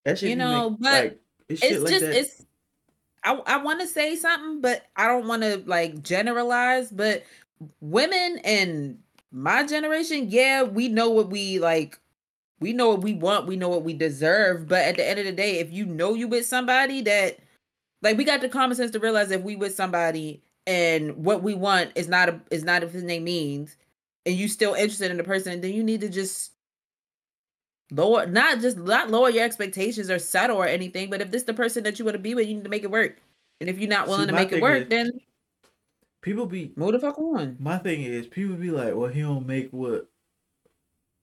That 0.06 0.20
shit 0.20 0.30
you 0.30 0.36
know, 0.36 0.72
make- 0.72 0.80
but 0.80 1.04
like, 1.04 1.20
it's, 1.50 1.64
it's 1.64 1.82
like 1.82 1.90
just 1.92 2.06
that. 2.06 2.16
it's 2.16 2.46
I, 3.24 3.34
I 3.46 3.58
want 3.58 3.82
to 3.82 3.88
say 3.88 4.16
something 4.16 4.62
but 4.62 4.86
i 4.96 5.06
don't 5.06 5.28
want 5.28 5.42
to 5.42 5.62
like 5.66 6.02
generalize 6.02 6.90
but 6.90 7.24
women 7.82 8.40
and 8.46 8.98
my 9.32 9.66
generation 9.66 10.28
yeah 10.30 10.64
we 10.64 10.88
know 10.88 11.10
what 11.10 11.30
we 11.30 11.60
like 11.60 12.00
we 12.60 12.74
know 12.74 12.90
what 12.90 13.02
we 13.02 13.14
want 13.14 13.48
we 13.48 13.56
know 13.56 13.70
what 13.70 13.84
we 13.84 13.94
deserve 13.94 14.68
but 14.68 14.84
at 14.86 14.98
the 14.98 15.08
end 15.08 15.20
of 15.20 15.26
the 15.26 15.32
day 15.32 15.60
if 15.60 15.72
you 15.72 15.86
know 15.86 16.14
you 16.14 16.28
with 16.28 16.46
somebody 16.46 17.02
that 17.02 17.38
like 18.02 18.18
we 18.18 18.24
got 18.24 18.42
the 18.42 18.50
common 18.50 18.76
sense 18.76 18.92
to 18.92 19.00
realize 19.00 19.32
if 19.32 19.42
we 19.42 19.56
with 19.56 19.74
somebody 19.76 20.42
and 20.68 21.16
what 21.24 21.42
we 21.44 21.54
want 21.56 21.92
is 21.96 22.08
not 22.08 22.30
a 22.30 22.40
is 22.52 22.64
not 22.64 22.84
a 22.84 22.88
thing 22.88 23.08
they 23.08 23.20
means 23.20 23.78
and 24.26 24.36
you 24.36 24.48
still 24.48 24.74
interested 24.74 25.10
in 25.12 25.18
the 25.18 25.24
person 25.24 25.62
then 25.62 25.74
you 25.74 25.84
need 25.84 26.02
to 26.02 26.10
just 26.10 26.52
lower 27.92 28.26
not 28.28 28.60
just 28.60 28.78
not 28.78 29.10
lower 29.10 29.30
your 29.30 29.44
expectations 29.44 30.10
or 30.12 30.20
settle 30.20 30.58
or 30.58 30.68
anything 30.68 31.10
but 31.10 31.22
if 31.22 31.32
this 31.32 31.44
the 31.44 31.54
person 31.54 31.84
that 31.84 31.98
you 31.98 32.06
want 32.06 32.14
to 32.16 32.20
be 32.20 32.36
with 32.36 32.48
you 32.48 32.56
need 32.56 32.64
to 32.64 32.70
make 32.70 32.84
it 32.84 32.92
work. 32.92 33.18
And 33.62 33.70
if 33.70 33.78
you're 33.78 33.90
not 33.90 34.06
See, 34.06 34.12
willing 34.12 34.28
to 34.28 34.34
make 34.34 34.52
it 34.54 34.62
work 34.62 34.84
is- 34.84 34.90
then 34.90 35.12
People 36.22 36.46
be 36.46 36.72
move 36.76 36.92
the 36.92 37.00
fuck 37.00 37.18
on. 37.18 37.56
my 37.60 37.78
thing 37.78 38.02
is 38.04 38.28
people 38.28 38.56
be 38.58 38.72
like, 38.72 38.94
well, 38.94 39.08
he 39.10 39.22
don't 39.22 39.48
make 39.48 39.72
what 39.72 40.10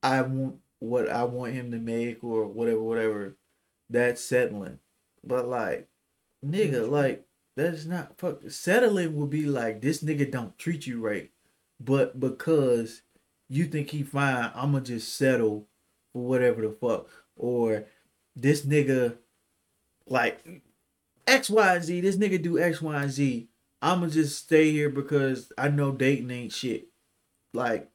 I 0.03 0.23
want, 0.23 0.57
what 0.79 1.09
I 1.09 1.25
want 1.25 1.55
him 1.55 1.71
to 1.71 1.79
make, 1.79 2.23
or 2.23 2.47
whatever, 2.47 2.83
whatever. 2.83 3.37
That's 3.89 4.25
settling, 4.25 4.81
but 5.23 5.47
like, 5.47 5.89
nigga, 6.45 6.87
mm. 6.87 6.91
like 6.91 7.25
that's 7.57 7.85
not 7.85 8.19
fuck. 8.19 8.43
Settling 8.49 9.15
would 9.17 9.31
be 9.31 9.47
like 9.47 9.81
this 9.81 10.03
nigga 10.03 10.31
don't 10.31 10.59
treat 10.59 10.87
you 10.87 11.01
right, 11.01 11.31
but 11.81 12.19
because 12.19 13.03
you 13.49 13.67
think 13.67 13.91
he 13.91 14.03
fine, 14.03 14.51
I'ma 14.55 14.81
just 14.81 15.17
settle 15.17 15.69
for 16.13 16.23
whatever 16.27 16.63
the 16.63 16.71
fuck, 16.81 17.09
or 17.37 17.85
this 18.35 18.67
nigga 18.67 19.17
like 20.07 20.63
X, 21.27 21.51
Y, 21.51 21.75
and 21.75 21.85
Z. 21.85 22.01
This 22.01 22.17
nigga 22.17 22.41
do 22.41 22.59
X, 22.59 22.81
Y, 22.81 23.03
and 23.03 23.11
Z. 23.11 23.49
I'ma 23.83 24.07
just 24.09 24.39
stay 24.39 24.71
here 24.71 24.89
because 24.89 25.53
I 25.59 25.69
know 25.69 25.93
dating 25.93 26.31
ain't 26.31 26.53
shit. 26.53 26.89
Like, 27.53 27.91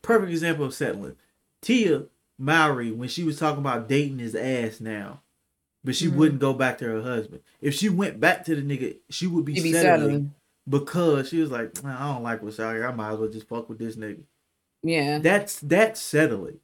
perfect 0.00 0.32
example 0.32 0.66
of 0.66 0.74
settling. 0.74 1.16
Tia 1.62 2.02
Mowry, 2.38 2.90
when 2.90 3.08
she 3.08 3.24
was 3.24 3.38
talking 3.38 3.60
about 3.60 3.88
dating 3.88 4.18
his 4.18 4.34
ass 4.34 4.80
now, 4.80 5.20
but 5.84 5.94
she 5.94 6.08
Mhm. 6.08 6.14
wouldn't 6.16 6.40
go 6.40 6.52
back 6.52 6.78
to 6.78 6.84
her 6.84 7.00
husband. 7.02 7.40
If 7.60 7.74
she 7.74 7.88
went 7.88 8.20
back 8.20 8.44
to 8.46 8.54
the 8.56 8.62
nigga, 8.62 8.96
she 9.08 9.26
would 9.26 9.44
be, 9.44 9.54
be 9.54 9.72
settling, 9.72 10.00
settling 10.00 10.34
because 10.68 11.28
she 11.28 11.40
was 11.40 11.50
like, 11.50 11.82
"Man, 11.82 11.96
I 11.96 12.12
don't 12.12 12.22
like 12.22 12.42
what's 12.42 12.60
out 12.60 12.74
here. 12.74 12.86
I 12.86 12.92
might 12.92 13.12
as 13.12 13.18
well 13.18 13.28
just 13.28 13.48
fuck 13.48 13.68
with 13.68 13.78
this 13.78 13.96
nigga. 13.96 14.22
yeah 14.82 15.18
That's 15.18 15.60
that's 15.60 16.00
settling. 16.00 16.58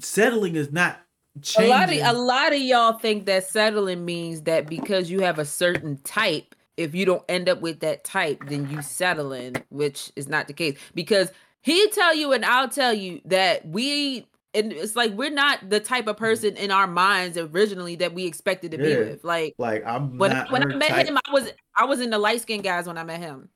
Settling 0.00 0.56
is 0.56 0.72
not 0.72 0.98
a 1.36 1.40
changing. 1.40 1.70
lot 1.70 1.92
of 1.92 2.16
a 2.16 2.18
lot 2.18 2.52
of 2.54 2.58
y'all 2.60 2.94
think 2.98 3.26
that 3.26 3.44
settling 3.44 4.04
means 4.04 4.42
that 4.42 4.66
because 4.66 5.10
you 5.10 5.20
have 5.20 5.38
a 5.38 5.44
certain 5.44 5.98
type 5.98 6.54
if 6.76 6.94
you 6.94 7.04
don't 7.06 7.22
end 7.28 7.48
up 7.48 7.60
with 7.60 7.80
that 7.80 8.04
type 8.04 8.42
then 8.48 8.68
you 8.70 8.80
settling 8.82 9.54
which 9.70 10.10
is 10.16 10.28
not 10.28 10.46
the 10.48 10.52
case 10.54 10.76
because 10.94 11.30
he 11.66 11.88
tell 11.90 12.14
you 12.14 12.32
and 12.32 12.44
i'll 12.44 12.68
tell 12.68 12.94
you 12.94 13.20
that 13.24 13.66
we 13.66 14.26
and 14.54 14.72
it's 14.72 14.96
like 14.96 15.12
we're 15.12 15.30
not 15.30 15.68
the 15.68 15.80
type 15.80 16.06
of 16.06 16.16
mm-hmm. 16.16 16.24
person 16.24 16.56
in 16.56 16.70
our 16.70 16.86
minds 16.86 17.36
originally 17.36 17.96
that 17.96 18.14
we 18.14 18.24
expected 18.24 18.70
to 18.70 18.78
be 18.78 18.96
with 18.96 19.22
like 19.24 19.54
like 19.58 19.84
I'm 19.84 20.16
when, 20.16 20.32
not 20.32 20.50
when 20.50 20.62
i 20.62 20.74
met 20.74 20.88
type. 20.88 21.06
him 21.06 21.18
i 21.26 21.32
was 21.32 21.52
i 21.76 21.84
was 21.84 22.00
in 22.00 22.10
the 22.10 22.18
light 22.18 22.40
skinned 22.40 22.64
guys 22.64 22.86
when 22.86 22.98
i 22.98 23.04
met 23.04 23.20
him 23.20 23.48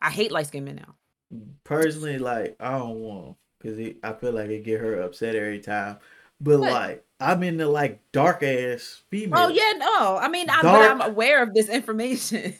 i 0.00 0.10
hate 0.10 0.32
light 0.32 0.46
skinned 0.46 0.64
men 0.64 0.76
now 0.76 0.94
personally, 1.64 2.18
like 2.18 2.56
I 2.60 2.78
don't 2.78 3.00
want 3.00 3.36
because 3.58 3.78
I 4.02 4.12
feel 4.12 4.32
like 4.32 4.50
it 4.50 4.64
get 4.64 4.80
her 4.80 5.00
upset 5.00 5.34
every 5.34 5.60
time. 5.60 5.98
But 6.40 6.60
What? 6.60 6.72
like 6.72 7.04
I'm 7.20 7.42
in 7.42 7.56
the 7.56 7.68
like 7.68 8.00
dark 8.12 8.42
ass 8.42 9.02
oh, 9.02 9.04
female. 9.10 9.38
oh 9.40 9.48
yeah 9.48 9.72
no 9.76 10.16
i 10.18 10.28
mean 10.28 10.48
I'm, 10.48 10.62
but 10.62 10.72
Dark- 10.72 10.90
i'm 10.90 11.10
aware 11.10 11.42
of 11.42 11.52
this 11.52 11.68
information 11.80 12.54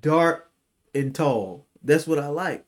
dark 0.00 0.48
and 0.94 1.14
tall. 1.14 1.66
That's 1.82 2.06
what 2.06 2.18
I 2.18 2.28
like. 2.28 2.64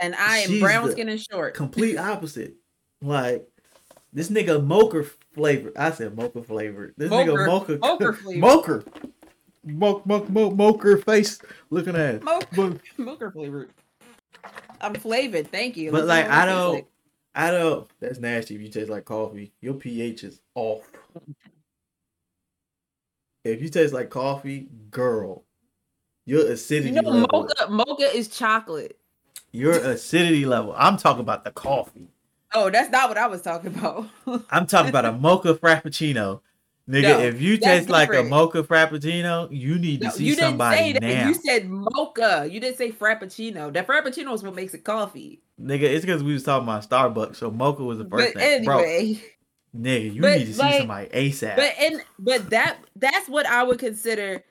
And 0.00 0.14
i 0.16 0.38
am 0.38 0.60
brown 0.60 0.90
skin 0.90 1.08
and 1.08 1.20
short 1.20 1.54
Complete 1.54 1.96
opposite. 1.96 2.54
Like 3.02 3.46
this 4.12 4.30
nigga 4.30 4.64
mocha 4.64 5.04
flavor. 5.34 5.72
I 5.76 5.90
said 5.90 6.16
mocha 6.16 6.42
flavor. 6.42 6.94
This 6.96 7.10
nigga 7.10 7.46
mocha 7.46 7.78
Mocha 7.78 8.16
mocha. 8.38 8.84
Mo, 9.66 10.02
mo, 10.04 10.26
mo, 10.28 10.50
mocha 10.50 10.98
face 10.98 11.38
looking 11.70 11.96
at. 11.96 12.22
Mocha 12.22 13.30
flavored. 13.32 13.70
I'm 14.80 14.94
flavored. 14.94 15.50
Thank 15.50 15.76
you. 15.76 15.90
but 15.90 16.04
Let's 16.04 16.08
like 16.08 16.28
I 16.28 16.46
don't 16.46 16.74
like. 16.74 16.86
I 17.34 17.50
don't 17.50 17.88
that's 18.00 18.18
nasty 18.18 18.54
if 18.54 18.60
you 18.62 18.68
taste 18.68 18.88
like 18.90 19.04
coffee. 19.04 19.52
Your 19.60 19.74
pH 19.74 20.24
is 20.24 20.40
off. 20.54 20.88
If 23.44 23.60
you 23.62 23.68
taste 23.68 23.92
like 23.92 24.10
coffee, 24.10 24.68
girl, 24.90 25.44
your 26.24 26.46
acidity 26.46 26.90
You 26.94 27.02
know, 27.02 27.10
level. 27.10 27.28
mocha 27.32 27.70
mocha 27.70 28.16
is 28.16 28.28
chocolate. 28.28 28.98
Your 29.54 29.74
acidity 29.74 30.46
level. 30.46 30.74
I'm 30.76 30.96
talking 30.96 31.20
about 31.20 31.44
the 31.44 31.52
coffee. 31.52 32.08
Oh, 32.52 32.70
that's 32.70 32.90
not 32.90 33.08
what 33.08 33.16
I 33.18 33.28
was 33.28 33.40
talking 33.42 33.68
about. 33.74 34.08
I'm 34.50 34.66
talking 34.66 34.88
about 34.90 35.04
a 35.04 35.12
mocha 35.12 35.54
frappuccino. 35.54 36.40
Nigga, 36.88 37.02
No, 37.02 37.18
if 37.20 37.40
you 37.40 37.56
taste 37.56 37.88
like 37.88 38.12
a 38.12 38.24
mocha 38.24 38.62
frappuccino, 38.64 39.48
you 39.50 39.78
need 39.78 40.00
to 40.00 40.06
No, 40.08 40.12
see 40.12 40.24
you 40.24 40.34
didn't 40.34 40.50
somebody 40.50 40.76
say 40.78 40.92
that. 40.94 41.02
now. 41.02 41.28
You 41.28 41.34
said 41.34 41.68
mocha. 41.70 42.48
You 42.50 42.58
didn't 42.60 42.76
say 42.78 42.90
frappuccino. 42.90 43.72
That 43.72 43.86
frappuccino 43.86 44.34
is 44.34 44.42
what 44.42 44.54
makes 44.56 44.74
it 44.74 44.82
coffee. 44.84 45.40
Nigga, 45.62 45.82
it's 45.82 46.04
because 46.04 46.22
we 46.24 46.32
was 46.32 46.42
talking 46.42 46.68
about 46.68 46.88
Starbucks, 46.88 47.36
so 47.36 47.50
mocha 47.50 47.84
was 47.84 47.98
the 47.98 48.04
first 48.06 48.34
But 48.34 48.42
thing. 48.42 48.64
Bro, 48.64 48.82
nigga, 48.82 50.14
you 50.14 50.20
but, 50.20 50.38
need 50.38 50.46
to 50.46 50.54
see 50.54 50.78
somebody 50.78 51.06
ASAP. 51.08 51.56
but 51.56 51.72
and 51.80 52.02
but 52.18 52.50
that 52.50 52.78
that's 52.96 53.28
what 53.28 53.46
I 53.46 53.62
would 53.62 53.78
consider 53.78 54.42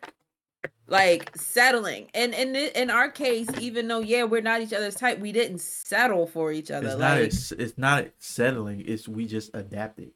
like 0.87 1.35
settling. 1.35 2.09
And 2.13 2.33
in 2.33 2.55
in 2.55 2.89
our 2.89 3.09
case, 3.09 3.47
even 3.59 3.87
though 3.87 3.99
yeah, 3.99 4.23
we're 4.23 4.41
not 4.41 4.61
each 4.61 4.73
other's 4.73 4.95
type, 4.95 5.19
we 5.19 5.31
didn't 5.31 5.59
settle 5.59 6.27
for 6.27 6.51
each 6.51 6.71
other. 6.71 6.87
it's 6.87 6.97
not 6.97 7.17
like, 7.17 7.27
it's, 7.27 7.51
it's 7.53 7.77
not 7.77 8.07
settling, 8.19 8.83
it's 8.85 9.07
we 9.07 9.25
just 9.25 9.51
adapted. 9.53 10.11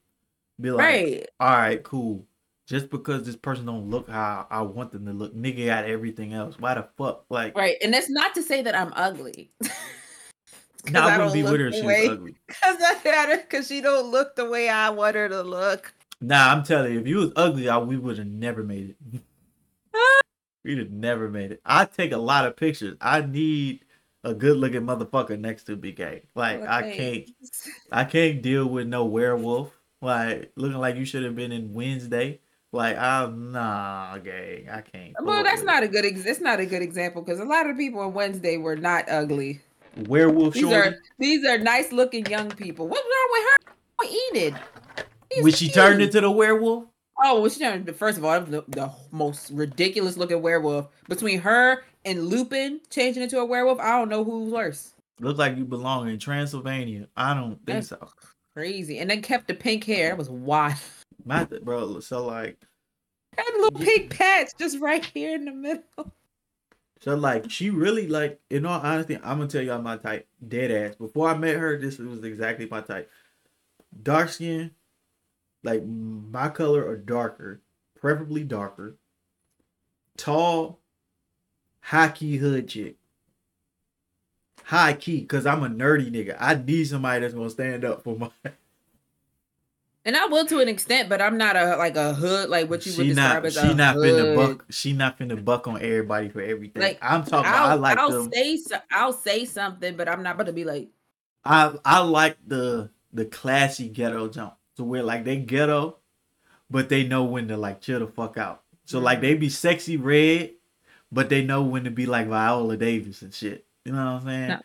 Be 0.59 0.71
like, 0.71 0.85
right. 0.85 1.27
all 1.39 1.51
right, 1.51 1.83
cool. 1.83 2.25
Just 2.67 2.89
because 2.89 3.23
this 3.23 3.35
person 3.35 3.65
don't 3.65 3.89
look 3.89 4.09
how 4.09 4.45
I 4.49 4.61
want 4.61 4.91
them 4.91 5.05
to 5.05 5.13
look, 5.13 5.33
nigga 5.33 5.67
got 5.67 5.85
everything 5.85 6.33
else. 6.33 6.59
Why 6.59 6.73
the 6.73 6.87
fuck? 6.97 7.23
Like, 7.29 7.55
Right. 7.55 7.77
And 7.81 7.93
that's 7.93 8.09
not 8.09 8.35
to 8.35 8.43
say 8.43 8.61
that 8.61 8.75
I'm 8.75 8.91
ugly. 8.93 9.51
nah, 10.89 11.07
I, 11.07 11.15
I 11.15 11.17
wouldn't 11.17 11.33
don't 11.33 11.33
be 11.33 11.43
with 11.43 11.61
her 11.61 11.67
if 11.67 11.73
the 11.75 11.79
she 11.79 11.85
was 11.85 12.09
ugly. 12.09 12.35
Cause 12.49 12.75
I 12.81 12.93
had 13.05 13.29
her 13.29 13.37
because 13.37 13.67
she 13.67 13.79
don't 13.79 14.11
look 14.11 14.35
the 14.35 14.49
way 14.49 14.67
I 14.67 14.89
want 14.89 15.15
her 15.15 15.29
to 15.29 15.43
look. 15.43 15.93
Nah, 16.19 16.51
I'm 16.51 16.63
telling 16.63 16.93
you, 16.93 16.99
if 16.99 17.07
you 17.07 17.17
was 17.17 17.31
ugly, 17.37 17.69
I, 17.69 17.77
we 17.77 17.95
would 17.95 18.17
have 18.17 18.27
never 18.27 18.63
made 18.63 18.95
it. 19.13 19.21
We'd 20.67 20.79
have 20.79 20.91
never 20.91 21.29
made 21.29 21.53
it. 21.53 21.61
I 21.65 21.85
take 21.85 22.11
a 22.11 22.17
lot 22.17 22.45
of 22.45 22.57
pictures. 22.57 22.97
I 22.99 23.21
need 23.21 23.85
a 24.25 24.33
good 24.33 24.57
looking 24.57 24.81
motherfucker 24.81 25.39
next 25.39 25.63
to 25.63 25.77
BK. 25.77 26.23
Like 26.35 26.61
I 26.61 26.91
can't, 26.91 27.29
I 27.89 28.03
can't 28.03 28.41
deal 28.41 28.65
with 28.67 28.85
no 28.85 29.05
werewolf. 29.05 29.71
Like 30.01 30.51
looking 30.57 30.77
like 30.77 30.97
you 30.97 31.05
should 31.05 31.23
have 31.23 31.37
been 31.37 31.53
in 31.53 31.73
Wednesday. 31.73 32.41
Like 32.73 32.97
I'm 32.97 33.53
nah, 33.53 34.17
gang. 34.17 34.67
I 34.69 34.81
can't. 34.81 35.15
Well, 35.21 35.41
that's 35.41 35.63
not 35.63 35.83
a 35.83 35.87
good. 35.87 36.03
Ex- 36.03 36.25
it's 36.25 36.41
not 36.41 36.59
a 36.59 36.65
good 36.65 36.81
example 36.81 37.21
because 37.21 37.39
a 37.39 37.45
lot 37.45 37.69
of 37.69 37.77
people 37.77 38.01
on 38.01 38.13
Wednesday 38.13 38.57
were 38.57 38.75
not 38.75 39.05
ugly. 39.09 39.61
it. 39.95 40.09
werewolf. 40.09 40.53
These 40.53 40.63
Shorty. 40.63 40.75
are 40.75 40.97
these 41.17 41.45
are 41.45 41.57
nice 41.57 41.93
looking 41.93 42.25
young 42.25 42.49
people. 42.49 42.89
What's 42.89 43.05
wrong 43.05 43.29
with 43.31 43.43
her? 43.43 44.35
Enid. 44.35 44.59
She's 45.31 45.43
when 45.45 45.53
she 45.53 45.69
turned 45.69 46.01
into 46.01 46.19
the 46.19 46.29
werewolf. 46.29 46.83
Oh, 47.23 47.41
well, 47.41 47.49
she 47.49 47.59
turned. 47.59 47.93
First 47.95 48.17
of 48.17 48.25
all, 48.25 48.39
the, 48.41 48.63
the 48.67 48.91
most 49.11 49.49
ridiculous 49.51 50.17
looking 50.17 50.41
werewolf 50.41 50.87
between 51.09 51.39
her 51.39 51.83
and 52.05 52.27
Lupin 52.27 52.79
changing 52.89 53.23
into 53.23 53.39
a 53.39 53.45
werewolf. 53.45 53.79
I 53.79 53.97
don't 53.97 54.09
know 54.09 54.23
who's 54.23 54.51
worse. 54.51 54.93
Look 55.19 55.37
like 55.37 55.57
you 55.57 55.65
belong 55.65 56.09
in 56.09 56.19
Transylvania. 56.19 57.07
I 57.17 57.33
don't 57.33 57.55
think 57.55 57.65
That's 57.65 57.89
so. 57.89 58.09
crazy. 58.53 58.99
And 58.99 59.09
then 59.09 59.21
kept 59.21 59.47
the 59.47 59.55
pink 59.55 59.83
hair. 59.83 60.11
It 60.11 60.17
was 60.17 60.29
wild. 60.29 60.77
My 61.25 61.43
bro, 61.43 61.99
so 61.99 62.25
like, 62.25 62.57
Had 63.35 63.49
a 63.55 63.61
little 63.61 63.79
pink 63.79 64.15
patch 64.15 64.51
just 64.59 64.79
right 64.79 65.03
here 65.03 65.33
in 65.35 65.45
the 65.45 65.51
middle. 65.51 65.83
so 67.01 67.15
like, 67.15 67.49
she 67.49 67.71
really 67.71 68.07
like. 68.07 68.39
In 68.51 68.65
all 68.65 68.79
honesty, 68.79 69.15
I'm 69.15 69.39
gonna 69.39 69.47
tell 69.47 69.63
y'all 69.63 69.81
my 69.81 69.97
type. 69.97 70.27
Dead 70.47 70.69
ass. 70.71 70.95
Before 70.95 71.29
I 71.29 71.37
met 71.37 71.55
her, 71.57 71.77
this 71.79 71.97
was 71.97 72.23
exactly 72.23 72.67
my 72.69 72.81
type. 72.81 73.09
Dark 74.03 74.29
skin, 74.29 74.71
like 75.63 75.83
my 75.85 76.49
color 76.49 76.83
or 76.85 76.97
darker, 76.97 77.61
preferably 77.95 78.43
darker. 78.43 78.97
Tall, 80.17 80.79
high 81.81 82.09
key 82.09 82.37
hood 82.37 82.67
chick. 82.67 82.97
High 84.65 84.93
key, 84.93 85.23
cause 85.25 85.45
I'm 85.45 85.63
a 85.63 85.69
nerdy 85.69 86.11
nigga. 86.11 86.35
I 86.39 86.55
need 86.55 86.85
somebody 86.85 87.21
that's 87.21 87.33
gonna 87.33 87.49
stand 87.49 87.85
up 87.85 88.03
for 88.03 88.15
my. 88.17 88.29
And 90.05 90.15
I 90.15 90.25
will 90.27 90.45
to 90.45 90.59
an 90.59 90.69
extent, 90.69 91.09
but 91.09 91.21
I'm 91.21 91.37
not 91.37 91.57
a 91.57 91.75
like 91.75 91.97
a 91.97 92.13
hood 92.13 92.49
like 92.49 92.69
what 92.69 92.85
you 92.85 92.93
would 92.93 93.07
She 93.07 93.09
describe 93.09 93.43
not. 93.43 93.45
as 93.45 93.57
She 93.57 93.73
a 93.73 93.73
not 93.73 93.95
hood. 93.95 94.05
finna 94.05 94.35
buck. 94.35 94.65
She 94.69 94.93
not 94.93 95.19
finna 95.19 95.43
buck 95.43 95.67
on 95.67 95.81
everybody 95.81 96.29
for 96.29 96.41
everything. 96.41 96.81
Like, 96.81 96.97
I'm 97.01 97.23
talking. 97.25 97.39
About, 97.49 97.67
I 97.67 97.71
I'll, 97.73 97.77
like 97.79 97.97
I'll 97.99 98.09
them. 98.09 98.31
say 98.31 98.55
so, 98.57 98.77
I'll 98.89 99.11
say 99.11 99.43
something, 99.43 99.97
but 99.97 100.07
I'm 100.07 100.23
not 100.23 100.35
about 100.35 100.45
to 100.47 100.53
be 100.53 100.63
like 100.63 100.89
I 101.43 101.73
I 101.83 101.99
like 101.99 102.37
the 102.47 102.89
the 103.13 103.25
classy 103.25 103.89
ghetto 103.89 104.29
jump 104.29 104.53
to 104.77 104.83
where 104.83 105.03
like 105.03 105.23
they 105.25 105.37
ghetto, 105.37 105.97
but 106.69 106.89
they 106.89 107.03
know 107.03 107.23
when 107.23 107.47
to 107.49 107.57
like 107.57 107.81
chill 107.81 107.99
the 107.99 108.07
fuck 108.07 108.37
out. 108.37 108.63
So 108.85 108.99
like 108.99 109.21
they 109.21 109.33
be 109.35 109.49
Sexyy 109.49 110.01
Red, 110.01 110.51
but 111.11 111.29
they 111.29 111.43
know 111.43 111.63
when 111.63 111.83
to 111.83 111.91
be 111.91 112.05
like 112.05 112.27
Viola 112.27 112.77
Davis 112.77 113.21
and 113.21 113.33
shit. 113.33 113.65
You 113.85 113.91
know 113.91 113.97
what 114.13 114.21
I'm 114.21 114.25
saying? 114.25 114.47
No. 114.49 114.59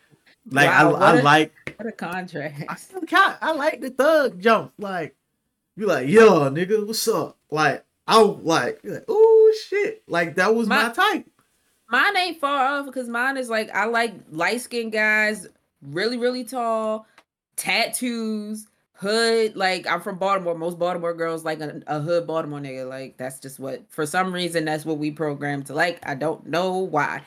Like 0.51 0.67
Wow, 0.69 0.73
I 0.79 0.91
what 0.91 1.01
I 1.01 1.19
a- 1.19 1.23
like 1.23 1.73
what 1.77 1.87
a 1.87 1.91
contrast. 1.91 2.91
I, 2.93 3.35
I 3.41 3.51
like 3.53 3.79
the 3.81 3.89
thug 3.89 4.39
jump. 4.41 4.73
Like 4.77 5.15
you 5.75 5.87
like 5.87 6.07
yo 6.07 6.49
nigga, 6.49 6.85
what's 6.85 7.07
up? 7.07 7.37
Like 7.49 7.85
I 8.07 8.21
was 8.21 8.39
like, 8.43 8.79
like 8.83 9.05
oh 9.07 9.53
shit, 9.69 10.03
like 10.07 10.35
that 10.35 10.53
was 10.53 10.67
my, 10.67 10.87
My- 10.87 10.93
type. 10.93 11.27
Mine 11.89 12.17
ain't 12.17 12.39
far 12.39 12.65
off 12.79 12.85
because 12.87 13.07
mine 13.07 13.37
is 13.37 13.49
like 13.49 13.69
I 13.73 13.85
like 13.85 14.13
light 14.31 14.61
skinned 14.61 14.91
guys, 14.91 15.47
really, 15.81 16.17
really 16.17 16.43
tall, 16.43 17.05
tattoos, 17.55 18.67
hood. 19.03 19.55
Like 19.55 19.85
I'm 19.85 20.01
from 20.01 20.17
Baltimore. 20.17 20.55
Most 20.55 20.79
Baltimore 20.79 21.13
girls 21.13 21.43
like 21.45 21.59
a, 21.61 21.81
a 21.87 21.99
hood 21.99 22.25
Baltimore 22.25 22.59
nigga. 22.59 22.87
Like 22.89 23.17
that's 23.17 23.39
just 23.39 23.59
what 23.59 23.83
for 23.89 24.05
some 24.05 24.33
reason 24.33 24.65
that's 24.65 24.85
what 24.85 24.97
we 24.97 25.11
programmed 25.11 25.67
to 25.67 25.73
like. 25.73 25.99
I 26.07 26.15
don't 26.15 26.45
know 26.47 26.77
why. 26.79 27.21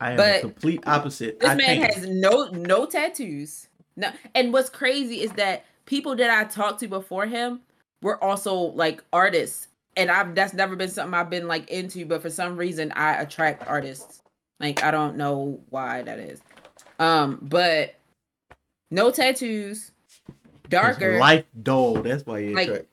I 0.00 0.10
am 0.12 0.16
But 0.16 0.34
the 0.42 0.48
complete 0.48 0.82
opposite. 0.86 1.40
This 1.40 1.48
I 1.50 1.54
man 1.54 1.76
can't- 1.80 1.94
has 1.94 2.06
no 2.08 2.44
no 2.52 2.84
tattoos. 2.86 3.68
No, 3.96 4.10
and 4.34 4.52
what's 4.52 4.70
crazy 4.70 5.22
is 5.22 5.32
that 5.32 5.64
people 5.86 6.14
that 6.16 6.30
I 6.30 6.44
talked 6.44 6.80
to 6.80 6.88
before 6.88 7.26
him 7.26 7.60
were 8.02 8.22
also 8.22 8.54
like 8.54 9.02
artists, 9.12 9.68
and 9.96 10.10
I've 10.10 10.34
that's 10.34 10.54
never 10.54 10.76
been 10.76 10.90
something 10.90 11.14
I've 11.14 11.28
been 11.30 11.48
like 11.48 11.68
into. 11.70 12.06
But 12.06 12.22
for 12.22 12.30
some 12.30 12.56
reason, 12.56 12.92
I 12.92 13.14
attract 13.14 13.66
artists. 13.66 14.22
Like 14.58 14.82
I 14.82 14.90
don't 14.90 15.16
know 15.16 15.60
why 15.70 16.02
that 16.02 16.18
is. 16.18 16.40
Um, 16.98 17.38
but 17.42 17.94
no 18.90 19.10
tattoos, 19.10 19.92
Darker, 20.70 21.18
life 21.18 21.44
dull. 21.62 21.94
That's 22.02 22.24
why 22.24 22.38
you 22.38 22.54
Like, 22.54 22.88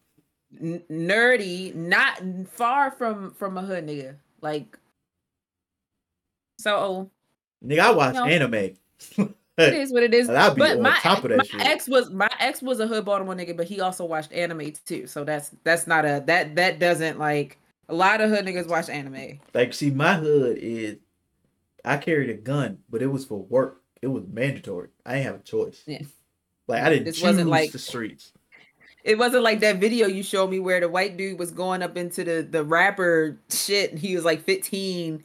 n- 0.62 0.84
nerdy, 0.92 1.74
not 1.74 2.22
far 2.50 2.92
from 2.92 3.34
from 3.34 3.58
a 3.58 3.62
hood 3.62 3.88
nigga. 3.88 4.16
Like 4.42 4.78
so, 6.60 7.10
Nigga, 7.64 7.80
I 7.80 7.92
watch 7.92 8.16
No. 8.16 8.26
anime. 8.26 8.54
it 9.58 9.74
is 9.74 9.92
what 9.92 10.04
it 10.04 10.14
is. 10.14 10.28
And 10.28 10.38
I'll 10.38 10.54
be 10.54 10.60
but 10.60 10.78
on 10.78 10.84
my, 10.84 10.98
top 10.98 11.24
of 11.24 11.30
that 11.30 11.38
my 11.38 11.44
shit. 11.44 11.62
ex 11.62 11.88
was 11.88 12.10
my 12.12 12.30
ex 12.40 12.62
was 12.62 12.80
a 12.80 12.88
hood 12.88 13.06
Baltimore 13.06 13.36
nigga, 13.36 13.56
but 13.56 13.68
he 13.68 13.82
also 13.82 14.06
watched 14.06 14.32
anime 14.32 14.74
too. 14.86 15.08
So 15.08 15.24
that's 15.24 15.52
that's 15.64 15.88
not 15.88 16.06
a 16.06 16.24
that 16.28 16.56
that 16.56 16.80
doesn't 16.80 17.20
like 17.20 17.58
a 17.90 17.94
lot 17.94 18.22
of 18.22 18.30
hood 18.30 18.46
niggas 18.46 18.68
watch 18.68 18.90
anime. 18.90 19.40
Like, 19.54 19.74
see, 19.74 19.90
my 19.90 20.16
hood 20.16 20.58
is 20.60 20.98
I 21.86 21.98
carried 21.98 22.30
a 22.30 22.34
gun, 22.36 22.80
but 22.90 23.02
it 23.02 23.08
was 23.08 23.26
for 23.26 23.40
work. 23.40 23.82
It 24.02 24.08
was 24.08 24.24
mandatory. 24.32 24.90
I 25.06 25.14
didn't 25.14 25.26
have 25.26 25.36
a 25.36 25.44
choice. 25.44 25.84
Yeah. 25.88 26.02
Like 26.68 26.84
I 26.84 26.90
didn't 26.90 27.06
This 27.06 27.16
choose 27.16 27.24
wasn't 27.24 27.50
like- 27.50 27.72
the 27.72 27.80
streets. 27.80 28.32
It 29.04 29.18
wasn't 29.18 29.44
like 29.44 29.62
that 29.62 29.78
video 29.78 30.06
you 30.08 30.22
showed 30.22 30.50
me 30.50 30.60
where 30.60 30.82
the 30.82 30.90
white 30.90 31.16
dude 31.16 31.40
was 31.40 31.52
going 31.52 31.82
up 31.82 31.96
into 31.96 32.26
the 32.26 32.42
the 32.50 32.64
rapper 32.64 33.40
shit. 33.50 33.92
And 33.92 34.00
he 34.00 34.16
was 34.16 34.26
like 34.26 34.44
15. 34.44 35.24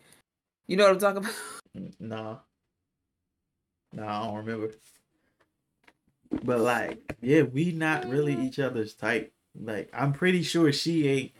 You 0.69 0.77
know 0.77 0.85
what 0.85 0.93
I'm 0.93 0.99
talking 1.01 1.17
about? 1.25 1.35
No. 1.75 2.17
Nah. 2.17 2.37
Nah, 3.95 4.23
I 4.23 4.27
don't 4.27 4.37
remember. 4.37 4.71
But 6.45 6.61
like, 6.61 7.17
yeah, 7.21 7.43
we 7.43 7.73
not 7.73 8.09
really 8.09 8.35
each 8.41 8.59
other's 8.59 8.95
type. 8.95 9.33
Like, 9.61 9.91
I'm 9.93 10.13
pretty 10.13 10.43
sure 10.43 10.73
she 10.73 11.09
ain't 11.09 11.33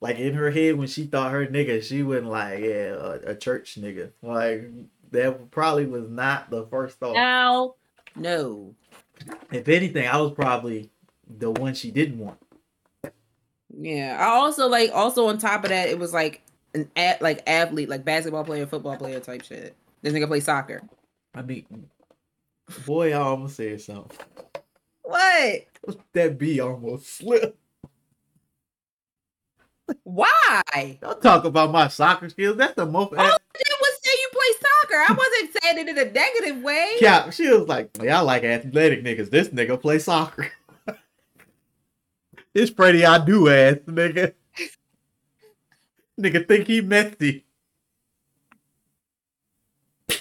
like 0.00 0.18
in 0.18 0.34
her 0.34 0.50
head 0.50 0.76
when 0.76 0.88
she 0.88 1.04
thought 1.04 1.32
her 1.32 1.46
nigga, 1.46 1.82
she 1.82 2.02
wasn't 2.02 2.28
like, 2.28 2.60
yeah, 2.60 2.94
a, 2.94 3.10
a 3.30 3.34
church 3.36 3.78
nigga. 3.80 4.10
Like 4.22 4.70
that 5.12 5.50
probably 5.50 5.86
was 5.86 6.08
not 6.08 6.50
the 6.50 6.66
first 6.66 6.98
thought. 6.98 7.14
Now, 7.14 7.74
no. 8.16 8.74
If 9.52 9.68
anything, 9.68 10.06
I 10.06 10.16
was 10.18 10.32
probably 10.32 10.90
the 11.28 11.50
one 11.50 11.74
she 11.74 11.90
didn't 11.90 12.18
want. 12.18 12.38
Yeah. 13.76 14.16
I 14.18 14.26
also 14.36 14.68
like 14.68 14.90
also 14.92 15.26
on 15.28 15.38
top 15.38 15.64
of 15.64 15.70
that, 15.70 15.88
it 15.88 15.98
was 15.98 16.12
like 16.12 16.42
an 16.74 16.90
at 16.96 17.20
like 17.22 17.42
athlete, 17.46 17.88
like 17.88 18.04
basketball 18.04 18.44
player, 18.44 18.66
football 18.66 18.96
player 18.96 19.20
type 19.20 19.42
shit. 19.42 19.76
This 20.02 20.12
nigga 20.12 20.26
play 20.26 20.40
soccer. 20.40 20.82
I 21.34 21.42
mean, 21.42 21.66
boy, 22.86 23.12
I 23.12 23.20
almost 23.20 23.56
said 23.56 23.80
something. 23.80 24.18
What? 25.02 25.66
That 26.12 26.38
B 26.38 26.60
almost 26.60 27.16
slipped. 27.16 27.56
Why? 30.04 30.62
Don't 31.00 31.20
talk 31.20 31.44
about 31.44 31.72
my 31.72 31.88
soccer 31.88 32.28
skills. 32.28 32.56
That's 32.56 32.74
the 32.74 32.86
most. 32.86 33.12
Oh, 33.16 33.24
it 33.24 33.26
was 33.26 33.38
say 33.54 33.62
you 33.68 33.76
I 34.96 35.12
wasn't 35.12 35.56
saying 35.62 35.78
it 35.78 35.88
in 35.88 35.98
a 35.98 36.10
negative 36.10 36.62
way. 36.62 36.96
Yeah, 37.00 37.30
she 37.30 37.48
was 37.48 37.68
like, 37.68 37.90
"Yeah, 38.02 38.18
I 38.18 38.22
like 38.22 38.44
athletic 38.44 39.02
niggas. 39.04 39.30
This 39.30 39.48
nigga 39.48 39.80
play 39.80 39.98
soccer. 39.98 40.50
this 42.54 42.70
Freddy 42.70 43.00
Adu 43.02 43.50
ass 43.50 43.78
nigga. 43.86 44.34
nigga 46.20 46.46
think 46.48 46.66
he 46.66 46.80
Messi. 46.82 47.42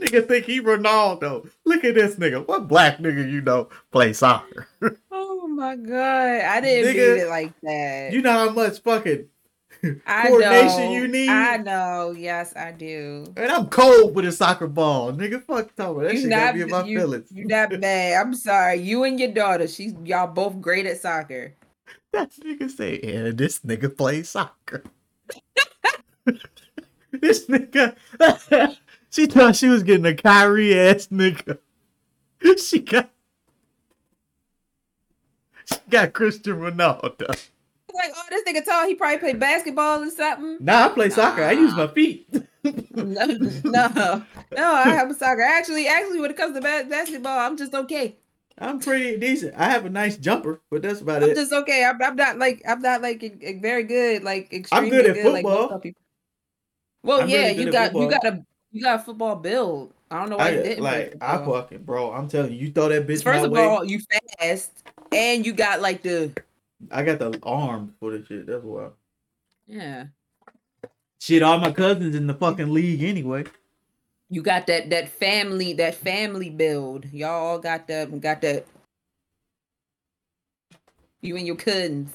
nigga 0.00 0.26
think 0.26 0.46
he 0.46 0.60
Ronaldo. 0.60 1.48
Look 1.64 1.84
at 1.84 1.94
this 1.94 2.16
nigga. 2.16 2.46
What 2.46 2.68
black 2.68 2.98
nigga 2.98 3.30
you 3.30 3.40
know 3.40 3.68
play 3.90 4.12
soccer? 4.12 4.68
Oh 5.48 5.48
my 5.48 5.76
god, 5.76 6.42
I 6.42 6.60
didn't 6.60 6.92
Nigga, 6.94 7.14
mean 7.16 7.20
it 7.24 7.28
like 7.28 7.52
that. 7.62 8.12
you 8.12 8.20
know 8.20 8.32
how 8.32 8.50
much 8.50 8.80
fucking 8.82 9.26
I 10.06 10.26
coordination 10.28 10.78
know, 10.78 10.92
you 10.92 11.08
need? 11.08 11.28
I 11.28 11.56
know. 11.58 12.14
Yes, 12.16 12.54
I 12.56 12.72
do. 12.72 13.24
and 13.36 13.50
I'm 13.50 13.66
cold 13.68 14.14
with 14.14 14.24
a 14.26 14.32
soccer 14.32 14.66
ball, 14.66 15.12
nigga. 15.12 15.42
Fuck 15.42 15.74
talking. 15.76 16.02
That 16.04 16.14
You 16.14 16.20
shit 16.20 16.30
not, 16.30 16.38
got 16.38 16.54
me 16.56 16.62
in 16.62 16.68
my 16.70 16.84
you, 16.84 16.98
feelings. 16.98 17.28
you 17.32 17.44
not 17.46 17.70
bad. 17.80 18.20
I'm 18.20 18.34
sorry. 18.34 18.76
You 18.76 19.04
and 19.04 19.18
your 19.20 19.32
daughter, 19.32 19.66
she's 19.68 19.94
y'all 20.04 20.26
both 20.26 20.60
great 20.60 20.86
at 20.86 21.00
soccer. 21.00 21.54
That 22.12 22.30
nigga 22.32 22.70
say, 22.70 23.00
yeah, 23.02 23.30
this 23.34 23.60
nigga 23.60 23.94
plays 23.96 24.28
soccer. 24.30 24.82
this 27.12 27.46
nigga, 27.46 27.96
she 29.10 29.26
thought 29.26 29.56
she 29.56 29.68
was 29.68 29.82
getting 29.82 30.06
a 30.06 30.14
Kyrie 30.14 30.78
ass 30.78 31.08
nigga. 31.08 31.58
She 32.58 32.80
got, 32.80 33.10
she 35.64 35.76
got 35.90 36.12
Cristiano 36.12 36.70
Ronaldo. 36.70 37.48
Like, 37.96 38.12
oh, 38.14 38.22
this 38.30 38.44
nigga 38.44 38.64
tall. 38.64 38.86
He 38.86 38.94
probably 38.94 39.18
played 39.18 39.40
basketball 39.40 40.02
or 40.02 40.10
something. 40.10 40.58
Nah, 40.60 40.86
I 40.86 40.88
play 40.88 41.10
soccer. 41.10 41.42
I 41.42 41.52
use 41.52 41.74
my 41.74 41.88
feet. 41.88 42.28
No, 42.96 43.24
no, 43.24 44.24
no. 44.56 44.72
I 44.72 44.88
have 44.88 45.08
a 45.08 45.14
soccer. 45.14 45.40
Actually, 45.40 45.86
actually, 45.86 46.18
when 46.18 46.32
it 46.32 46.36
comes 46.36 46.56
to 46.56 46.60
ba- 46.60 46.84
basketball, 46.90 47.38
I'm 47.38 47.56
just 47.56 47.72
okay. 47.72 48.16
I'm 48.58 48.80
pretty 48.80 49.16
decent. 49.18 49.54
I 49.56 49.70
have 49.70 49.84
a 49.84 49.90
nice 49.90 50.16
jumper, 50.16 50.60
but 50.68 50.82
that's 50.82 51.00
about 51.00 51.22
it. 51.22 51.28
I'm 51.30 51.34
just 51.36 51.52
okay. 51.52 51.84
I'm, 51.84 52.02
I'm 52.02 52.16
not 52.16 52.38
like 52.38 52.62
I'm 52.66 52.80
not 52.80 53.02
like 53.02 53.60
very 53.62 53.84
good. 53.84 54.24
Like 54.24 54.52
extremely 54.52 54.90
good 54.90 55.16
at 55.16 55.32
like 55.32 55.44
most 55.44 55.58
football. 55.60 55.78
people. 55.78 56.02
Well, 57.04 57.20
I'm 57.22 57.28
yeah, 57.28 57.46
really 57.48 57.64
you 57.64 57.70
got 57.70 57.94
you 57.94 58.10
got 58.10 58.26
a 58.26 58.44
you 58.72 58.82
got 58.82 59.00
a 59.00 59.02
football 59.04 59.36
build. 59.36 59.92
I 60.10 60.20
don't 60.20 60.30
know 60.30 60.36
why 60.36 60.50
you 60.50 60.62
didn't. 60.62 60.84
like, 60.84 61.16
I 61.20 61.38
fucking, 61.38 61.82
bro, 61.82 62.12
I'm 62.12 62.28
telling 62.28 62.52
you, 62.52 62.58
you 62.58 62.72
throw 62.72 62.88
that 62.88 63.06
bitch 63.06 63.24
First 63.24 63.44
of 63.44 63.50
way. 63.50 63.64
all, 63.64 63.84
you 63.84 64.00
fast, 64.38 64.70
and 65.10 65.44
you 65.44 65.52
got 65.52 65.80
like 65.80 66.02
the 66.02 66.32
I 66.90 67.02
got 67.02 67.18
the 67.18 67.38
arm 67.42 67.94
for 67.98 68.12
the 68.16 68.24
shit. 68.24 68.46
That's 68.46 68.62
why. 68.62 68.88
yeah. 69.66 70.06
Shit, 71.18 71.42
all 71.42 71.58
my 71.58 71.72
cousins 71.72 72.14
in 72.14 72.26
the 72.26 72.34
fucking 72.34 72.72
league 72.72 73.02
anyway. 73.02 73.44
You 74.28 74.42
got 74.42 74.66
that 74.66 74.90
that 74.90 75.08
family 75.08 75.72
that 75.74 75.94
family 75.94 76.50
build. 76.50 77.06
Y'all 77.12 77.58
got 77.58 77.86
that 77.88 78.20
got 78.20 78.40
that. 78.42 78.66
You 81.20 81.36
and 81.36 81.46
your 81.46 81.56
cousins. 81.56 82.12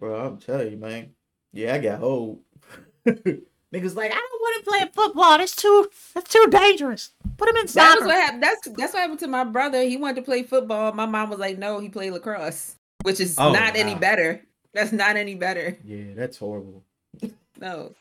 Bro, 0.00 0.20
I'm 0.20 0.38
telling 0.38 0.72
you, 0.72 0.76
man. 0.76 1.10
Yeah, 1.52 1.74
I 1.74 1.78
got 1.78 2.00
hold. 2.00 2.40
Niggas 3.06 3.96
like, 3.96 4.10
I 4.10 4.14
don't 4.14 4.40
want 4.40 4.64
to 4.64 4.70
play 4.70 4.90
football. 4.92 5.38
That's 5.38 5.56
too 5.56 5.88
that's 6.14 6.30
too 6.30 6.46
dangerous. 6.50 7.10
Put 7.36 7.48
him 7.48 7.56
in 7.56 7.66
That 7.66 7.96
was 7.98 8.06
what 8.06 8.14
happened. 8.16 8.42
That's 8.42 8.68
that's 8.76 8.92
what 8.92 9.00
happened 9.00 9.20
to 9.20 9.28
my 9.28 9.44
brother. 9.44 9.82
He 9.82 9.96
wanted 9.96 10.16
to 10.16 10.22
play 10.22 10.42
football. 10.42 10.92
My 10.92 11.06
mom 11.06 11.30
was 11.30 11.38
like, 11.38 11.58
"No, 11.58 11.78
he 11.78 11.88
played 11.88 12.12
lacrosse," 12.12 12.76
which 13.02 13.20
is 13.20 13.38
Oh, 13.38 13.52
not 13.52 13.76
any 13.76 13.94
better. 13.94 14.42
That's 14.74 14.92
not 14.92 15.16
any 15.16 15.34
better. 15.34 15.76
yeah, 15.84 16.14
that's 16.14 16.38
horrible. 16.38 16.84
No, 17.60 17.94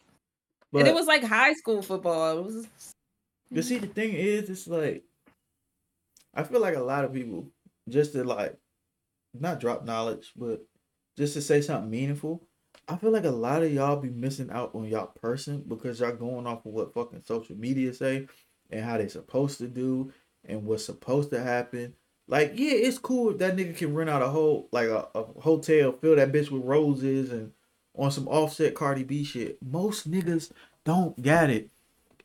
But 0.71 0.79
and 0.79 0.87
it 0.87 0.95
was 0.95 1.05
like 1.05 1.23
high 1.23 1.53
school 1.53 1.81
football. 1.83 2.39
It 2.39 2.43
was. 2.45 2.67
But 3.51 3.63
see, 3.63 3.77
the 3.77 3.85
thing 3.87 4.13
is, 4.13 4.49
it's 4.49 4.67
like 4.67 5.03
I 6.33 6.43
feel 6.43 6.61
like 6.61 6.75
a 6.75 6.81
lot 6.81 7.03
of 7.05 7.13
people 7.13 7.47
just 7.89 8.13
to 8.13 8.23
like 8.23 8.57
not 9.33 9.59
drop 9.59 9.85
knowledge, 9.85 10.31
but 10.35 10.65
just 11.17 11.33
to 11.35 11.41
say 11.41 11.61
something 11.61 11.91
meaningful. 11.91 12.47
I 12.87 12.95
feel 12.95 13.11
like 13.11 13.25
a 13.25 13.29
lot 13.31 13.61
of 13.61 13.71
y'all 13.71 13.97
be 13.97 14.09
missing 14.09 14.49
out 14.49 14.73
on 14.73 14.85
y'all 14.85 15.13
person 15.21 15.63
because 15.67 15.99
y'all 15.99 16.13
going 16.15 16.47
off 16.47 16.65
of 16.65 16.71
what 16.71 16.93
fucking 16.93 17.23
social 17.23 17.55
media 17.55 17.93
say 17.93 18.27
and 18.71 18.83
how 18.83 18.97
they 18.97 19.09
supposed 19.09 19.59
to 19.59 19.67
do 19.67 20.11
and 20.45 20.63
what's 20.65 20.85
supposed 20.85 21.29
to 21.31 21.39
happen. 21.41 21.93
Like, 22.31 22.53
yeah, 22.55 22.71
it's 22.71 22.97
cool 22.97 23.31
if 23.31 23.37
that 23.39 23.55
nigga 23.55 23.77
can 23.77 23.93
rent 23.93 24.09
out 24.09 24.23
a 24.23 24.29
whole 24.29 24.69
like 24.71 24.87
a, 24.87 25.07
a 25.13 25.23
hotel, 25.41 25.91
fill 25.91 26.15
that 26.15 26.31
bitch 26.31 26.49
with 26.49 26.63
roses 26.63 27.31
and 27.31 27.51
on 27.95 28.09
some 28.09 28.27
offset 28.27 28.73
Cardi 28.73 29.03
B 29.03 29.23
shit. 29.23 29.57
Most 29.61 30.09
niggas 30.09 30.51
don't 30.83 31.21
got 31.21 31.49
it. 31.49 31.69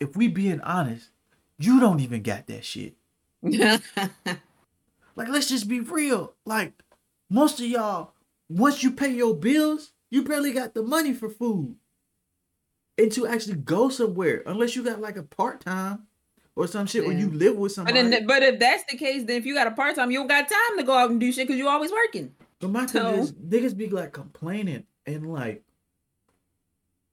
If 0.01 0.17
we 0.17 0.29
being 0.29 0.61
honest, 0.61 1.11
you 1.59 1.81
don't 1.81 2.01
even 2.01 2.23
got 2.23 2.47
that 2.47 2.65
shit. 2.65 2.95
Like, 5.17 5.29
let's 5.29 5.49
just 5.49 5.67
be 5.67 5.81
real. 5.81 6.35
Like, 6.45 6.75
most 7.31 7.59
of 7.59 7.67
y'all, 7.67 8.13
once 8.49 8.83
you 8.83 8.93
pay 8.93 9.09
your 9.09 9.35
bills, 9.35 9.93
you 10.11 10.23
barely 10.23 10.53
got 10.53 10.75
the 10.75 10.83
money 10.83 11.15
for 11.15 11.31
food. 11.31 11.77
And 12.99 13.11
to 13.13 13.27
actually 13.27 13.57
go 13.57 13.89
somewhere, 13.89 14.43
unless 14.47 14.77
you 14.77 14.85
got 14.85 15.01
like 15.01 15.17
a 15.17 15.23
part 15.23 15.61
time 15.61 16.07
or 16.57 16.67
some 16.67 16.87
shit, 16.87 17.05
or 17.05 17.13
you 17.13 17.31
live 17.31 17.55
with 17.57 17.73
but 17.77 17.87
somebody. 17.87 18.09
then, 18.11 18.27
but 18.27 18.43
if 18.43 18.59
that's 18.59 18.83
the 18.91 18.97
case, 18.97 19.25
then 19.25 19.37
if 19.37 19.47
you 19.47 19.55
got 19.55 19.67
a 19.67 19.73
part 19.73 19.95
time, 19.95 20.11
you 20.11 20.19
don't 20.19 20.27
got 20.27 20.49
time 20.49 20.79
to 20.79 20.83
go 20.83 20.95
out 20.95 21.11
and 21.11 21.21
do 21.21 21.31
shit 21.31 21.47
because 21.47 21.59
you're 21.59 21.69
always 21.69 21.93
working. 21.93 22.35
But 22.59 22.71
my 22.71 22.87
thing 22.87 23.07
is, 23.07 23.33
niggas 23.33 23.77
be 23.77 23.89
like 23.89 24.13
complaining 24.13 24.85
and 25.05 25.31
like, 25.31 25.63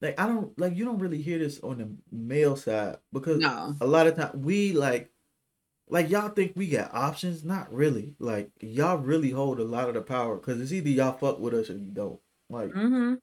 like 0.01 0.19
I 0.19 0.27
don't 0.27 0.57
like 0.57 0.75
you 0.75 0.85
don't 0.85 0.99
really 0.99 1.21
hear 1.21 1.37
this 1.37 1.59
on 1.59 1.77
the 1.77 1.89
male 2.11 2.55
side 2.55 2.97
because 3.11 3.41
No. 3.41 3.75
a 3.81 3.85
lot 3.85 4.07
of 4.07 4.15
time 4.15 4.41
we 4.41 4.71
like, 4.71 5.11
like 5.89 6.09
y'all 6.09 6.29
think 6.29 6.53
we 6.55 6.67
got 6.67 6.93
options. 6.93 7.43
Not 7.43 7.71
really. 7.73 8.15
Like 8.19 8.49
y'all 8.61 8.97
really 8.97 9.31
hold 9.31 9.59
a 9.59 9.65
lot 9.65 9.89
of 9.89 9.95
the 9.95 10.01
power 10.01 10.37
because 10.37 10.61
it's 10.61 10.71
either 10.71 10.89
y'all 10.89 11.17
fuck 11.17 11.39
with 11.39 11.53
us 11.53 11.69
or 11.69 11.73
you 11.77 11.91
don't. 11.91 12.19
Like 12.49 12.71
hmm 12.71 13.15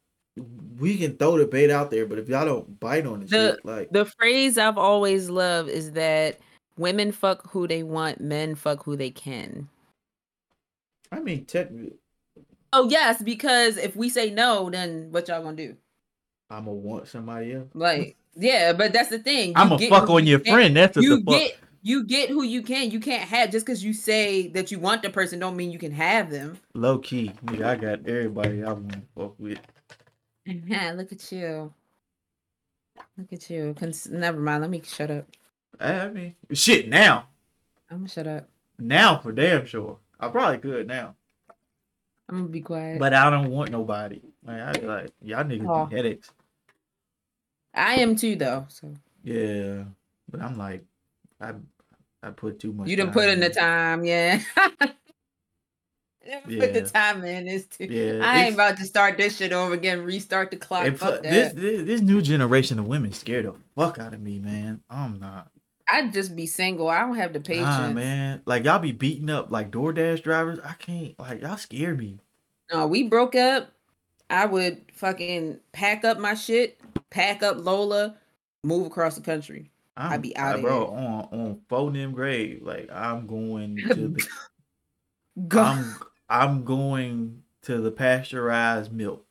we 0.78 0.96
can 0.96 1.16
throw 1.16 1.36
the 1.38 1.46
bait 1.46 1.70
out 1.70 1.90
there, 1.90 2.06
but 2.06 2.18
if 2.18 2.28
y'all 2.28 2.44
don't 2.46 2.80
bite 2.80 3.06
on 3.06 3.22
it, 3.22 3.30
The- 3.30 3.52
shit, 3.54 3.64
like 3.64 3.90
The 3.90 4.04
phrase 4.06 4.58
I've 4.58 4.78
always 4.78 5.28
loved 5.30 5.68
is 5.68 5.92
that 5.92 6.38
women 6.78 7.12
fuck 7.12 7.50
who 7.50 7.66
they 7.66 7.82
want, 7.82 8.20
men 8.20 8.54
fuck 8.54 8.84
who 8.84 8.96
they 8.96 9.10
can. 9.10 9.68
I 11.12 11.20
mean, 11.20 11.44
technically, 11.44 11.94
Oh 12.72 12.88
yes, 12.88 13.20
because 13.20 13.76
if 13.76 13.96
we 13.96 14.08
say 14.08 14.30
no, 14.30 14.70
then 14.70 15.08
what 15.10 15.26
y'all 15.28 15.42
gonna 15.42 15.56
do? 15.56 15.76
I'm 16.50 16.66
gonna 16.66 16.76
want 16.76 17.08
somebody 17.08 17.54
else. 17.54 17.68
Like, 17.74 18.16
yeah, 18.36 18.72
but 18.72 18.92
that's 18.92 19.08
the 19.08 19.18
thing. 19.18 19.54
I'm 19.56 19.70
gonna 19.70 19.88
fuck 19.88 20.08
on 20.08 20.24
you 20.24 20.30
your 20.32 20.38
can. 20.40 20.54
friend. 20.54 20.76
That's 20.76 20.96
what 20.96 21.02
You 21.04 21.16
the 21.18 21.24
fuck. 21.24 21.40
get 21.40 21.58
you 21.82 22.04
get 22.04 22.30
who 22.30 22.42
you 22.44 22.62
can. 22.62 22.90
You 22.90 23.00
can't 23.00 23.28
have 23.28 23.50
just 23.50 23.66
because 23.66 23.82
you 23.82 23.92
say 23.92 24.48
that 24.48 24.70
you 24.70 24.78
want 24.78 25.02
the 25.02 25.10
person 25.10 25.38
don't 25.40 25.56
mean 25.56 25.72
you 25.72 25.78
can 25.78 25.92
have 25.92 26.30
them. 26.30 26.58
Low 26.74 26.98
key, 26.98 27.32
nigga, 27.46 27.64
I 27.64 27.74
got 27.76 28.06
everybody 28.06 28.62
I 28.62 28.72
want 28.72 28.92
to 28.92 29.00
fuck 29.16 29.34
with. 29.38 29.58
Yeah, 30.50 30.90
mm-hmm. 30.90 30.96
look 30.98 31.12
at 31.12 31.32
you. 31.32 31.72
Look 33.16 33.32
at 33.32 33.50
you. 33.50 33.74
Cons- 33.78 34.08
Never 34.08 34.40
mind. 34.40 34.62
Let 34.62 34.70
me 34.70 34.82
shut 34.84 35.10
up. 35.10 35.26
I 35.78 36.08
mean, 36.08 36.34
shit. 36.52 36.88
Now, 36.88 37.28
I'm 37.90 37.98
gonna 37.98 38.08
shut 38.08 38.26
up. 38.26 38.48
now 38.78 39.18
for 39.18 39.32
damn 39.32 39.66
sure. 39.66 39.98
I 40.18 40.28
probably 40.28 40.58
could 40.58 40.86
now, 40.86 41.14
I'm 42.28 42.36
gonna 42.36 42.48
be 42.48 42.60
quiet. 42.60 42.98
but 42.98 43.14
I 43.14 43.30
don't 43.30 43.50
want 43.50 43.70
nobody. 43.70 44.20
Like, 44.44 44.60
I 44.60 44.72
like 44.86 45.12
y'all 45.22 45.44
niggas 45.44 45.66
Aw. 45.66 45.86
be 45.86 45.94
oh. 45.94 45.96
headaches. 45.96 46.30
I 47.74 47.94
am 47.94 48.16
too, 48.16 48.36
though. 48.36 48.66
So 48.68 48.92
Yeah, 49.22 49.84
but 50.30 50.42
I'm 50.42 50.58
like, 50.58 50.84
I 51.40 51.54
I 52.22 52.30
put 52.30 52.58
too 52.58 52.72
much. 52.72 52.88
you 52.88 52.96
didn't 52.96 53.12
put 53.12 53.28
in 53.28 53.40
the 53.40 53.48
time, 53.48 54.04
yeah. 54.04 54.42
You 56.48 56.58
Put 56.60 56.72
the 56.72 56.80
Yeah. 56.80 56.86
time 56.86 57.24
in. 57.24 57.48
It's 57.48 57.76
too. 57.76 57.84
Yeah, 57.86 58.24
I 58.24 58.44
ain't 58.44 58.54
about 58.54 58.76
to 58.78 58.84
start 58.84 59.16
this 59.16 59.36
shit 59.36 59.52
over 59.52 59.74
again. 59.74 60.04
Restart 60.04 60.50
the 60.50 60.56
clock. 60.56 60.86
And 60.86 60.98
Fuck 60.98 61.16
fu- 61.16 61.22
that. 61.22 61.30
this, 61.30 61.52
this 61.54 61.82
this 61.86 62.00
new 62.00 62.22
generation 62.22 62.78
of 62.78 62.86
women 62.86 63.12
scared 63.12 63.46
the 63.46 63.54
fuck 63.76 63.98
out 63.98 64.14
of 64.14 64.20
me, 64.20 64.38
man. 64.38 64.80
I'm 64.88 65.18
not. 65.18 65.50
I'd 65.88 66.12
just 66.12 66.36
be 66.36 66.46
single. 66.46 66.88
I 66.88 67.00
don't 67.00 67.16
have 67.16 67.32
the 67.32 67.40
patience. 67.40 67.64
Nah, 67.66 67.90
man. 67.90 68.42
Like 68.46 68.64
y'all 68.64 68.78
be 68.78 68.92
beating 68.92 69.28
up 69.28 69.50
like 69.50 69.72
DoorDash 69.72 70.22
drivers. 70.22 70.60
I 70.64 70.74
can't. 70.74 71.18
Like 71.18 71.42
y'all 71.42 71.56
scare 71.56 71.94
me. 71.94 72.18
No, 72.72 72.86
we 72.86 73.08
broke 73.08 73.34
up. 73.34 73.72
I 74.28 74.46
would 74.46 74.82
fucking 74.94 75.58
pack 75.72 76.04
up 76.04 76.18
my 76.20 76.34
shit, 76.34 76.78
pack 77.10 77.42
up 77.42 77.56
Lola, 77.58 78.14
move 78.62 78.86
across 78.86 79.16
the 79.16 79.20
country. 79.22 79.72
I'm, 79.96 80.20
be 80.20 80.36
out 80.36 80.52
outta 80.54 80.62
bro. 80.62 80.86
here. 80.90 80.98
On 80.98 81.28
on 81.32 81.60
phone 81.68 81.94
them 81.94 82.12
grave. 82.12 82.60
Like 82.62 82.88
I'm 82.92 83.26
going 83.26 83.76
to 83.78 83.94
the. 84.08 84.26
Go. 85.48 85.60
I'm 85.62 85.96
I'm 86.30 86.64
going 86.64 87.42
to 87.62 87.80
the 87.80 87.90
pasteurized 87.90 88.92
milk. 88.92 89.26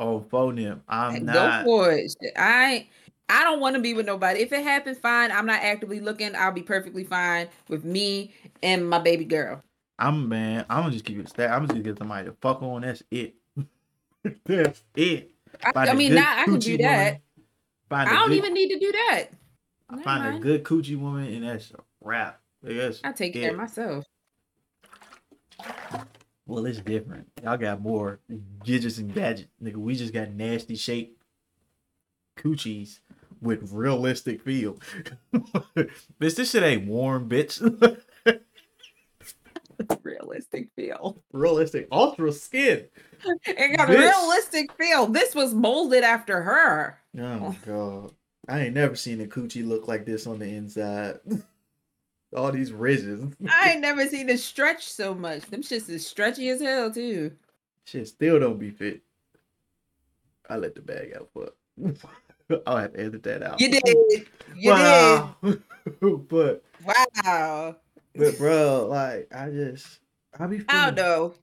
On 0.00 0.22
phone 0.22 0.54
them. 0.54 0.82
I'm 0.88 1.26
Go 1.26 1.32
not. 1.32 1.64
for 1.64 1.90
it. 1.90 2.14
I 2.36 2.86
I 3.28 3.42
don't 3.42 3.58
want 3.58 3.74
to 3.74 3.82
be 3.82 3.94
with 3.94 4.06
nobody. 4.06 4.40
If 4.40 4.52
it 4.52 4.62
happens, 4.62 4.96
fine. 4.98 5.32
I'm 5.32 5.44
not 5.44 5.60
actively 5.60 5.98
looking. 5.98 6.36
I'll 6.36 6.52
be 6.52 6.62
perfectly 6.62 7.02
fine 7.02 7.48
with 7.68 7.84
me 7.84 8.32
and 8.62 8.88
my 8.88 9.00
baby 9.00 9.24
girl. 9.24 9.60
I'm 9.98 10.28
man. 10.28 10.64
I'm 10.70 10.82
gonna 10.82 10.92
just 10.92 11.04
keep 11.04 11.18
it 11.18 11.28
stat. 11.28 11.50
I'm 11.50 11.62
just 11.62 11.70
gonna 11.70 11.82
get 11.82 11.98
somebody 11.98 12.28
to 12.28 12.36
fuck 12.40 12.62
on. 12.62 12.82
That's 12.82 13.02
it. 13.10 13.34
That's 14.44 14.84
it. 14.94 15.32
I, 15.64 15.88
I 15.88 15.94
mean, 15.94 16.14
now 16.14 16.32
I 16.42 16.44
can 16.44 16.60
do 16.60 16.76
that. 16.78 17.20
woman. 17.90 18.06
I 18.08 18.14
don't 18.14 18.28
good- 18.28 18.36
even 18.36 18.54
need 18.54 18.68
to 18.68 18.78
do 18.78 18.92
that. 18.92 19.24
I 19.90 20.02
find 20.02 20.36
a 20.36 20.38
good 20.38 20.62
coochie 20.62 20.98
woman, 20.98 21.32
and 21.32 21.44
that's 21.44 21.70
a 21.70 21.78
wrap. 22.02 22.40
That's 22.62 23.00
I 23.02 23.12
take 23.12 23.32
care 23.32 23.50
of 23.52 23.56
myself. 23.56 24.04
Well, 26.48 26.64
it's 26.64 26.80
different. 26.80 27.28
Y'all 27.44 27.58
got 27.58 27.82
more 27.82 28.20
gadgets 28.64 28.96
and 28.96 29.12
gadgets, 29.14 29.50
nigga. 29.62 29.76
We 29.76 29.94
just 29.94 30.14
got 30.14 30.30
nasty 30.30 30.76
shaped 30.76 31.22
coochies 32.38 33.00
with 33.42 33.70
realistic 33.70 34.42
feel. 34.42 34.78
bitch, 35.34 36.34
this 36.36 36.50
shit 36.50 36.62
ain't 36.62 36.88
warm, 36.88 37.28
bitch. 37.28 37.60
Realistic 40.02 40.70
feel. 40.74 41.22
realistic, 41.32 41.86
ultra 41.92 42.32
skin. 42.32 42.86
It 43.46 43.76
got 43.76 43.88
Bitch. 43.88 43.98
realistic 44.00 44.72
feel. 44.72 45.06
This 45.06 45.34
was 45.34 45.54
molded 45.54 46.02
after 46.02 46.42
her. 46.42 46.98
Oh 47.16 47.38
my 47.38 47.56
god, 47.64 48.12
I 48.48 48.60
ain't 48.62 48.74
never 48.74 48.96
seen 48.96 49.20
a 49.20 49.26
coochie 49.26 49.66
look 49.66 49.86
like 49.86 50.04
this 50.04 50.26
on 50.26 50.40
the 50.40 50.46
inside. 50.46 51.20
All 52.36 52.52
these 52.52 52.72
ridges. 52.72 53.24
I 53.48 53.72
ain't 53.72 53.80
never 53.82 54.06
seen 54.06 54.28
it 54.28 54.40
stretch 54.40 54.86
so 54.90 55.14
much. 55.14 55.42
Them 55.46 55.62
shits 55.62 55.88
is 55.88 56.06
stretchy 56.06 56.48
as 56.50 56.60
hell 56.60 56.90
too. 56.92 57.32
Shit 57.84 58.08
still 58.08 58.38
don't 58.38 58.58
be 58.58 58.70
fit. 58.70 59.02
I 60.48 60.56
let 60.56 60.74
the 60.74 60.82
bag 60.82 61.14
out 61.16 61.28
for. 61.32 61.50
I'll 62.66 62.78
have 62.78 62.94
to 62.94 63.00
edit 63.00 63.22
that 63.24 63.42
out. 63.42 63.60
You 63.60 63.70
did. 63.70 64.26
You 64.56 64.70
wow. 64.70 65.36
but. 66.00 66.64
Wow. 66.84 67.76
but 68.14 68.38
bro, 68.38 68.86
like 68.90 69.28
I 69.34 69.50
just 69.50 70.00
I 70.38 70.46
be 70.46 70.60
feeling, 70.60 70.94
though? 70.94 71.34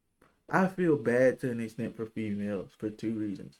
I 0.49 0.67
feel 0.67 0.97
bad 0.97 1.39
to 1.39 1.51
an 1.51 1.59
extent 1.59 1.95
for 1.95 2.05
females 2.05 2.69
for 2.77 2.89
two 2.89 3.13
reasons. 3.13 3.59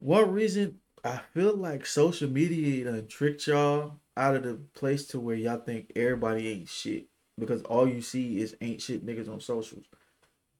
One 0.00 0.32
reason 0.32 0.78
I 1.04 1.20
feel 1.34 1.54
like 1.56 1.86
social 1.86 2.28
media 2.28 2.84
done 2.84 3.06
tricked 3.08 3.46
y'all 3.46 3.94
out 4.18 4.34
of 4.34 4.42
the 4.42 4.54
place 4.74 5.06
to 5.06 5.20
where 5.20 5.36
y'all 5.36 5.60
think 5.60 5.92
everybody 5.96 6.48
ain't 6.48 6.68
shit 6.68 7.06
because 7.38 7.62
all 7.62 7.88
you 7.88 8.02
see 8.02 8.40
is 8.40 8.56
ain't 8.60 8.82
shit 8.82 9.06
niggas 9.06 9.32
on 9.32 9.40
socials. 9.40 9.86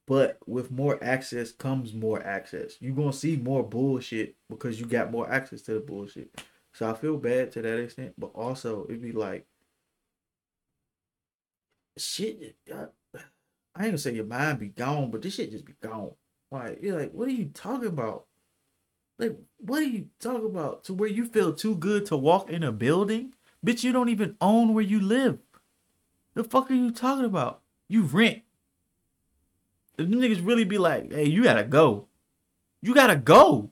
But 0.07 0.39
with 0.47 0.71
more 0.71 0.97
access 1.03 1.51
comes 1.51 1.93
more 1.93 2.23
access. 2.23 2.77
you 2.79 2.93
gonna 2.93 3.13
see 3.13 3.35
more 3.35 3.61
bullshit 3.61 4.35
because 4.49 4.79
you 4.79 4.87
got 4.87 5.11
more 5.11 5.29
access 5.31 5.61
to 5.63 5.73
the 5.75 5.79
bullshit. 5.81 6.41
So 6.73 6.89
I 6.89 6.95
feel 6.95 7.17
bad 7.17 7.51
to 7.51 7.61
that 7.61 7.79
extent, 7.79 8.13
but 8.17 8.31
also 8.33 8.85
it'd 8.85 9.01
be 9.01 9.11
like 9.11 9.45
shit. 11.97 12.55
I, 12.73 12.85
I 13.75 13.83
ain't 13.83 13.91
gonna 13.91 13.97
say 13.99 14.13
your 14.15 14.25
mind 14.25 14.59
be 14.59 14.69
gone, 14.69 15.11
but 15.11 15.21
this 15.21 15.35
shit 15.35 15.51
just 15.51 15.65
be 15.65 15.75
gone. 15.81 16.11
Like 16.51 16.79
you're 16.81 16.99
like, 16.99 17.11
what 17.11 17.27
are 17.27 17.31
you 17.31 17.51
talking 17.53 17.89
about? 17.89 18.25
Like, 19.19 19.37
what 19.57 19.81
are 19.81 19.85
you 19.85 20.07
talking 20.19 20.45
about? 20.45 20.85
To 20.85 20.93
where 20.93 21.09
you 21.09 21.25
feel 21.25 21.53
too 21.53 21.75
good 21.75 22.05
to 22.07 22.17
walk 22.17 22.49
in 22.49 22.63
a 22.63 22.71
building, 22.71 23.33
bitch? 23.65 23.83
You 23.83 23.91
don't 23.91 24.09
even 24.09 24.35
own 24.41 24.73
where 24.73 24.83
you 24.83 24.99
live. 24.99 25.39
The 26.33 26.43
fuck 26.43 26.69
are 26.71 26.75
you 26.75 26.91
talking 26.91 27.25
about? 27.25 27.61
You 27.87 28.03
rent. 28.03 28.41
If 29.97 30.09
them 30.09 30.19
niggas 30.19 30.45
really 30.45 30.63
be 30.63 30.77
like, 30.77 31.11
hey, 31.11 31.25
you 31.25 31.43
gotta 31.43 31.63
go. 31.63 32.07
You 32.81 32.93
gotta 32.93 33.15
go. 33.15 33.71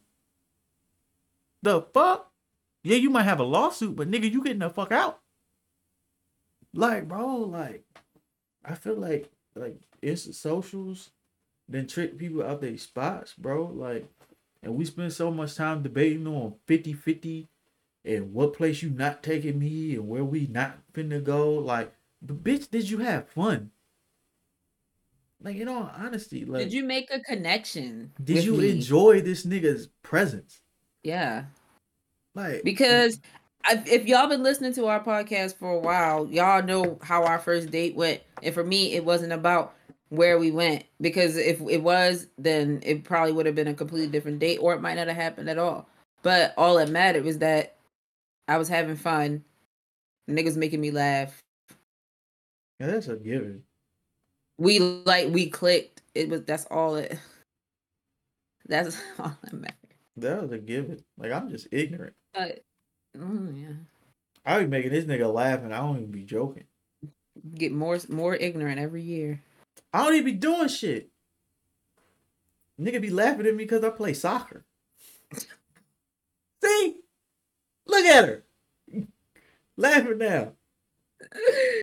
The 1.61 1.81
fuck? 1.81 2.31
Yeah, 2.83 2.97
you 2.97 3.09
might 3.09 3.23
have 3.23 3.39
a 3.39 3.43
lawsuit, 3.43 3.95
but 3.95 4.09
nigga, 4.09 4.31
you 4.31 4.43
getting 4.43 4.59
the 4.59 4.69
fuck 4.69 4.91
out. 4.91 5.19
Like, 6.73 7.07
bro, 7.07 7.37
like, 7.37 7.83
I 8.63 8.75
feel 8.75 8.95
like 8.95 9.31
like 9.55 9.77
it's 10.01 10.37
socials 10.37 11.09
then 11.69 11.87
trick 11.87 12.17
people 12.17 12.43
out 12.43 12.61
their 12.61 12.77
spots, 12.77 13.33
bro. 13.33 13.65
Like, 13.65 14.07
and 14.63 14.75
we 14.75 14.85
spend 14.85 15.11
so 15.13 15.31
much 15.31 15.55
time 15.55 15.83
debating 15.83 16.27
on 16.27 16.55
50-50 16.67 17.47
and 18.07 18.33
what 18.33 18.53
place 18.53 18.81
you 18.81 18.89
not 18.89 19.21
taking 19.21 19.59
me 19.59 19.95
and 19.95 20.07
where 20.07 20.23
we 20.23 20.47
not 20.47 20.79
finna 20.93 21.23
go. 21.23 21.53
Like, 21.53 21.93
but 22.21 22.43
bitch, 22.43 22.69
did 22.69 22.89
you 22.89 22.99
have 22.99 23.29
fun? 23.29 23.71
Like, 25.41 25.57
in 25.57 25.67
all 25.67 25.91
honesty, 25.95 26.45
like, 26.45 26.63
did 26.63 26.73
you 26.73 26.83
make 26.83 27.11
a 27.11 27.19
connection? 27.19 28.11
Did 28.23 28.43
you 28.43 28.53
me? 28.53 28.71
enjoy 28.71 29.21
this 29.21 29.45
nigga's 29.45 29.89
presence? 30.01 30.61
Yeah. 31.03 31.45
Like, 32.33 32.63
because 32.63 33.19
if 33.69 34.07
y'all 34.07 34.27
been 34.27 34.43
listening 34.43 34.73
to 34.73 34.87
our 34.87 35.03
podcast 35.03 35.55
for 35.57 35.71
a 35.71 35.79
while, 35.79 36.27
y'all 36.27 36.63
know 36.63 36.97
how 37.03 37.23
our 37.23 37.37
first 37.37 37.69
date 37.69 37.95
went. 37.95 38.21
And 38.41 38.53
for 38.53 38.63
me, 38.63 38.93
it 38.93 39.05
wasn't 39.05 39.33
about 39.33 39.75
where 40.09 40.39
we 40.39 40.51
went 40.51 40.85
because 41.01 41.35
if 41.35 41.59
it 41.61 41.83
was, 41.83 42.27
then 42.37 42.79
it 42.83 43.03
probably 43.03 43.33
would 43.33 43.45
have 43.45 43.55
been 43.55 43.67
a 43.67 43.73
completely 43.73 44.09
different 44.09 44.39
date, 44.39 44.57
or 44.57 44.73
it 44.73 44.81
might 44.81 44.95
not 44.95 45.07
have 45.07 45.17
happened 45.17 45.49
at 45.49 45.57
all. 45.57 45.87
But 46.23 46.53
all 46.57 46.77
that 46.77 46.89
mattered 46.89 47.25
was 47.25 47.39
that 47.39 47.76
I 48.47 48.57
was 48.57 48.69
having 48.69 48.95
fun. 48.95 49.43
The 50.27 50.33
niggas 50.33 50.55
making 50.55 50.81
me 50.81 50.91
laugh. 50.91 51.43
Yeah, 52.79 52.87
that's 52.87 53.07
a 53.07 53.15
given. 53.15 53.63
We 54.57 54.79
like 54.79 55.29
we 55.33 55.49
clicked. 55.49 56.01
It 56.15 56.29
was 56.29 56.43
that's 56.43 56.65
all 56.65 56.95
it. 56.95 57.17
That's 58.69 58.97
all 59.19 59.31
that 59.43 59.53
mattered. 59.53 59.75
That 60.17 60.41
was 60.41 60.51
a 60.51 60.57
given. 60.57 61.01
Like 61.17 61.31
I'm 61.31 61.49
just 61.49 61.69
ignorant. 61.71 62.15
But 62.33 62.65
mm, 63.17 63.61
yeah. 63.61 63.75
I 64.45 64.59
be 64.59 64.67
making 64.67 64.91
this 64.91 65.05
nigga 65.05 65.33
laugh, 65.33 65.61
and 65.61 65.73
I 65.73 65.77
don't 65.77 65.95
even 65.95 66.11
be 66.11 66.23
joking. 66.23 66.65
Get 67.55 67.71
more 67.71 67.97
more 68.09 68.35
ignorant 68.35 68.79
every 68.79 69.03
year. 69.03 69.41
I 69.93 70.03
don't 70.03 70.15
even 70.15 70.25
be 70.25 70.33
doing 70.33 70.67
shit. 70.67 71.09
Nigga 72.79 73.01
be 73.01 73.09
laughing 73.09 73.45
at 73.45 73.55
me 73.55 73.63
because 73.63 73.83
I 73.83 73.89
play 73.89 74.13
soccer. 74.13 74.65
Look 77.97 78.05
at 78.05 78.25
her. 78.25 78.43
laughing 79.75 80.19
now. 80.19 80.51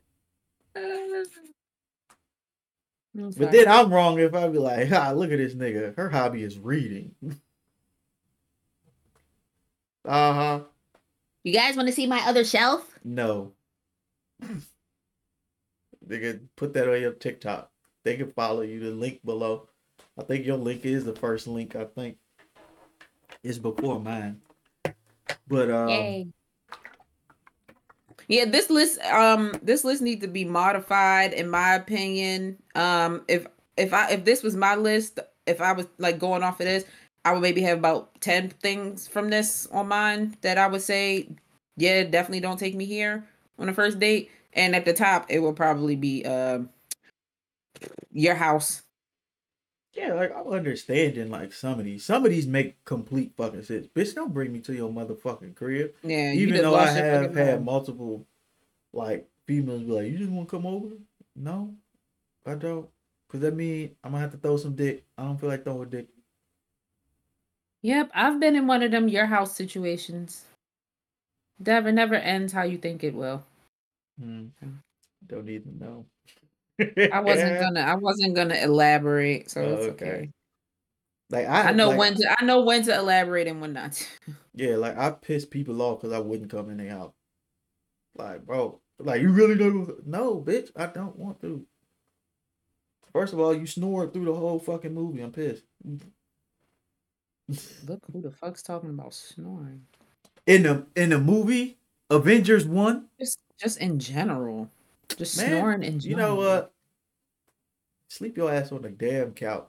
but 3.37 3.51
then 3.51 3.67
I'm 3.67 3.93
wrong 3.93 4.21
if 4.21 4.33
I 4.33 4.47
be 4.47 4.59
like, 4.59 4.93
ah, 4.93 5.11
look 5.11 5.33
at 5.33 5.39
this 5.39 5.57
nigga. 5.57 5.97
Her 5.97 6.09
hobby 6.09 6.45
is 6.45 6.57
reading. 6.57 7.17
uh 10.05 10.33
huh. 10.33 10.61
You 11.43 11.53
guys 11.53 11.75
want 11.75 11.89
to 11.89 11.95
see 11.95 12.07
my 12.07 12.21
other 12.21 12.45
shelf? 12.45 12.97
No. 13.03 13.51
Nigga, 16.09 16.43
put 16.55 16.75
that 16.75 16.89
on 16.89 17.01
your 17.01 17.15
TikTok. 17.15 17.73
They 18.05 18.17
can 18.17 18.31
follow 18.31 18.61
you. 18.61 18.79
The 18.79 18.93
link 18.93 19.19
below. 19.25 19.69
I 20.17 20.23
think 20.23 20.47
your 20.47 20.59
link 20.59 20.85
is 20.85 21.05
the 21.05 21.17
first 21.17 21.49
link. 21.49 21.75
I 21.75 21.87
think 21.87 22.19
it's 23.43 23.59
before 23.59 23.99
mine. 23.99 24.41
But 25.49 25.71
um, 25.71 25.89
yeah, 28.29 28.47
this 28.47 28.71
list 28.71 29.01
um 29.03 29.53
this 29.63 29.85
list 29.85 30.03
needs 30.03 30.23
to 30.23 30.29
be 30.29 30.45
modified 30.45 31.33
in 31.33 31.51
my 31.51 31.75
opinion. 31.75 32.59
Um, 32.75 33.25
if 33.29 33.47
if 33.77 33.93
I 33.93 34.11
if 34.11 34.25
this 34.25 34.43
was 34.43 34.57
my 34.57 34.77
list, 34.77 35.21
if 35.47 35.61
I 35.61 35.73
was 35.73 35.87
like 35.99 36.19
going 36.19 36.43
off 36.43 36.61
of 36.61 36.67
this, 36.67 36.85
I 37.25 37.33
would 37.33 37.43
maybe 37.43 37.63
have 37.63 37.79
about 37.79 38.21
ten 38.21 38.51
things 38.51 39.09
from 39.09 39.31
this 39.31 39.67
on 39.73 39.89
mine 39.89 40.37
that 40.43 40.59
I 40.59 40.67
would 40.69 40.83
say, 40.83 41.29
yeah, 41.77 42.05
definitely 42.05 42.41
don't 42.41 42.59
take 42.59 42.75
me 42.75 42.87
here 42.87 43.25
on 43.59 43.69
a 43.69 43.75
first 43.75 43.99
date. 43.99 44.31
And 44.55 44.77
at 44.77 44.85
the 44.85 44.93
top, 44.95 45.27
it 45.29 45.41
will 45.41 45.53
probably 45.53 45.97
be 45.97 46.25
um 46.25 46.71
your 48.13 48.37
house. 48.37 48.84
Yeah, 49.95 50.15
like 50.15 50.35
I'm 50.37 50.49
understanding 50.49 51.31
like 51.31 51.53
some 51.53 51.79
of 51.79 51.85
these. 51.85 52.05
Some 52.05 52.25
of 52.25 52.31
these 52.31 52.47
make 52.47 52.85
complete 52.85 53.33
fucking 53.37 53.63
sense. 53.63 53.87
Bitch, 53.87 54.15
don't 54.15 54.35
bring 54.35 54.53
me 54.53 54.59
to 54.61 54.75
your 54.75 54.91
motherfucking 54.91 55.55
crib. 55.55 55.95
Yeah, 56.03 56.33
even 56.33 56.63
though 56.63 56.75
I 56.75 56.89
have 56.89 57.35
had 57.35 57.65
multiple 57.65 58.27
like 58.93 59.29
females 59.47 59.83
be 59.83 59.93
like, 59.93 60.07
You 60.07 60.19
just 60.19 60.31
wanna 60.31 60.47
come 60.47 60.67
over? 60.67 60.89
No, 61.37 61.75
I 62.47 62.55
don't. 62.55 62.89
Cause 63.29 63.41
that 63.41 63.55
mean 63.55 63.95
I'm 64.03 64.13
gonna 64.13 64.23
have 64.23 64.33
to 64.33 64.37
throw 64.37 64.57
some 64.57 64.77
dick. 64.77 65.05
I 65.19 65.23
don't 65.23 65.39
feel 65.39 65.49
like 65.49 65.65
throwing 65.65 65.89
dick. 65.89 66.09
Yep, 67.83 68.11
I've 68.15 68.41
been 68.41 68.57
in 68.57 68.67
one 68.67 68.83
of 68.83 68.91
them 68.91 69.09
your 69.09 69.27
house 69.27 69.55
situations. 69.57 70.45
Never 71.59 71.93
never 71.93 72.15
ends 72.15 72.53
how 72.53 72.63
you 72.63 72.79
think 72.79 73.05
it 73.05 73.15
will. 73.15 73.45
Hmm. 74.21 74.47
Don't 75.27 75.49
even 75.49 75.79
know. 75.79 76.07
I 76.81 77.21
wasn't 77.21 77.61
gonna. 77.61 77.81
I 77.81 77.95
wasn't 77.95 78.35
gonna 78.35 78.57
elaborate, 78.57 79.51
so 79.51 79.61
it's 79.63 79.87
okay. 79.93 80.07
okay. 80.07 80.31
Like 81.31 81.47
I, 81.47 81.69
I 81.69 81.73
know 81.73 81.89
like, 81.89 81.99
when 81.99 82.15
to. 82.17 82.37
I 82.41 82.45
know 82.45 82.63
when 82.63 82.83
to 82.85 82.95
elaborate 82.95 83.47
and 83.47 83.61
when 83.61 83.73
not. 83.73 83.93
To. 83.93 84.05
Yeah, 84.57 84.77
like 84.77 84.97
I 84.97 85.11
pissed 85.11 85.51
people 85.51 85.83
off 85.83 86.01
because 86.01 86.13
I 86.13 86.21
wouldn't 86.21 86.49
come 86.49 86.71
in 86.71 86.77
their 86.77 86.91
house. 86.91 87.13
Like, 88.17 88.47
bro, 88.47 88.81
like 89.01 89.21
you 89.21 89.31
really 89.31 89.57
don't. 89.57 90.07
No, 90.07 90.41
bitch, 90.41 90.71
I 90.77 90.87
don't 90.87 91.17
want 91.17 91.41
to. 91.41 91.67
First 93.13 93.33
of 93.33 93.41
all, 93.41 93.53
you 93.53 93.67
snored 93.67 94.13
through 94.13 94.27
the 94.27 94.35
whole 94.35 94.61
fucking 94.61 94.95
movie. 94.95 95.23
I'm 95.23 95.33
pissed. 95.33 95.65
Look 97.87 98.01
who 98.13 98.21
the 98.21 98.31
fuck's 98.31 98.63
talking 98.63 98.91
about 98.91 99.13
snoring. 99.15 99.83
In 100.47 100.63
the 100.63 100.87
in 100.95 101.11
the 101.11 101.19
movie 101.19 101.79
Avengers 102.11 102.67
One. 102.67 103.07
Just 103.19 103.41
just 103.59 103.79
in 103.79 103.99
general. 103.99 104.71
Just 105.17 105.39
Man, 105.39 105.49
snoring 105.49 105.85
and 105.85 106.05
you 106.05 106.17
know 106.17 106.35
what? 106.37 106.73
Sleep 108.09 108.37
your 108.37 108.53
ass 108.53 108.73
on 108.73 108.83
the 108.83 108.91
damn 108.91 109.33
couch. 109.33 109.69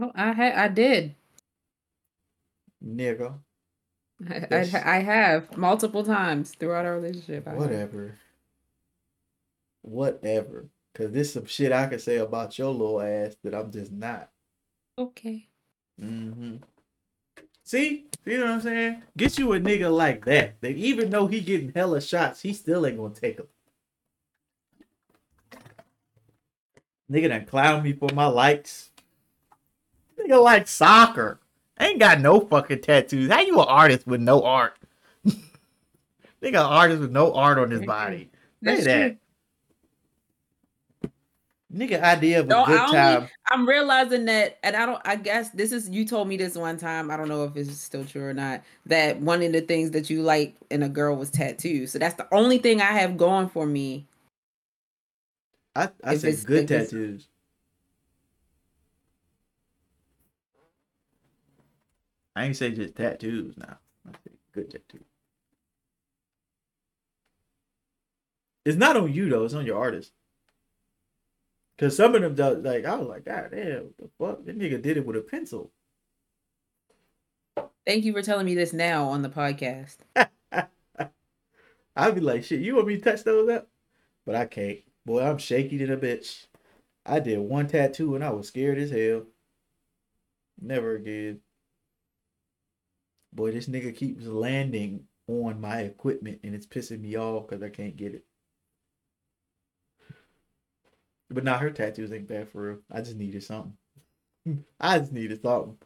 Oh, 0.00 0.10
I 0.14 0.32
had 0.32 0.54
I 0.54 0.68
did. 0.68 1.14
Nigga. 2.84 3.34
I, 4.28 4.46
I, 4.50 4.96
I 4.96 4.98
have 5.00 5.56
multiple 5.56 6.04
times 6.04 6.52
throughout 6.52 6.86
our 6.86 6.96
relationship. 6.96 7.46
I 7.46 7.54
Whatever. 7.54 8.06
Have. 8.08 8.18
Whatever. 9.82 10.68
Cause 10.94 11.10
there's 11.10 11.32
some 11.32 11.46
shit 11.46 11.72
I 11.72 11.86
can 11.86 11.98
say 11.98 12.16
about 12.16 12.58
your 12.58 12.70
little 12.70 13.00
ass 13.00 13.36
that 13.42 13.54
I'm 13.54 13.70
just 13.70 13.92
not. 13.92 14.30
Okay. 14.98 15.48
Mm-hmm. 16.00 16.56
See? 17.64 18.04
You 18.26 18.38
know 18.38 18.44
what 18.44 18.52
I'm 18.52 18.60
saying? 18.60 19.02
Get 19.16 19.38
you 19.38 19.52
a 19.54 19.60
nigga 19.60 19.94
like 19.94 20.24
that. 20.26 20.60
That 20.60 20.76
even 20.76 21.10
though 21.10 21.26
he 21.26 21.40
getting 21.40 21.72
hella 21.74 22.00
shots, 22.00 22.42
he 22.42 22.52
still 22.52 22.86
ain't 22.86 22.98
gonna 22.98 23.14
take 23.14 23.38
them. 23.38 23.46
Nigga 27.10 27.28
done 27.28 27.46
clown 27.46 27.82
me 27.82 27.92
for 27.92 28.08
my 28.14 28.26
likes. 28.26 28.90
Nigga 30.18 30.42
like 30.42 30.68
soccer. 30.68 31.40
ain't 31.78 31.98
got 31.98 32.20
no 32.20 32.40
fucking 32.40 32.80
tattoos. 32.80 33.30
How 33.30 33.40
you 33.40 33.60
an 33.60 33.66
artist 33.68 34.06
with 34.06 34.20
no 34.20 34.42
art? 34.42 34.78
Nigga 36.42 36.64
artist 36.64 37.00
with 37.00 37.12
no 37.12 37.34
art 37.34 37.58
on 37.58 37.70
his 37.70 37.84
body. 37.84 38.30
Say 38.62 38.80
that. 38.84 39.16
Nigga 41.74 42.00
idea 42.00 42.38
of 42.38 42.46
a 42.46 42.48
no, 42.50 42.64
good 42.64 42.78
only, 42.78 42.92
time. 42.92 43.28
I'm 43.50 43.68
realizing 43.68 44.26
that, 44.26 44.58
and 44.62 44.76
I 44.76 44.86
don't. 44.86 45.02
I 45.04 45.16
guess 45.16 45.50
this 45.50 45.72
is 45.72 45.88
you 45.90 46.06
told 46.06 46.28
me 46.28 46.36
this 46.36 46.54
one 46.54 46.76
time. 46.76 47.10
I 47.10 47.16
don't 47.16 47.28
know 47.28 47.42
if 47.44 47.56
it's 47.56 47.76
still 47.76 48.04
true 48.04 48.22
or 48.22 48.34
not. 48.34 48.62
That 48.86 49.20
one 49.20 49.42
of 49.42 49.52
the 49.52 49.60
things 49.60 49.90
that 49.90 50.08
you 50.08 50.22
like 50.22 50.54
in 50.70 50.84
a 50.84 50.88
girl 50.88 51.16
was 51.16 51.30
tattoos. 51.30 51.90
So 51.90 51.98
that's 51.98 52.14
the 52.14 52.32
only 52.32 52.58
thing 52.58 52.80
I 52.80 52.92
have 52.92 53.16
going 53.16 53.48
for 53.48 53.66
me. 53.66 54.06
I 55.74 55.88
I 56.04 56.16
say 56.16 56.36
good 56.44 56.68
tattoos. 56.68 57.26
I 62.36 62.44
ain't 62.44 62.56
say 62.56 62.70
just 62.70 62.94
tattoos 62.94 63.56
now. 63.56 63.78
I 64.06 64.12
say 64.12 64.36
good 64.52 64.70
tattoos. 64.70 65.06
It's 68.64 68.76
not 68.76 68.96
on 68.96 69.12
you 69.12 69.28
though. 69.28 69.44
It's 69.44 69.54
on 69.54 69.66
your 69.66 69.78
artist. 69.78 70.12
Cause 71.78 71.96
some 71.96 72.14
of 72.14 72.22
them 72.22 72.34
does 72.34 72.64
like 72.64 72.84
I 72.84 72.96
was 72.96 73.08
like, 73.08 73.24
God 73.24 73.48
damn, 73.50 73.84
what 73.84 73.96
the 73.98 74.08
fuck? 74.18 74.44
That 74.44 74.58
nigga 74.58 74.80
did 74.80 74.96
it 74.96 75.04
with 75.04 75.16
a 75.16 75.20
pencil. 75.20 75.72
Thank 77.86 78.04
you 78.04 78.12
for 78.12 78.22
telling 78.22 78.46
me 78.46 78.54
this 78.54 78.72
now 78.72 79.08
on 79.08 79.22
the 79.22 79.28
podcast. 79.28 79.96
I'd 81.96 82.14
be 82.14 82.20
like, 82.20 82.44
shit, 82.44 82.60
you 82.60 82.76
want 82.76 82.88
me 82.88 82.96
to 82.96 83.02
touch 83.02 83.24
those 83.24 83.48
up? 83.50 83.68
But 84.24 84.36
I 84.36 84.46
can't. 84.46 84.78
Boy, 85.04 85.22
I'm 85.22 85.38
shaky 85.38 85.78
to 85.78 85.86
the 85.86 85.96
bitch. 85.96 86.46
I 87.04 87.20
did 87.20 87.38
one 87.38 87.66
tattoo 87.66 88.14
and 88.14 88.24
I 88.24 88.30
was 88.30 88.48
scared 88.48 88.78
as 88.78 88.90
hell. 88.90 89.24
Never 90.60 90.94
again. 90.94 91.40
Boy, 93.32 93.50
this 93.50 93.66
nigga 93.66 93.94
keeps 93.94 94.24
landing 94.24 95.04
on 95.26 95.60
my 95.60 95.80
equipment 95.80 96.40
and 96.42 96.54
it's 96.54 96.66
pissing 96.66 97.00
me 97.00 97.16
off 97.16 97.48
because 97.48 97.62
I 97.62 97.68
can't 97.68 97.96
get 97.96 98.14
it. 98.14 98.24
But 101.34 101.44
now 101.44 101.58
her 101.58 101.70
tattoos 101.70 102.12
ain't 102.12 102.28
bad 102.28 102.48
for 102.48 102.62
real. 102.62 102.78
I 102.90 103.02
just 103.02 103.16
needed 103.18 103.42
something. 103.44 103.76
I 104.80 104.98
just 105.00 105.12
needed 105.12 105.42
something. 105.42 105.78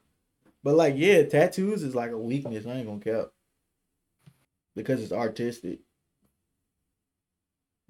But 0.65 0.77
like, 0.77 0.95
yeah, 0.97 1.25
tattoos 1.25 1.83
is 1.83 1.95
like 1.95 2.13
a 2.13 2.19
weakness. 2.19 2.67
I 2.67 2.73
ain't 2.77 2.87
gonna 2.89 3.01
cap. 3.01 3.33
because 4.75 5.03
it's 5.03 5.13
artistic. 5.13 5.81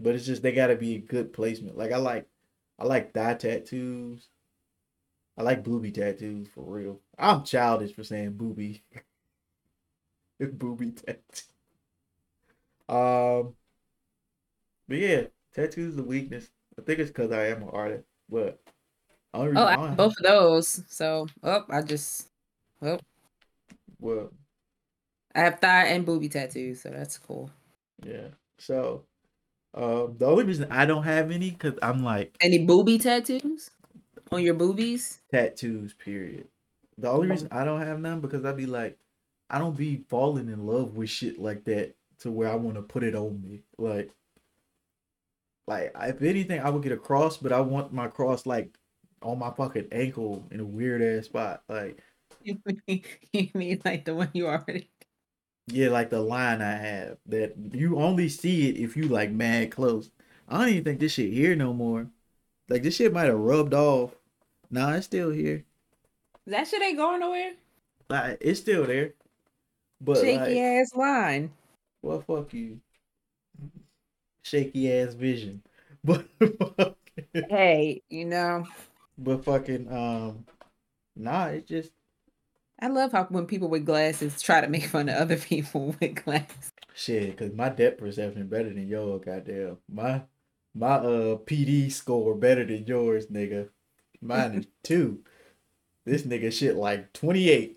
But 0.01 0.17
it's 0.17 0.27
just 0.27 0.43
they 0.43 0.51
gotta 0.53 0.75
be 0.77 0.97
a 0.97 1.01
good 1.01 1.33
placement. 1.33 1.77
Like 1.77 1.93
I 1.93 1.99
like 1.99 2.29
I 2.81 2.85
like 2.85 3.13
thigh 3.15 3.35
tattoos. 3.35 4.29
I 5.39 5.43
like 5.43 5.65
booby 5.65 5.91
tattoos 5.91 6.49
for 6.49 6.63
real. 6.65 7.01
I'm 7.19 7.43
childish 7.45 7.95
for 7.95 8.05
saying 8.05 8.33
booby. 8.37 8.83
booby 10.59 10.93
tattoo. 10.93 11.45
Um 12.89 13.55
but 14.89 14.99
yeah, 14.99 15.27
tattoos 15.55 15.97
a 15.99 16.03
weakness. 16.03 16.51
I 16.79 16.83
think 16.83 17.01
it's 17.01 17.11
because 17.11 17.33
I 17.33 17.49
am 17.49 17.63
an 17.63 17.71
artist, 17.73 18.05
but 18.31 18.61
oh, 19.35 19.53
I 19.57 19.71
have 19.71 19.97
both 19.97 20.17
of 20.19 20.23
those. 20.23 20.83
So, 20.89 21.27
oh, 21.43 21.65
I 21.69 21.83
just, 21.83 22.29
oh, 22.83 22.99
well, 23.99 24.31
I 25.35 25.41
have 25.41 25.61
thigh 25.61 25.87
and 25.87 26.07
booby 26.07 26.29
tattoos, 26.29 26.83
so 26.83 26.91
that's 26.91 27.19
cool. 27.19 27.51
Yeah. 28.05 28.29
So, 28.59 29.05
um, 29.75 30.15
the 30.19 30.27
only 30.27 30.45
reason 30.45 30.69
I 30.71 30.87
don't 30.87 31.03
have 31.03 31.31
any 31.31 31.51
because 31.51 31.75
I'm 31.83 32.03
like 32.03 32.37
any 32.41 32.65
booby 32.65 32.99
tattoos 32.99 33.71
on 34.31 34.43
your 34.43 34.55
boobies. 34.55 35.21
Tattoos, 35.31 35.95
period. 35.95 36.47
The 36.97 37.11
only 37.11 37.29
reason 37.29 37.49
I 37.51 37.65
don't 37.65 37.81
have 37.81 38.01
none 38.01 38.21
because 38.21 38.45
I'd 38.45 38.57
be 38.57 38.67
like, 38.67 38.99
I 39.51 39.59
don't 39.59 39.77
be 39.77 40.05
falling 40.09 40.49
in 40.49 40.67
love 40.67 40.97
with 40.97 41.11
shit 41.11 41.39
like 41.39 41.65
that 41.65 41.95
to 42.21 42.31
where 42.31 42.51
I 42.51 42.57
want 42.57 42.77
to 42.77 42.83
put 42.83 43.05
it 43.05 43.15
on 43.15 43.41
me. 43.41 43.63
Like, 43.79 44.11
like 45.69 45.93
if 46.01 46.23
anything, 46.23 46.61
I 46.61 46.71
would 46.71 46.83
get 46.83 46.93
a 46.93 46.97
cross, 46.97 47.37
but 47.37 47.53
I 47.53 47.61
want 47.61 47.93
my 47.93 48.09
cross 48.09 48.47
like 48.47 48.77
on 49.23 49.39
my 49.39 49.51
fucking 49.51 49.89
ankle 49.93 50.47
in 50.51 50.61
a 50.61 50.65
weird 50.65 51.03
ass 51.03 51.27
spot. 51.27 51.63
Like, 51.69 52.03
you 52.43 53.51
mean 53.55 53.83
like 53.85 54.07
the 54.07 54.15
one 54.15 54.31
you 54.33 54.47
already 54.47 54.89
yeah, 55.67 55.91
like 55.91 56.09
the 56.09 56.21
line 56.21 56.63
I 56.63 56.73
have 56.73 57.19
that 57.27 57.55
you 57.73 57.99
only 57.99 58.31
see 58.31 58.71
it 58.71 58.79
if 58.79 58.97
you 58.97 59.05
like 59.05 59.31
mad 59.31 59.71
close. 59.71 60.11
I 60.49 60.59
don't 60.59 60.69
even 60.71 60.85
think 60.85 61.01
this 61.01 61.13
shit 61.13 61.33
here 61.33 61.55
no 61.55 61.75
more. 61.75 62.07
Like 62.71 62.83
this 62.83 62.97
shit 62.97 63.13
might 63.13 63.27
have 63.27 63.39
rubbed 63.39 63.75
off. 63.75 64.15
Nah, 64.71 64.95
it's 64.95 65.05
still 65.05 65.31
here. 65.31 65.65
That 66.47 66.67
shit 66.67 66.81
ain't 66.81 66.97
going 66.97 67.21
nowhere. 67.21 67.53
Like 68.09 68.39
it's 68.41 68.61
still 68.61 68.87
there. 68.87 69.13
But 70.01 70.17
shaky 70.17 70.39
like, 70.39 70.57
ass 70.57 70.95
line. 70.95 71.51
Well, 72.01 72.23
fuck 72.23 72.55
you. 72.55 72.81
Shaky 74.49 74.93
ass 74.93 75.15
vision. 75.15 75.63
But 76.05 76.27
hey, 77.51 78.03
you 78.09 78.25
know. 78.25 78.65
But 79.19 79.45
fucking 79.45 79.93
um, 79.93 80.47
nah, 81.17 81.47
it 81.47 81.67
just 81.67 81.91
I 82.81 82.87
love 82.87 83.13
how 83.13 83.25
when 83.25 83.47
people 83.47 83.69
with 83.69 83.85
glasses 83.85 84.41
try 84.41 84.61
to 84.61 84.69
make 84.69 84.85
fun 84.87 85.09
of 85.09 85.17
other 85.17 85.37
people 85.51 85.97
with 86.01 86.25
glasses. 86.25 86.73
Shit, 86.95 87.37
cause 87.37 87.53
my 87.53 87.69
depth 87.69 87.99
perception 87.99 88.47
better 88.47 88.73
than 88.73 88.89
yours, 88.89 89.23
goddamn. 89.25 89.79
My 89.93 90.23
my 90.75 90.95
uh 90.95 91.37
PD 91.39 91.91
score 91.91 92.35
better 92.35 92.65
than 92.65 92.87
yours, 92.87 93.27
nigga. 93.27 93.69
Mine 94.21 94.55
is 94.55 94.67
two. 94.83 95.25
This 96.05 96.23
nigga 96.23 96.51
shit 96.51 96.77
like 96.77 97.13
28. 97.13 97.77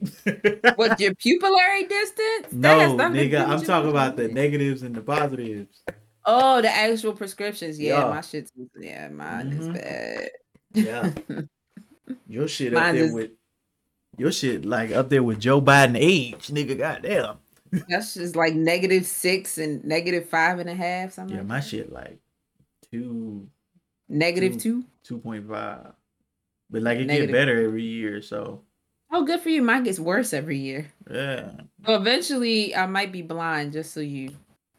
What's 0.75 1.01
your 1.01 1.13
pupillary 1.15 1.89
distance? 1.89 2.53
No, 2.53 2.95
nigga, 2.95 3.45
I'm 3.45 3.61
talking 3.61 3.89
about 3.89 4.15
the 4.15 4.29
negatives 4.29 4.83
and 4.83 4.95
the 4.95 5.01
positives. 5.01 5.83
Oh, 6.25 6.61
the 6.61 6.69
actual 6.69 7.13
prescriptions. 7.13 7.79
Yeah, 7.79 7.99
yeah. 7.99 8.09
my 8.09 8.21
shit's 8.21 8.51
yeah, 8.79 9.09
mine 9.09 9.51
mm-hmm. 9.51 9.61
is 9.61 9.67
bad. 9.69 10.29
Yeah. 10.73 11.11
Your 12.27 12.47
shit 12.47 12.73
mine 12.73 12.89
up 12.89 12.95
there 12.95 13.03
is, 13.05 13.13
with 13.13 13.31
your 14.17 14.31
shit 14.31 14.65
like 14.65 14.91
up 14.91 15.09
there 15.09 15.23
with 15.23 15.39
Joe 15.39 15.61
Biden 15.61 15.97
age, 15.97 16.47
nigga. 16.47 16.77
Goddamn. 16.77 17.37
That's 17.87 18.13
just 18.15 18.35
like 18.35 18.53
negative 18.53 19.05
six 19.05 19.57
and 19.57 19.83
negative 19.85 20.27
five 20.27 20.59
and 20.59 20.69
a 20.69 20.75
half. 20.75 21.13
Something. 21.13 21.35
Yeah, 21.35 21.41
like 21.41 21.47
my 21.47 21.59
that. 21.59 21.67
shit 21.67 21.91
like 21.91 22.19
two. 22.91 23.47
Negative 24.09 24.61
two. 24.61 24.83
Two 25.03 25.19
point 25.19 25.47
five. 25.47 25.93
But 26.69 26.81
like 26.81 26.99
it 26.99 27.07
negative. 27.07 27.29
get 27.29 27.33
better 27.33 27.65
every 27.65 27.83
year, 27.83 28.21
so. 28.21 28.61
Oh, 29.13 29.25
good 29.25 29.41
for 29.41 29.49
you. 29.49 29.61
Mine 29.61 29.83
gets 29.83 29.99
worse 29.99 30.33
every 30.33 30.57
year. 30.57 30.87
Yeah. 31.09 31.51
Well, 31.85 31.99
eventually, 31.99 32.73
I 32.73 32.85
might 32.85 33.11
be 33.11 33.21
blind, 33.21 33.73
just 33.73 33.93
so 33.93 33.99
you 33.99 34.31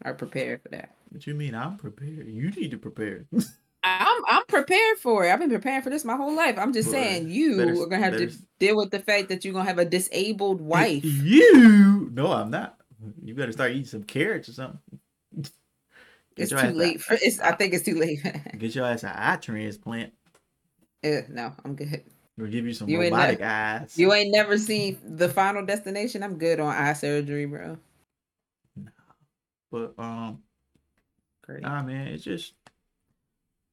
are 0.05 0.15
prepared 0.15 0.63
for 0.63 0.71
that. 0.71 0.95
What 1.13 1.27
you 1.27 1.35
mean? 1.35 1.55
I'm 1.55 1.77
prepared. 1.77 2.27
You 2.27 2.51
need 2.51 2.71
to 2.71 2.79
prepare. 2.79 3.27
I'm 3.85 4.23
I'm 4.29 4.45
prepared 4.47 4.99
for 4.99 5.27
it. 5.27 5.31
I've 5.31 5.41
been 5.41 5.51
preparing 5.51 5.83
for 5.83 5.91
this 5.91 6.05
my 6.05 6.17
whole 6.17 6.35
life. 6.35 6.57
I'm 6.57 6.73
just 6.73 6.91
saying 6.91 7.29
you 7.29 7.57
better, 7.57 7.73
are 7.73 7.87
gonna 7.87 7.99
have 7.99 8.13
better. 8.13 8.29
to 8.29 8.37
deal 8.59 8.77
with 8.77 8.91
the 8.91 9.01
fact 9.01 9.29
that 9.29 9.45
you're 9.45 9.53
gonna 9.53 9.69
have 9.69 9.79
a 9.79 9.85
disabled 9.85 10.61
wife. 10.61 11.05
You 11.05 12.09
no, 12.13 12.33
I'm 12.33 12.51
not. 12.51 12.77
You 13.23 13.35
better 13.35 13.53
start 13.53 13.73
eating 13.73 13.85
some 13.85 14.05
carrots 14.05 14.49
or 14.49 14.53
something. 14.53 14.79
Get 16.37 16.51
it's 16.51 16.63
too 16.63 16.69
late 16.69 17.03
for 17.03 17.15
it's 17.21 17.41
I 17.41 17.53
think 17.53 17.75
it's 17.75 17.85
too 17.85 17.97
late. 17.97 18.21
get 18.59 18.75
your 18.75 18.87
ass 18.87 19.03
an 19.03 19.13
eye 19.15 19.37
transplant. 19.37 20.13
Uh, 21.05 21.23
no, 21.29 21.53
I'm 21.65 21.75
good. 21.75 22.05
We'll 22.39 22.51
give 22.51 22.65
you 22.65 22.73
some 22.73 22.89
you 22.89 23.01
robotic 23.01 23.41
ne- 23.41 23.47
eyes. 23.47 23.99
You 23.99 24.13
ain't 24.13 24.31
never 24.31 24.57
seen 24.57 24.99
the 25.05 25.29
final 25.29 25.67
destination. 25.67 26.23
I'm 26.23 26.39
good 26.39 26.61
on 26.61 26.73
eye 26.73 26.95
surgery, 26.95 27.47
bro. 27.47 27.77
No. 28.77 28.91
But 29.71 29.95
um 29.99 30.43
Great. 31.43 31.63
Nah 31.63 31.83
man, 31.83 32.09
it's 32.09 32.25
just 32.25 32.55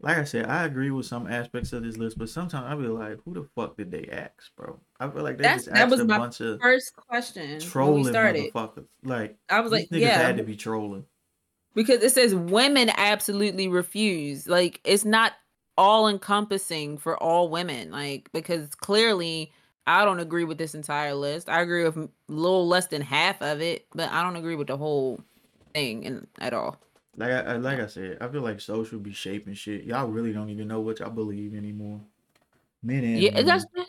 like 0.02 0.18
I 0.18 0.24
said, 0.24 0.46
I 0.46 0.64
agree 0.64 0.92
with 0.92 1.06
some 1.06 1.28
aspects 1.28 1.74
of 1.74 1.84
this 1.84 1.98
list, 1.98 2.18
but 2.18 2.30
sometimes 2.30 2.66
I 2.66 2.76
be 2.76 2.88
like, 2.88 3.18
who 3.26 3.34
the 3.34 3.44
fuck 3.56 3.76
did 3.76 3.92
they 3.92 4.08
ask, 4.12 4.56
bro? 4.56 4.80
I 5.00 5.10
feel 5.10 5.24
like 5.24 5.38
they 5.38 5.44
That's, 5.44 5.66
just 5.66 5.70
asked 5.70 5.78
that 5.78 5.90
was 5.90 6.00
a 6.00 6.06
my 6.06 6.18
bunch 6.18 6.40
of 6.40 6.60
first 6.62 6.96
question 6.96 7.60
trolling 7.60 8.14
motherfuckers. 8.14 8.86
Like 9.04 9.38
I 9.50 9.60
was 9.60 9.72
like, 9.72 9.88
yeah, 9.92 10.18
had 10.18 10.38
to 10.38 10.44
be 10.44 10.56
trolling 10.56 11.06
because 11.76 12.02
it 12.02 12.12
says 12.12 12.34
women 12.34 12.92
absolutely 12.96 13.68
refuse. 13.68 14.48
Like 14.48 14.80
it's 14.84 15.06
not 15.06 15.34
all 15.78 16.08
encompassing 16.08 16.98
for 16.98 17.22
all 17.22 17.50
women. 17.50 17.92
Like 17.92 18.30
because 18.32 18.74
clearly 18.76 19.52
I 19.86 20.06
don't 20.06 20.20
agree 20.20 20.46
with 20.46 20.58
this 20.58 20.76
entire 20.76 21.14
list. 21.14 21.50
I 21.50 21.62
agree 21.62 21.84
with 21.84 21.98
a 21.98 22.10
little 22.28 22.68
less 22.68 22.88
than 22.88 23.02
half 23.02 23.42
of 23.42 23.62
it, 23.62 23.88
but 23.94 24.10
I 24.12 24.24
don't 24.24 24.36
agree 24.36 24.56
with 24.56 24.68
the 24.68 24.78
whole 24.78 25.20
thing 25.74 26.04
in, 26.04 26.28
at 26.40 26.54
all. 26.54 26.80
Like 27.18 27.32
I 27.32 27.56
like 27.58 27.80
I 27.80 27.88
said, 27.88 28.18
I 28.22 28.28
feel 28.28 28.42
like 28.42 28.62
social 28.62 29.00
be 29.00 29.14
shaping 29.14 29.54
shit. 29.54 29.84
Y'all 29.84 30.08
really 30.08 30.32
don't 30.32 30.50
even 30.50 30.68
know 30.68 30.80
what 30.80 31.00
y'all 31.00 31.10
believe 31.10 31.56
anymore. 31.56 32.00
Men 32.82 33.04
and 33.04 33.20
yeah, 33.20 33.42
that's 33.42 33.66
niggas 33.66 33.86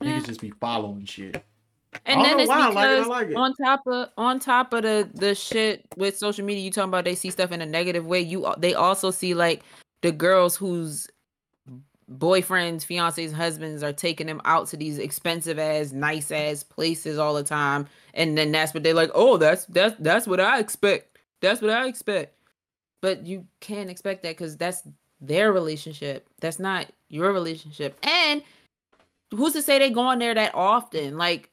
yeah. 0.00 0.20
just 0.20 0.40
be 0.40 0.50
following 0.60 1.04
shit. 1.04 1.42
And 2.06 2.24
then 2.24 2.38
it's 2.38 2.48
because 2.48 2.74
like 2.74 2.90
it, 2.90 3.08
like 3.08 3.28
it. 3.28 3.36
on 3.36 3.54
top 3.54 3.86
of 3.86 4.08
on 4.16 4.38
top 4.38 4.72
of 4.72 4.82
the 4.82 5.08
the 5.14 5.34
shit 5.34 5.86
with 5.96 6.16
social 6.16 6.44
media, 6.44 6.62
you 6.62 6.70
talking 6.70 6.88
about 6.88 7.04
they 7.04 7.14
see 7.14 7.30
stuff 7.30 7.52
in 7.52 7.60
a 7.60 7.66
negative 7.66 8.06
way. 8.06 8.20
You 8.20 8.52
they 8.58 8.74
also 8.74 9.10
see 9.10 9.34
like 9.34 9.62
the 10.02 10.12
girls 10.12 10.56
whose 10.56 11.08
boyfriends, 12.10 12.84
fiancés, 12.84 13.32
husbands 13.32 13.82
are 13.82 13.92
taking 13.92 14.26
them 14.26 14.40
out 14.44 14.66
to 14.68 14.76
these 14.76 14.98
expensive 14.98 15.58
ass, 15.58 15.92
nice 15.92 16.30
ass 16.30 16.62
places 16.62 17.18
all 17.18 17.34
the 17.34 17.44
time, 17.44 17.86
and 18.14 18.36
then 18.36 18.52
that's 18.52 18.72
what 18.72 18.82
they're 18.82 18.94
like. 18.94 19.10
Oh, 19.14 19.36
that's 19.36 19.64
that's 19.66 19.96
that's 19.98 20.26
what 20.26 20.40
I 20.40 20.58
expect. 20.58 21.18
That's 21.40 21.60
what 21.60 21.70
I 21.70 21.86
expect. 21.86 22.34
But 23.02 23.26
you 23.26 23.46
can't 23.60 23.90
expect 23.90 24.22
that 24.22 24.36
because 24.36 24.56
that's 24.56 24.82
their 25.20 25.52
relationship. 25.52 26.28
That's 26.40 26.58
not 26.58 26.86
your 27.08 27.32
relationship. 27.32 27.98
And 28.02 28.42
who's 29.30 29.52
to 29.54 29.62
say 29.62 29.78
they 29.78 29.90
go 29.90 30.02
on 30.02 30.18
there 30.18 30.34
that 30.34 30.54
often? 30.54 31.16
Like 31.16 31.50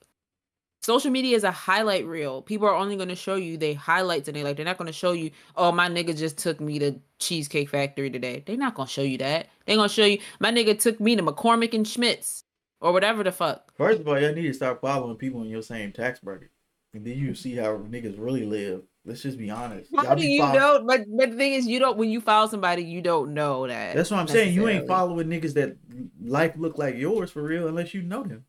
social 0.82 1.12
media 1.12 1.36
is 1.36 1.44
a 1.44 1.52
highlight 1.52 2.06
reel. 2.06 2.42
People 2.42 2.68
are 2.68 2.76
only 2.76 2.96
going 2.96 3.10
to 3.10 3.16
show 3.16 3.36
you 3.36 3.58
they 3.58 3.74
highlights 3.74 4.28
and 4.28 4.38
they 4.38 4.44
like 4.44 4.56
they're 4.56 4.66
not 4.66 4.78
going 4.78 4.88
to 4.88 4.94
show 4.94 5.12
you, 5.12 5.32
"Oh, 5.56 5.72
my 5.72 5.90
nigga 5.90 6.18
just 6.18 6.38
took 6.38 6.60
me 6.60 6.80
to 6.80 7.00
Cheesecake 7.20 7.70
Factory 7.70 8.10
today." 8.10 8.44
They're 8.46 8.58
not 8.58 8.76
going 8.76 8.88
to 8.88 8.94
show 8.94 9.02
you 9.02 9.18
that. 9.20 9.48
They're 9.66 9.76
going 9.76 9.90
to 9.90 9.94
show 9.94 10.06
you, 10.06 10.20
"My 10.40 10.52
nigga 10.52 10.80
took 10.80 11.00
me 11.00 11.16
to 11.16 11.24
McCormick 11.24 11.74
and 11.74 11.86
Schmick's 11.86 12.44
or 12.80 12.94
whatever 12.94 13.24
the 13.24 13.32
fuck." 13.32 13.74
First 13.76 14.00
of 14.02 14.08
all, 14.08 14.20
you 14.20 14.32
need 14.34 14.48
to 14.48 14.54
start 14.54 14.82
following 14.82 15.18
people 15.18 15.42
in 15.42 15.50
your 15.50 15.62
same 15.62 15.92
tax 15.92 16.20
bracket. 16.20 16.52
And 16.94 17.06
then 17.06 17.18
you 17.18 17.36
see 17.36 17.56
how 17.56 17.78
niggas 17.78 18.16
really 18.18 18.46
live. 18.46 18.84
Let's 19.08 19.22
just 19.22 19.38
be 19.38 19.50
honest. 19.50 19.90
How 19.96 20.16
do 20.16 20.28
you 20.28 20.40
know? 20.40 20.84
But, 20.86 21.06
but 21.08 21.32
the 21.32 21.38
thing 21.38 21.54
is, 21.54 21.66
you 21.66 21.80
don't. 21.80 21.98
When 21.98 22.10
you 22.10 22.20
follow 22.20 22.48
somebody, 22.50 22.84
you 22.84 23.02
don't 23.02 23.34
know 23.34 23.66
that. 23.66 23.96
That's 23.96 24.12
what 24.12 24.20
I'm 24.20 24.28
saying. 24.28 24.54
You 24.54 24.68
ain't 24.68 24.86
following 24.86 25.28
niggas 25.28 25.54
that 25.54 25.78
life 26.22 26.54
look 26.58 26.78
like 26.78 26.98
yours 26.98 27.32
for 27.32 27.42
real, 27.42 27.70
unless 27.70 27.94
you 27.94 28.02
know 28.02 28.24
them. 28.24 28.44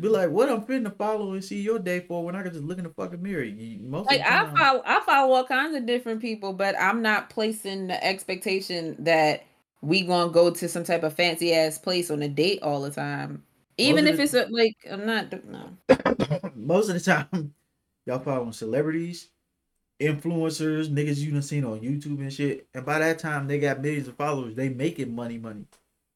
Be 0.00 0.08
like, 0.08 0.30
what 0.30 0.50
I'm 0.50 0.62
finna 0.62 0.94
follow 0.96 1.32
and 1.32 1.44
see 1.44 1.60
your 1.60 1.78
day 1.78 2.00
for 2.00 2.24
when 2.24 2.36
I 2.36 2.42
can 2.42 2.52
just 2.52 2.64
look 2.64 2.78
in 2.78 2.84
the 2.84 2.90
fucking 2.90 3.22
mirror. 3.22 3.46
most 3.80 4.06
like 4.06 4.20
I 4.20 4.50
follow, 4.54 4.82
I 4.84 5.00
follow 5.00 5.34
all 5.34 5.44
kinds 5.44 5.76
of 5.76 5.86
different 5.86 6.20
people, 6.20 6.52
but 6.52 6.74
I'm 6.78 7.00
not 7.02 7.30
placing 7.30 7.86
the 7.86 8.02
expectation 8.04 8.96
that 9.00 9.44
we 9.80 10.02
gonna 10.02 10.30
go 10.30 10.50
to 10.50 10.68
some 10.68 10.84
type 10.84 11.02
of 11.02 11.14
fancy 11.14 11.54
ass 11.54 11.78
place 11.78 12.10
on 12.10 12.22
a 12.22 12.28
date 12.28 12.62
all 12.62 12.82
the 12.82 12.90
time. 12.90 13.42
Even 13.78 14.06
if 14.06 14.16
the, 14.16 14.22
it's 14.22 14.34
a, 14.34 14.46
like 14.50 14.76
I'm 14.90 15.06
not 15.06 15.32
no. 15.46 16.50
most 16.54 16.88
of 16.88 16.94
the 16.94 17.00
time, 17.00 17.54
Y'all 18.06 18.20
following 18.20 18.52
celebrities, 18.52 19.30
influencers, 20.00 20.88
niggas 20.88 21.18
you 21.18 21.32
done 21.32 21.42
seen 21.42 21.64
on 21.64 21.80
YouTube 21.80 22.20
and 22.20 22.32
shit. 22.32 22.68
And 22.72 22.86
by 22.86 23.00
that 23.00 23.18
time, 23.18 23.48
they 23.48 23.58
got 23.58 23.80
millions 23.80 24.06
of 24.06 24.16
followers. 24.16 24.54
They 24.54 24.68
making 24.68 25.14
money, 25.14 25.38
money. 25.38 25.66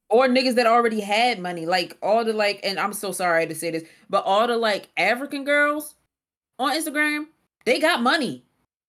Or 0.09 0.27
niggas 0.27 0.55
that 0.55 0.67
already 0.67 1.01
had 1.01 1.39
money, 1.39 1.65
like 1.65 1.97
all 2.01 2.23
the 2.23 2.33
like, 2.33 2.61
and 2.63 2.79
I'm 2.79 2.93
so 2.93 3.11
sorry 3.11 3.45
to 3.47 3.55
say 3.55 3.71
this, 3.71 3.83
but 4.09 4.23
all 4.25 4.47
the 4.47 4.57
like 4.57 4.89
African 4.97 5.43
girls 5.43 5.95
on 6.59 6.73
Instagram, 6.77 7.27
They 7.65 7.79
got 7.79 8.01
money. 8.01 8.43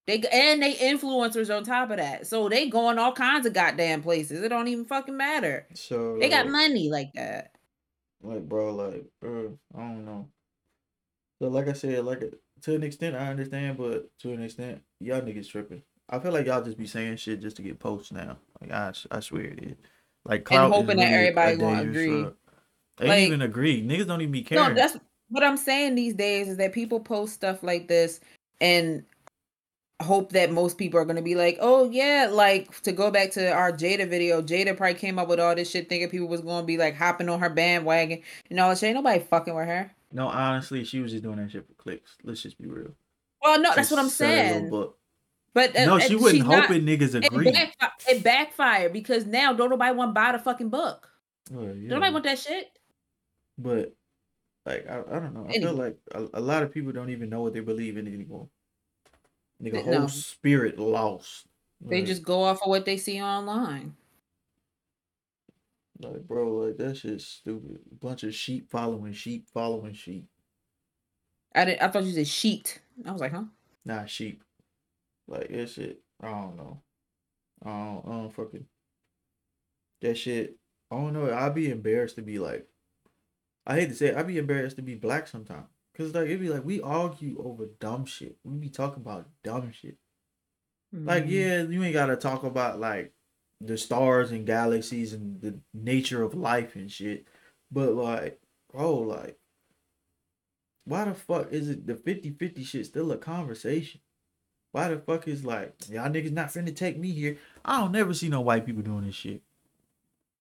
They 0.07 0.21
and 0.33 0.63
they 0.63 0.75
influencers 0.75 1.55
on 1.55 1.65
top 1.65 1.91
of 1.91 1.97
that. 1.97 2.27
So 2.27 2.49
they 2.49 2.69
going 2.69 2.99
all 2.99 3.13
kinds 3.13 3.47
of 3.47 3.53
goddamn 3.53 4.03
places. 4.03 4.43
It 4.43 4.49
don't 4.49 4.69
even 4.69 4.85
fucking 4.85 5.17
matter. 5.17 5.67
So 5.75 6.19
They 6.19 6.29
got 6.29 6.47
like, 6.47 6.53
money 6.53 6.89
like 6.91 7.13
that. 7.15 7.53
like 8.23 8.49
bro, 8.49 8.75
like 8.75 9.05
bro, 9.21 9.59
I 9.77 9.79
don't 9.79 10.05
know. 10.05 10.29
So 11.41 11.49
like 11.49 11.69
I 11.69 11.73
said, 11.73 12.05
like 12.05 12.23
to 12.63 12.75
an 12.75 12.83
extent 12.83 13.17
I 13.17 13.29
understand, 13.29 13.77
but 13.79 14.09
to 14.21 14.33
an 14.33 14.43
extent, 14.43 14.83
y'all 15.01 15.21
niggas 15.21 15.49
tripping. 15.49 15.83
I 16.09 16.19
feel 16.19 16.33
like 16.33 16.47
y'all 16.47 16.63
just 16.63 16.79
be 16.79 16.87
saying 16.87 17.17
shit 17.17 17.41
just 17.41 17.57
to 17.57 17.63
get 17.63 17.79
posts 17.79 18.13
now. 18.13 18.37
Like 18.61 18.71
I, 18.71 18.93
I 19.11 19.21
swear 19.21 19.45
it 19.45 19.63
is. 19.63 19.77
Like 20.25 20.43
is 20.51 20.59
hoping 20.59 20.99
that 20.99 21.13
everybody 21.13 21.57
gonna 21.57 21.83
agree. 21.83 22.27
They 22.99 23.09
Like- 23.09 23.19
ain't 23.19 23.27
even 23.29 23.43
agree. 23.43 23.83
Niggas 23.83 24.07
don't 24.07 24.21
even 24.21 24.33
be 24.33 24.43
caring. 24.43 24.69
No, 24.69 24.75
that's 24.75 24.97
what 25.29 25.43
I'm 25.43 25.57
saying 25.57 25.95
these 25.95 26.15
days 26.15 26.49
is 26.49 26.59
that 26.59 26.73
people 26.73 27.01
post 27.01 27.35
stuff 27.35 27.63
like 27.63 27.89
this 27.89 28.21
and 28.61 29.05
hope 30.03 30.33
that 30.33 30.51
most 30.53 30.77
people 30.79 30.99
are 31.01 31.05
gonna 31.05 31.23
be 31.23 31.35
like, 31.35 31.57
oh 31.61 31.89
yeah, 31.91 32.29
like 32.31 32.81
to 32.83 32.93
go 32.93 33.11
back 33.11 33.31
to 33.33 33.51
our 33.53 33.73
Jada 33.73 34.09
video, 34.09 34.43
Jada 34.43 34.77
probably 34.77 34.95
came 34.95 35.19
up 35.19 35.29
with 35.29 35.41
all 35.41 35.55
this 35.55 35.71
shit 35.71 35.89
thinking 35.89 36.11
people 36.11 36.29
was 36.29 36.41
gonna 36.41 36.67
be 36.67 36.77
like 36.77 36.95
hopping 36.97 37.29
on 37.29 37.41
her 37.41 37.49
bandwagon 37.51 38.21
and 38.51 38.61
all 38.61 38.69
that 38.69 38.79
shit. 38.79 38.89
Ain't 38.89 38.97
nobody 38.97 39.21
fucking 39.21 39.55
with 39.55 39.67
her. 39.67 39.91
No, 40.13 40.29
honestly, 40.29 40.85
she 40.85 41.01
was 41.01 41.13
just 41.13 41.23
doing 41.25 41.37
that 41.37 41.51
shit 41.51 41.67
for 41.67 41.75
clicks. 41.75 42.17
Let's 42.23 42.43
just 42.43 42.59
be 42.61 42.67
real. 42.69 42.95
Well, 43.43 43.59
no, 43.59 43.65
Just 43.71 43.77
that's 43.77 43.91
what 43.91 44.01
I'm 44.01 44.09
saying. 44.09 44.71
But 45.55 45.77
uh, 45.77 45.85
No, 45.85 45.97
uh, 45.97 46.01
she 46.01 46.15
wasn't 46.17 46.37
she's 46.37 46.45
not- 46.45 46.65
hoping 46.67 46.83
niggas 46.87 47.15
It, 47.15 47.27
agree. 47.27 47.53
it 48.09 48.23
backfired 48.25 48.93
because 48.93 49.27
now 49.27 49.53
don't 49.53 49.69
nobody 49.71 49.95
want 49.95 50.11
to 50.11 50.13
buy 50.15 50.33
the 50.33 50.39
fucking 50.39 50.71
book. 50.71 51.11
Well, 51.51 51.65
Don't 51.67 51.89
nobody 51.89 52.13
want 52.13 52.25
that 52.25 52.39
shit. 52.39 52.71
But 53.59 53.95
like 54.65 54.89
I, 54.89 55.01
I 55.01 55.19
don't 55.19 55.35
know. 55.35 55.47
I 55.49 55.53
feel 55.59 55.75
like 55.75 55.99
a, 56.15 56.27
a 56.35 56.41
lot 56.41 56.63
of 56.63 56.73
people 56.73 56.93
don't 56.93 57.11
even 57.11 57.29
know 57.29 57.43
what 57.43 57.53
they 57.53 57.61
believe 57.61 57.97
in 57.99 58.07
anymore. 58.07 58.49
Nigga, 59.63 59.85
No. 59.87 59.99
whole 60.01 60.09
spirit 60.09 60.79
lost. 60.79 61.47
They 61.81 61.99
Like- 61.99 62.07
just 62.07 62.23
go 62.23 62.43
off 62.45 62.63
of 62.63 62.69
what 62.69 62.85
they 62.85 62.97
see 62.97 63.21
online. 63.21 63.95
Like, 66.03 66.27
bro, 66.27 66.49
like 66.53 66.77
that 66.79 66.97
shit's 66.97 67.27
stupid. 67.27 67.79
Bunch 68.01 68.23
of 68.25 68.35
sheep 68.35 68.71
following 68.71 69.13
sheep 69.13 69.49
following 69.53 69.95
sheep. 69.95 70.27
I 71.55 71.65
did. 71.65 71.79
I 71.79 71.89
thought 71.89 72.05
you 72.05 72.13
said 72.13 72.27
sheet. 72.27 72.81
I 73.07 73.13
was 73.13 73.21
like, 73.21 73.33
huh? 73.33 73.45
Nah, 73.85 74.05
sheep. 74.07 74.43
Like 75.29 75.49
that 75.49 75.69
shit. 75.71 76.01
I 76.23 76.31
don't 76.31 76.57
know. 76.57 76.83
I 77.65 77.69
don't, 77.71 78.03
I 78.07 78.11
don't 78.11 78.35
fucking. 78.35 78.67
That 80.01 80.17
shit. 80.19 80.57
I 80.91 80.97
don't 80.97 81.13
know. 81.13 81.33
I'd 81.33 81.55
be 81.55 81.71
embarrassed 81.71 82.17
to 82.17 82.23
be 82.23 82.39
like. 82.39 82.67
I 83.67 83.77
hate 83.77 83.91
to 83.91 83.95
say 83.95 84.07
it, 84.07 84.17
I'd 84.17 84.27
be 84.27 84.39
embarrassed 84.39 84.77
to 84.77 84.83
be 84.83 84.97
black 84.97 85.29
sometimes. 85.29 85.69
Cause 85.97 86.15
like 86.15 86.25
it'd 86.25 86.41
be 86.41 86.49
like 86.49 86.65
we 86.65 86.81
argue 86.81 87.37
over 87.45 87.67
dumb 87.79 88.07
shit. 88.07 88.37
We 88.45 88.57
be 88.57 88.71
talking 88.71 89.03
about 89.03 89.29
dumb 89.45 89.71
shit. 89.73 89.99
Like, 90.91 91.25
Mhm. 91.25 91.31
yeah, 91.31 91.63
you 91.63 91.83
ain't 91.83 91.93
gotta 91.93 92.17
talk 92.17 92.45
about 92.45 92.81
like 92.81 93.13
the 93.65 93.77
stars 93.79 94.31
and 94.33 94.47
galaxies 94.47 95.13
and 95.13 95.41
the 95.41 95.55
nature 95.75 96.23
of 96.23 96.35
life 96.35 96.75
and 96.77 96.91
shit. 96.91 97.27
But 97.71 97.95
like, 97.95 98.41
bro, 98.73 98.95
like 98.99 99.39
why 100.85 101.05
the 101.05 101.15
fuck 101.15 101.53
is 101.53 101.69
it 101.71 101.87
the 101.87 101.95
50-50 101.95 102.67
shit 102.67 102.87
still 102.87 103.13
a 103.13 103.17
conversation? 103.17 104.01
Why 104.73 104.89
the 104.89 104.99
fuck 104.99 105.29
is 105.29 105.45
like 105.45 105.75
y'all 105.89 106.09
niggas 106.11 106.33
not 106.33 106.49
finna 106.49 106.75
take 106.75 106.99
me 106.99 107.11
here? 107.13 107.37
I 107.65 107.81
don't 107.81 107.93
never 107.93 108.15
see 108.15 108.29
no 108.29 108.41
white 108.41 108.67
people 108.67 108.83
doing 108.83 109.05
this 109.05 109.15
shit. 109.15 109.43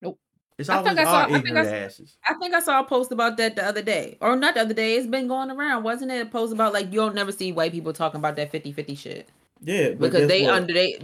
Nope. 0.02 0.18
It's 0.58 0.70
I 0.70 0.82
think 0.84 0.98
I 1.00 1.04
saw- 1.04 1.12
our 1.24 1.32
I 1.32 1.42
think 1.42 1.58
I 1.58 1.64
saw- 1.66 1.70
asses. 1.72 2.18
I 2.26 2.34
think 2.36 2.54
I 2.56 2.60
saw 2.62 2.80
a 2.80 2.84
post 2.86 3.12
about 3.12 3.38
that 3.38 3.56
the 3.56 3.66
other 3.66 3.82
day. 3.82 4.18
Or 4.22 4.36
not 4.36 4.56
the 4.56 4.62
other 4.62 4.74
day. 4.74 4.96
It's 4.96 5.06
been 5.08 5.28
going 5.28 5.52
around. 5.52 5.84
Wasn't 5.84 6.10
it 6.12 6.26
a 6.26 6.30
post 6.30 6.54
about 6.54 6.74
like 6.74 6.88
you 6.92 7.00
don't 7.02 7.14
never 7.16 7.32
see 7.32 7.52
white 7.52 7.72
people 7.74 7.94
talking 7.94 8.20
about 8.20 8.36
that 8.38 8.52
50-50 8.52 8.98
shit? 8.98 9.30
Yeah, 9.64 9.92
Because 9.92 10.28
they 10.28 10.44
what? 10.44 10.54
under 10.56 10.74
they 10.74 10.98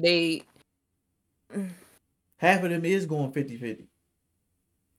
they 1.51 1.65
half 2.38 2.63
of 2.63 2.69
them 2.69 2.85
is 2.85 3.05
going 3.05 3.31
50-50. 3.31 3.88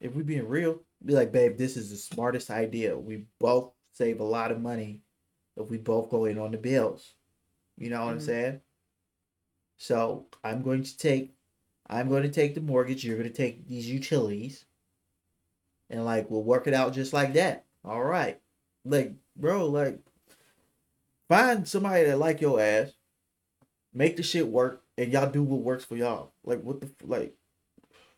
If 0.00 0.14
we 0.14 0.22
being 0.22 0.46
real, 0.46 0.82
be 1.04 1.14
like, 1.14 1.32
babe, 1.32 1.56
this 1.56 1.76
is 1.76 1.90
the 1.90 1.96
smartest 1.96 2.50
idea. 2.50 2.96
We 2.96 3.24
both 3.38 3.72
save 3.92 4.20
a 4.20 4.24
lot 4.24 4.52
of 4.52 4.60
money 4.60 5.00
if 5.56 5.68
we 5.70 5.78
both 5.78 6.10
go 6.10 6.24
in 6.26 6.38
on 6.38 6.52
the 6.52 6.58
bills. 6.58 7.14
You 7.76 7.90
know 7.90 8.04
what 8.04 8.12
I'm 8.12 8.18
Mhm. 8.18 8.26
saying? 8.26 8.60
So 9.76 10.26
I'm 10.44 10.62
going 10.62 10.82
to 10.82 10.96
take 10.96 11.34
I'm 11.90 12.10
going 12.10 12.22
to 12.24 12.28
take 12.28 12.54
the 12.54 12.60
mortgage, 12.60 13.02
you're 13.02 13.16
going 13.16 13.30
to 13.30 13.34
take 13.34 13.66
these 13.66 13.88
utilities. 13.88 14.66
And 15.88 16.04
like 16.04 16.28
we'll 16.30 16.42
work 16.44 16.66
it 16.66 16.74
out 16.74 16.92
just 16.92 17.14
like 17.14 17.32
that. 17.32 17.64
All 17.82 18.04
right. 18.04 18.38
Like, 18.84 19.14
bro, 19.36 19.66
like 19.66 19.98
find 21.28 21.66
somebody 21.66 22.04
that 22.04 22.18
like 22.18 22.42
your 22.42 22.60
ass, 22.60 22.92
make 23.94 24.16
the 24.16 24.22
shit 24.22 24.46
work, 24.46 24.84
and 24.98 25.12
y'all 25.12 25.30
do 25.30 25.42
what 25.42 25.60
works 25.60 25.84
for 25.84 25.96
y'all. 25.96 26.32
Like 26.44 26.60
what 26.62 26.80
the 26.80 26.90
like 27.04 27.34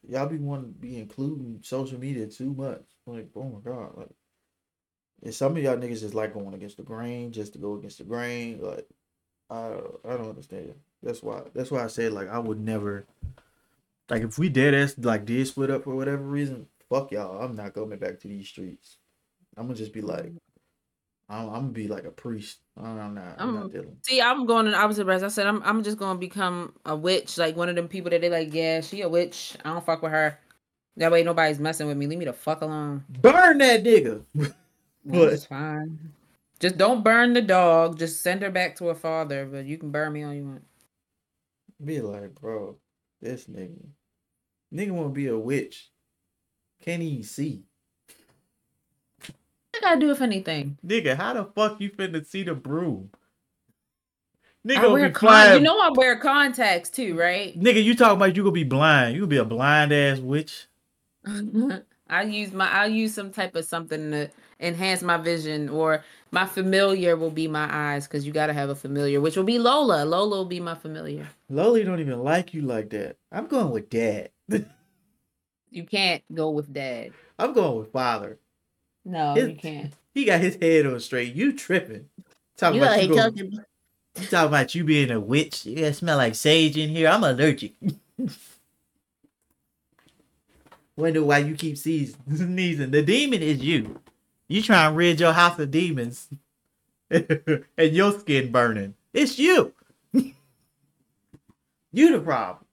y'all 0.08 0.26
be 0.26 0.38
wanting 0.38 0.72
to 0.72 0.78
be 0.78 0.98
including 0.98 1.60
social 1.62 2.00
media 2.00 2.26
too 2.26 2.54
much. 2.54 2.82
Like, 3.06 3.28
oh 3.36 3.44
my 3.44 3.60
god, 3.60 3.96
like 3.96 4.08
and 5.22 5.34
some 5.34 5.56
of 5.56 5.62
y'all 5.62 5.76
niggas 5.76 6.00
just 6.00 6.14
like 6.14 6.32
going 6.32 6.54
against 6.54 6.78
the 6.78 6.82
grain 6.82 7.30
just 7.30 7.52
to 7.52 7.58
go 7.58 7.74
against 7.74 7.98
the 7.98 8.04
grain. 8.04 8.60
Like, 8.62 8.88
I 9.50 9.74
I 10.04 10.16
don't 10.16 10.30
understand. 10.30 10.74
That's 11.02 11.22
why 11.22 11.42
that's 11.54 11.70
why 11.70 11.84
I 11.84 11.88
said 11.88 12.12
like 12.12 12.28
I 12.28 12.38
would 12.38 12.60
never 12.60 13.06
like 14.08 14.22
if 14.22 14.38
we 14.38 14.48
dead 14.48 14.74
ass 14.74 14.94
like 14.98 15.26
did 15.26 15.46
split 15.46 15.70
up 15.70 15.84
for 15.84 15.94
whatever 15.94 16.22
reason, 16.22 16.66
fuck 16.88 17.12
y'all. 17.12 17.42
I'm 17.42 17.54
not 17.54 17.74
coming 17.74 17.98
back 17.98 18.20
to 18.20 18.28
these 18.28 18.48
streets. 18.48 18.96
I'm 19.56 19.66
gonna 19.66 19.76
just 19.76 19.92
be 19.92 20.00
like 20.00 20.32
I'm, 21.30 21.46
I'm 21.46 21.52
gonna 21.52 21.68
be 21.68 21.86
like 21.86 22.04
a 22.04 22.10
priest. 22.10 22.58
I'm 22.76 22.96
not 22.96 23.04
I'm 23.04 23.18
I'm- 23.38 23.54
not 23.54 23.62
um, 23.64 23.70
dealing. 23.70 23.96
see. 24.02 24.20
I'm 24.20 24.46
going 24.46 24.66
in 24.66 24.72
the 24.72 24.78
opposite 24.78 25.04
direction. 25.04 25.26
I 25.26 25.28
said 25.28 25.46
I'm 25.46 25.62
I'm 25.62 25.82
just 25.84 25.96
gonna 25.96 26.18
become 26.18 26.74
a 26.84 26.96
witch, 26.96 27.38
like 27.38 27.56
one 27.56 27.68
of 27.68 27.76
them 27.76 27.86
people 27.88 28.10
that 28.10 28.20
they 28.20 28.28
like. 28.28 28.52
Yeah, 28.52 28.80
she 28.80 29.02
a 29.02 29.08
witch. 29.08 29.56
I 29.64 29.72
don't 29.72 29.84
fuck 29.86 30.02
with 30.02 30.12
her. 30.12 30.38
That 30.96 31.12
way 31.12 31.22
nobody's 31.22 31.60
messing 31.60 31.86
with 31.86 31.96
me. 31.96 32.06
Leave 32.08 32.18
me 32.18 32.24
the 32.24 32.32
fuck 32.32 32.62
alone. 32.62 33.04
Burn 33.08 33.58
that 33.58 33.84
nigga. 33.84 34.24
but 34.34 35.30
That's 35.30 35.44
fine. 35.46 35.98
Just 36.58 36.76
don't 36.76 37.04
burn 37.04 37.32
the 37.32 37.40
dog. 37.42 37.96
Just 37.98 38.20
send 38.22 38.42
her 38.42 38.50
back 38.50 38.76
to 38.76 38.86
her 38.88 38.94
father. 38.94 39.46
But 39.46 39.64
you 39.66 39.78
can 39.78 39.90
burn 39.92 40.12
me 40.12 40.24
all 40.24 40.34
you 40.34 40.44
want. 40.44 40.64
Be 41.82 42.00
like, 42.00 42.34
bro, 42.34 42.76
this 43.22 43.44
nigga. 43.46 43.86
Nigga 44.74 44.90
wanna 44.90 45.10
be 45.10 45.28
a 45.28 45.38
witch. 45.38 45.90
Can't 46.82 47.02
even 47.02 47.22
see. 47.22 47.62
I 49.80 49.88
gotta 49.88 50.00
do 50.00 50.10
if 50.10 50.20
anything? 50.20 50.78
Nigga, 50.86 51.16
how 51.16 51.32
the 51.32 51.44
fuck 51.44 51.80
you 51.80 51.90
finna 51.90 52.24
see 52.26 52.42
the 52.42 52.54
broom? 52.54 53.10
Nigga 54.66 54.76
I 54.76 54.86
wear 54.88 55.08
be 55.08 55.14
con-. 55.14 55.54
You 55.54 55.60
know 55.60 55.80
I 55.80 55.90
wear 55.94 56.18
contacts 56.18 56.90
too, 56.90 57.16
right? 57.18 57.58
Nigga, 57.58 57.82
you 57.82 57.94
talking 57.94 58.16
about 58.16 58.36
you 58.36 58.42
gonna 58.42 58.52
be 58.52 58.64
blind. 58.64 59.14
You 59.14 59.20
gonna 59.20 59.30
be 59.30 59.36
a 59.38 59.44
blind 59.44 59.92
ass 59.92 60.18
witch. 60.18 60.66
I 61.26 62.22
use 62.22 62.52
my 62.52 62.70
I'll 62.70 62.90
use 62.90 63.14
some 63.14 63.30
type 63.30 63.54
of 63.54 63.64
something 63.64 64.10
to 64.10 64.30
enhance 64.58 65.02
my 65.02 65.16
vision 65.16 65.70
or 65.70 66.04
my 66.30 66.44
familiar 66.44 67.16
will 67.16 67.30
be 67.30 67.48
my 67.48 67.68
eyes 67.70 68.06
because 68.06 68.26
you 68.26 68.32
gotta 68.32 68.52
have 68.52 68.68
a 68.68 68.74
familiar, 68.74 69.20
which 69.20 69.36
will 69.36 69.44
be 69.44 69.58
Lola. 69.58 70.04
Lola 70.04 70.36
will 70.36 70.44
be 70.44 70.60
my 70.60 70.74
familiar. 70.74 71.26
Loli 71.50 71.84
don't 71.84 72.00
even 72.00 72.22
like 72.22 72.52
you 72.52 72.62
like 72.62 72.90
that. 72.90 73.16
I'm 73.32 73.46
going 73.46 73.70
with 73.70 73.88
dad. 73.88 74.30
You 75.72 75.84
can't 75.84 76.24
go 76.34 76.50
with 76.50 76.72
dad. 76.72 77.12
I'm 77.38 77.52
going 77.52 77.78
with 77.78 77.92
father. 77.92 78.40
No, 79.05 79.34
His- 79.34 79.48
you 79.51 79.57
can't. 79.57 79.92
He 80.12 80.24
got 80.24 80.40
his 80.40 80.57
head 80.57 80.86
on 80.86 80.98
straight. 81.01 81.34
You 81.34 81.53
tripping. 81.53 82.09
Talking 82.57 82.80
You 82.80 82.86
about 82.86 82.96
you, 82.96 83.03
ain't 83.03 83.11
gonna- 83.11 83.22
talking- 83.30 83.53
you 84.16 84.26
talking 84.26 84.48
about 84.48 84.74
you 84.74 84.82
being 84.84 85.11
a 85.12 85.20
witch. 85.20 85.64
You 85.66 85.76
gotta 85.76 85.94
smell 85.94 86.16
like 86.16 86.34
sage 86.34 86.76
in 86.76 86.90
here. 86.90 87.09
I'm 87.09 87.22
allergic. 87.24 87.74
Wonder 90.96 91.24
why 91.24 91.38
you 91.38 91.55
keep 91.55 91.78
sneezing. 91.78 92.90
The 92.90 93.03
demon 93.03 93.42
is 93.42 93.62
you. 93.62 94.01
You 94.48 94.62
trying 94.62 94.92
to 94.92 94.96
rid 94.96 95.20
your 95.20 95.32
house 95.32 95.59
of 95.59 95.70
demons. 95.70 96.28
and 97.11 97.64
your 97.78 98.18
skin 98.18 98.53
burning. 98.53 98.94
It's 99.14 99.38
you. 99.38 99.72
you 100.12 100.34
the 102.12 102.20
problem. 102.20 102.64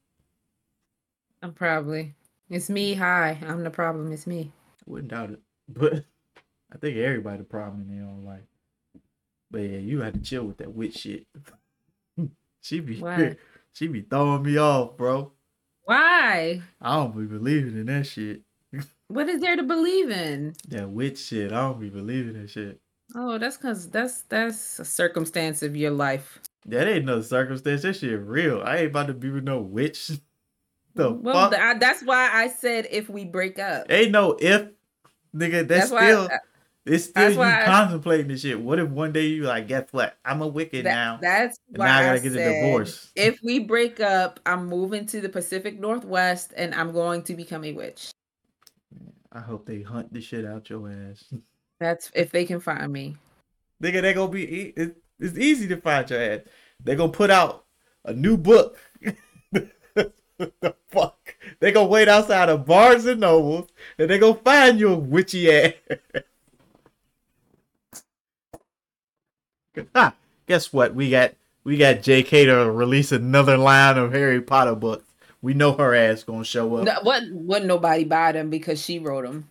I'm 1.41 1.53
probably. 1.53 2.13
It's 2.49 2.69
me. 2.69 2.93
Hi, 2.95 3.37
I'm 3.45 3.63
the 3.63 3.69
problem. 3.69 4.11
It's 4.11 4.27
me. 4.27 4.51
Wouldn't 4.85 5.11
doubt 5.11 5.31
it. 5.31 5.39
But 5.69 6.03
I 6.73 6.77
think 6.77 6.97
everybody 6.97 7.39
the 7.39 7.43
problem 7.43 7.81
in 7.81 7.97
their 7.97 8.07
own 8.07 8.25
life. 8.25 8.43
But 9.49 9.59
yeah, 9.61 9.77
you 9.77 10.01
had 10.01 10.15
to 10.15 10.19
chill 10.19 10.43
with 10.43 10.57
that 10.57 10.73
witch 10.73 10.97
shit. 10.97 11.25
she 12.61 12.79
be 12.79 12.99
Why? 12.99 13.35
she 13.73 13.87
be 13.87 14.01
throwing 14.01 14.43
me 14.43 14.57
off, 14.57 14.97
bro. 14.97 15.31
Why? 15.83 16.61
I 16.81 16.95
don't 16.95 17.17
be 17.17 17.25
believing 17.25 17.77
in 17.77 17.85
that 17.87 18.07
shit. 18.07 18.41
What 19.09 19.29
is 19.29 19.39
there 19.39 19.55
to 19.55 19.63
believe 19.63 20.09
in? 20.09 20.53
That 20.67 20.89
witch 20.89 21.17
shit. 21.17 21.53
I 21.53 21.61
don't 21.61 21.79
be 21.79 21.89
believing 21.89 22.33
that 22.41 22.49
shit. 22.49 22.81
Oh, 23.15 23.37
that's 23.37 23.55
because 23.55 23.89
that's 23.89 24.23
that's 24.23 24.79
a 24.79 24.85
circumstance 24.85 25.63
of 25.63 25.77
your 25.77 25.91
life. 25.91 26.41
That 26.65 26.89
ain't 26.89 27.05
no 27.05 27.21
circumstance. 27.21 27.83
That 27.83 27.95
shit 27.95 28.19
real. 28.19 28.61
I 28.65 28.79
ain't 28.79 28.87
about 28.87 29.07
to 29.07 29.13
be 29.13 29.29
with 29.29 29.45
no 29.45 29.61
witch. 29.61 30.11
The 30.95 31.11
well, 31.11 31.53
I- 31.53 31.75
that's 31.75 32.01
why 32.03 32.31
I 32.33 32.47
said 32.47 32.87
if 32.89 33.07
we 33.07 33.23
break 33.23 33.59
up. 33.59 33.85
ain't 33.87 34.09
no 34.09 34.35
if, 34.39 34.63
nigga. 35.35 35.67
That's, 35.67 35.91
That's 35.91 36.05
still. 36.05 36.27
I- 36.31 36.39
It's 36.87 37.05
still 37.05 37.31
you 37.31 37.41
I, 37.41 37.63
contemplating 37.65 38.29
this 38.29 38.41
shit. 38.41 38.59
What 38.59 38.79
if 38.79 38.89
one 38.89 39.11
day 39.11 39.27
you 39.27 39.43
like 39.43 39.67
get 39.67 39.89
flat? 39.89 40.17
I'm 40.23 40.41
a 40.41 40.47
wicked 40.47 40.85
that, 40.85 40.93
now. 40.93 41.19
That's 41.21 41.59
why 41.67 41.85
now 41.85 41.97
I 41.97 42.01
gotta 42.03 42.19
I 42.19 42.19
get 42.19 42.33
said, 42.33 42.47
a 42.47 42.65
divorce. 42.65 43.11
If 43.15 43.39
we 43.43 43.59
break 43.59 43.99
up, 43.99 44.39
I'm 44.45 44.67
moving 44.67 45.05
to 45.07 45.19
the 45.19 45.29
Pacific 45.29 45.79
Northwest 45.79 46.53
and 46.55 46.73
I'm 46.73 46.93
going 46.93 47.23
to 47.23 47.33
become 47.33 47.65
a 47.65 47.73
witch. 47.73 48.11
I 49.31 49.39
hope 49.41 49.65
they 49.65 49.81
hunt 49.81 50.13
the 50.13 50.21
shit 50.21 50.45
out 50.45 50.69
your 50.69 50.89
ass. 50.89 51.25
That's 51.79 52.09
if 52.15 52.31
they 52.31 52.45
can 52.45 52.59
find 52.59 52.91
me. 52.91 53.17
Nigga, 53.83 54.01
they 54.01 54.13
gonna 54.13 54.31
be. 54.31 54.73
It's 55.19 55.37
easy 55.37 55.67
to 55.67 55.77
find 55.77 56.09
your 56.09 56.21
ass. 56.21 56.41
They 56.83 56.95
gonna 56.95 57.11
put 57.11 57.29
out 57.29 57.65
a 58.05 58.13
new 58.13 58.37
book. 58.37 58.77
the 60.37 60.75
fuck? 60.87 61.35
They 61.59 61.71
gonna 61.71 61.87
wait 61.87 62.07
outside 62.07 62.49
of 62.49 62.65
Barnes 62.65 63.05
and 63.05 63.19
Nobles 63.21 63.69
and 63.97 64.09
they 64.09 64.17
gonna 64.17 64.35
find 64.35 64.79
your 64.79 64.95
witchy 64.95 65.51
ass. 65.51 65.73
ah, 69.95 70.13
guess 70.47 70.71
what? 70.73 70.93
We 70.95 71.09
got 71.09 71.33
we 71.63 71.77
got 71.77 72.01
J.K. 72.01 72.45
to 72.45 72.71
release 72.71 73.11
another 73.11 73.57
line 73.57 73.97
of 73.97 74.13
Harry 74.13 74.41
Potter 74.41 74.75
books. 74.75 75.03
We 75.41 75.53
know 75.53 75.73
her 75.73 75.93
ass 75.93 76.23
gonna 76.23 76.43
show 76.43 76.75
up. 76.75 76.85
No, 76.85 76.95
what? 77.03 77.23
Wouldn't 77.29 77.67
nobody 77.67 78.03
buy 78.03 78.31
them 78.31 78.49
because 78.49 78.81
she 78.81 78.99
wrote 78.99 79.25
them? 79.25 79.49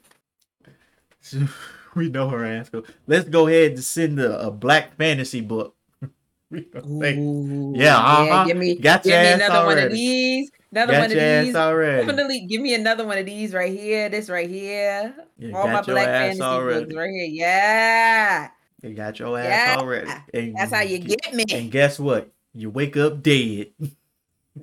we 1.94 2.08
know 2.08 2.28
her 2.28 2.44
ass. 2.44 2.68
Go. 2.68 2.84
Let's 3.06 3.28
go 3.28 3.46
ahead 3.46 3.72
and 3.72 3.84
send 3.84 4.20
a, 4.20 4.46
a 4.46 4.50
black 4.50 4.96
fantasy 4.96 5.40
book. 5.40 5.74
Ooh, 6.54 7.72
yeah, 7.76 7.96
uh-huh. 7.96 8.24
yeah, 8.24 8.46
give 8.46 8.56
me, 8.56 8.76
got 8.76 9.02
give 9.02 9.20
me 9.20 9.32
another 9.32 9.54
already. 9.54 9.80
one 9.80 9.86
of 9.86 9.92
these. 9.92 10.50
Another 10.72 10.92
got 10.92 11.00
one 11.00 11.12
of 11.12 11.44
these. 11.44 11.56
Already. 11.56 12.06
Definitely 12.06 12.40
give 12.46 12.60
me 12.60 12.74
another 12.74 13.06
one 13.06 13.18
of 13.18 13.26
these 13.26 13.52
right 13.52 13.72
here. 13.72 14.08
This 14.08 14.28
right 14.28 14.48
here. 14.48 15.14
Yeah, 15.38 15.56
All 15.56 15.68
my 15.68 15.82
black 15.82 16.06
fantasy 16.06 16.40
already. 16.42 16.84
books 16.84 16.94
right 16.94 17.10
here. 17.10 17.26
Yeah. 17.26 18.48
You 18.86 18.94
got 18.94 19.18
your 19.18 19.38
ass 19.38 19.46
yeah. 19.46 19.76
already. 19.78 20.10
And 20.32 20.56
That's 20.56 20.72
how 20.72 20.82
you 20.82 20.98
get 20.98 21.34
me. 21.34 21.44
And 21.52 21.70
guess 21.70 21.98
what? 21.98 22.30
You 22.54 22.70
wake 22.70 22.96
up 22.96 23.22
dead. 23.22 23.72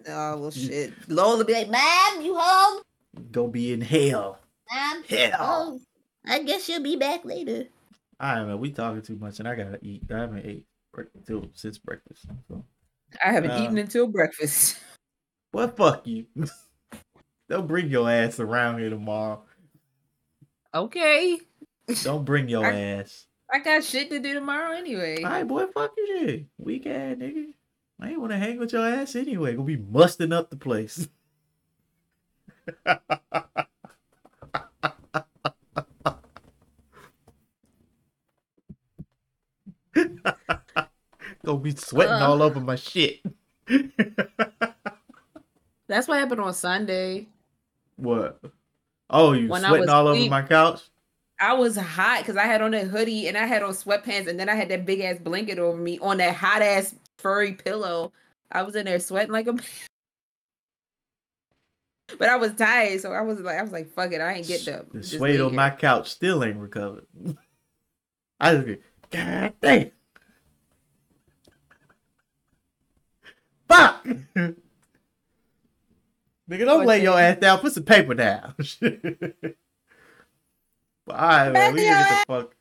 Oh 0.08 0.38
well, 0.38 0.52
shit. 0.52 0.94
Lola 1.08 1.46
be 1.46 1.54
like, 1.54 1.70
"Mom, 1.70 2.22
you 2.22 2.36
home?" 2.38 2.82
Go 3.32 3.48
be 3.48 3.74
in 3.74 3.82
hell. 3.82 4.40
Mom, 4.72 5.04
hell. 5.04 5.38
Oh, 5.40 5.82
I 6.26 6.42
guess 6.42 6.68
you'll 6.68 6.82
be 6.82 6.96
back 6.96 7.26
later. 7.26 7.66
All 8.20 8.36
right, 8.36 8.46
man. 8.46 8.60
We 8.60 8.72
talking 8.72 9.02
too 9.02 9.18
much, 9.18 9.40
and 9.40 9.48
I 9.48 9.56
gotta 9.56 9.80
eat. 9.82 10.04
I 10.12 10.20
haven't 10.20 10.46
ate 10.46 10.66
until 11.16 11.50
since 11.54 11.78
breakfast. 11.78 12.26
So. 12.48 12.64
I 13.24 13.32
haven't 13.32 13.52
uh, 13.52 13.64
eaten 13.64 13.78
until 13.78 14.08
breakfast. 14.08 14.78
Well, 15.54 15.68
fuck 15.68 16.08
you. 16.08 16.26
They'll 17.48 17.62
bring 17.62 17.88
your 17.88 18.10
ass 18.10 18.40
around 18.40 18.80
here 18.80 18.90
tomorrow. 18.90 19.44
Okay. 20.74 21.40
Don't 22.02 22.26
bring 22.26 22.50
your 22.50 22.66
I, 22.66 22.74
ass. 22.74 23.28
I 23.54 23.60
got 23.60 23.84
shit 23.84 24.10
to 24.10 24.20
do 24.20 24.34
tomorrow 24.34 24.76
anyway. 24.76 25.22
All 25.22 25.30
right, 25.30 25.48
boy, 25.48 25.68
fuck 25.68 25.94
you 25.96 26.08
shit. 26.08 26.46
Weak 26.58 26.88
ass 26.88 27.18
nigga. 27.18 27.54
I 28.00 28.10
ain't 28.10 28.20
want 28.20 28.32
to 28.32 28.40
hang 28.40 28.58
with 28.58 28.74
your 28.74 28.84
ass 28.84 29.16
anyway. 29.16 29.54
Gonna 29.54 29.68
be 29.68 29.78
musting 29.78 30.34
up 30.34 30.50
the 30.50 30.56
place. 30.56 31.08
Gonna 41.46 41.60
be 41.60 41.76
sweating 41.76 42.14
uh, 42.14 42.28
all 42.28 42.42
over 42.42 42.60
my 42.60 42.76
shit. 42.76 43.22
That's 45.88 46.08
what 46.08 46.18
happened 46.18 46.42
on 46.42 46.56
Sunday. 46.56 47.28
What? 47.98 48.40
Oh, 49.12 49.34
you 49.34 49.48
when 49.50 49.62
sweating 49.62 49.90
all 49.90 50.08
over 50.08 50.28
my 50.28 50.42
couch? 50.42 50.82
I 51.40 51.54
was 51.54 51.76
hot 51.76 52.20
because 52.20 52.38
I 52.38 52.44
had 52.44 52.62
on 52.62 52.74
a 52.74 52.86
hoodie 52.86 53.28
and 53.28 53.38
I 53.38 53.46
had 53.46 53.64
on 53.64 53.72
sweatpants 53.72 54.28
and 54.28 54.40
then 54.40 54.50
I 54.50 54.56
had 54.56 54.70
that 54.70 54.86
big 54.86 55.02
ass 55.02 55.18
blanket 55.20 55.60
over 55.60 55.78
me 55.78 56.00
on 56.00 56.18
that 56.18 56.36
hot 56.36 56.62
ass 56.62 56.96
furry 57.18 57.54
pillow. 57.54 58.12
I 58.52 58.64
was 58.64 58.76
in 58.76 58.86
there 58.86 59.00
sweating 59.00 59.32
like 59.32 59.48
a 59.48 59.56
But 62.20 62.30
I 62.30 62.36
was 62.36 62.54
tired, 62.54 63.02
so 63.02 63.12
I 63.12 63.22
was 63.22 63.40
like, 63.40 63.58
I 63.58 63.62
was 63.62 63.72
like, 63.72 63.92
"Fuck 63.94 64.12
it, 64.12 64.22
I 64.22 64.34
ain't 64.34 64.48
get 64.48 64.68
up." 64.68 64.92
The 64.92 65.04
sweat 65.04 65.42
on 65.42 65.56
my 65.56 65.70
couch 65.70 66.12
still 66.12 66.44
ain't 66.44 66.58
recovered. 66.58 67.06
I 68.40 68.56
just, 68.56 68.82
God 69.10 69.54
damn. 69.62 69.92
Fuck! 73.68 74.06
Nigga, 76.50 76.66
don't 76.66 76.86
lay 76.86 77.02
your 77.02 77.20
ass 77.20 77.38
down. 77.40 77.60
Put 77.60 77.74
some 77.74 77.84
paper 77.84 78.14
down. 78.14 78.54
But 81.06 81.54
man. 81.54 81.74
We 81.74 81.84
gotta 81.86 82.10
get 82.10 82.28
the 82.28 82.34
fuck. 82.34 82.56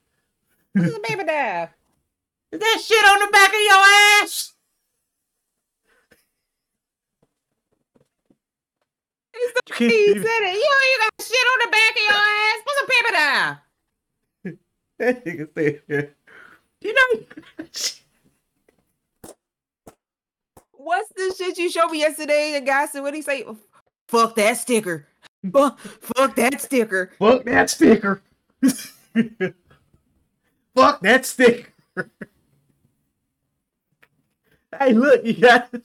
Put 0.76 0.90
some 0.92 1.02
paper 1.02 1.24
down. 1.24 1.68
Is 2.52 2.60
that 2.60 2.80
shit 2.84 3.04
on 3.04 3.20
the 3.20 3.28
back 3.32 3.48
of 3.48 3.60
your 3.60 3.84
ass? 4.22 4.52
He 9.34 10.14
said 10.14 10.20
it. 10.20 10.54
You, 10.54 10.60
you 10.60 10.98
got 11.00 11.24
shit 11.24 11.46
on 11.52 11.58
the 11.64 11.70
back 11.70 11.90
of 11.90 12.02
your 12.02 12.12
ass. 12.12 12.62
Put 12.64 12.76
some 12.78 12.88
paper 12.88 13.12
down. 13.12 13.58
that 14.98 15.24
nigga 15.24 15.46
said, 15.54 16.14
you 16.82 16.92
know. 16.94 17.08
What's 20.72 21.08
the 21.14 21.34
shit 21.36 21.58
you 21.58 21.70
showed 21.70 21.90
me 21.90 22.00
yesterday? 22.00 22.52
The 22.58 22.60
guy 22.66 22.86
said, 22.86 23.00
what 23.00 23.12
did 23.12 23.18
he 23.18 23.22
say? 23.22 23.44
Fuck 24.08 24.34
that 24.36 24.56
sticker. 24.58 25.06
Fuck 25.50 26.36
that 26.36 26.60
sticker. 26.60 27.12
Fuck 27.18 27.44
that 27.44 27.70
sticker. 27.70 28.20
Fuck 30.74 31.00
that 31.02 31.26
sticker. 31.26 31.70
hey, 34.78 34.92
look, 34.92 35.24
you 35.24 35.34
got 35.34 35.68
a, 35.74 35.82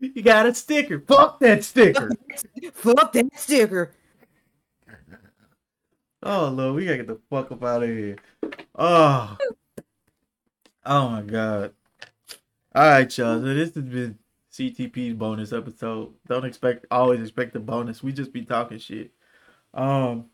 you 0.00 0.22
got 0.22 0.46
a 0.46 0.54
sticker. 0.54 1.00
Fuck 1.00 1.40
that 1.40 1.64
sticker. 1.64 2.10
Fuck 2.72 3.12
that 3.12 3.28
sticker. 3.36 3.92
Oh 6.22 6.48
Lord, 6.48 6.76
we 6.76 6.86
gotta 6.86 6.96
get 6.98 7.06
the 7.06 7.20
fuck 7.28 7.52
up 7.52 7.62
out 7.62 7.82
of 7.82 7.88
here. 7.90 8.16
Oh, 8.74 9.36
oh 10.86 11.08
my 11.10 11.20
god. 11.20 11.74
All 12.74 12.88
right, 12.88 13.18
y'all. 13.18 13.40
So 13.40 13.54
this 13.54 13.74
has 13.74 13.84
been 13.84 14.18
CTP's 14.50 15.14
bonus 15.14 15.52
episode. 15.52 16.14
Don't 16.26 16.46
expect 16.46 16.86
always 16.90 17.20
expect 17.20 17.52
the 17.52 17.60
bonus. 17.60 18.02
We 18.02 18.12
just 18.12 18.32
be 18.32 18.42
talking 18.42 18.78
shit. 18.78 19.10
Um, 19.74 20.30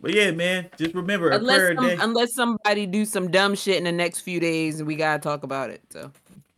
but 0.00 0.12
yeah, 0.12 0.30
man, 0.30 0.68
just 0.76 0.94
remember 0.94 1.30
unless 1.30 1.74
some, 1.74 2.00
unless 2.00 2.34
somebody 2.34 2.86
do 2.86 3.04
some 3.04 3.30
dumb 3.30 3.54
shit 3.54 3.76
in 3.76 3.84
the 3.84 3.92
next 3.92 4.20
few 4.20 4.40
days, 4.40 4.78
and 4.78 4.86
we 4.86 4.96
gotta 4.96 5.20
talk 5.20 5.42
about 5.42 5.70
it. 5.70 5.82
So 5.90 6.10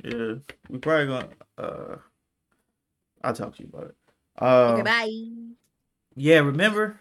yeah, 0.05 0.35
we 0.69 0.79
probably 0.79 1.07
gonna. 1.07 1.29
uh 1.57 1.97
I'll 3.25 3.35
talk 3.35 3.57
to 3.57 3.63
you 3.63 3.69
about 3.73 3.89
it. 3.89 3.97
Uh, 4.41 4.75
okay, 4.75 4.83
bye. 4.83 5.55
Yeah, 6.15 6.39
remember, 6.39 7.01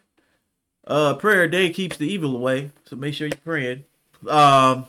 uh, 0.88 1.14
prayer 1.16 1.44
a 1.44 1.52
day 1.52 1.70
keeps 1.70 1.98
the 1.98 2.12
evil 2.12 2.36
away. 2.36 2.72
So 2.86 2.96
make 2.96 3.14
sure 3.14 3.28
you're 3.28 3.38
praying. 3.38 3.86
Um, 4.28 4.88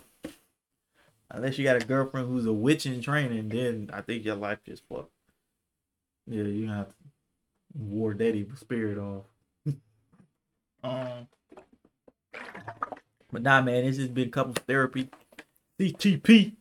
Unless 1.31 1.59
you 1.59 1.65
got 1.65 1.83
a 1.83 1.85
girlfriend 1.85 2.29
who's 2.29 2.47
a 2.47 2.53
witch 2.53 2.87
in 2.87 3.03
training, 3.03 3.51
then 3.51 3.91
I 3.93 4.01
think 4.01 4.25
your 4.25 4.37
life 4.37 4.59
just 4.65 4.83
fucked. 4.89 5.12
Yeah, 6.27 6.45
you 6.45 6.66
gonna 6.66 6.79
have 6.79 6.89
to 6.89 6.95
war 7.75 8.15
that 8.15 8.47
spirit 8.57 8.99
off. 8.99 9.25
um, 10.83 11.29
but 13.33 13.43
nah, 13.43 13.61
man, 13.63 13.85
this 13.85 13.99
has 13.99 14.09
been 14.09 14.31
couple 14.31 14.55
therapy, 14.67 15.11
CTP, 15.79 16.53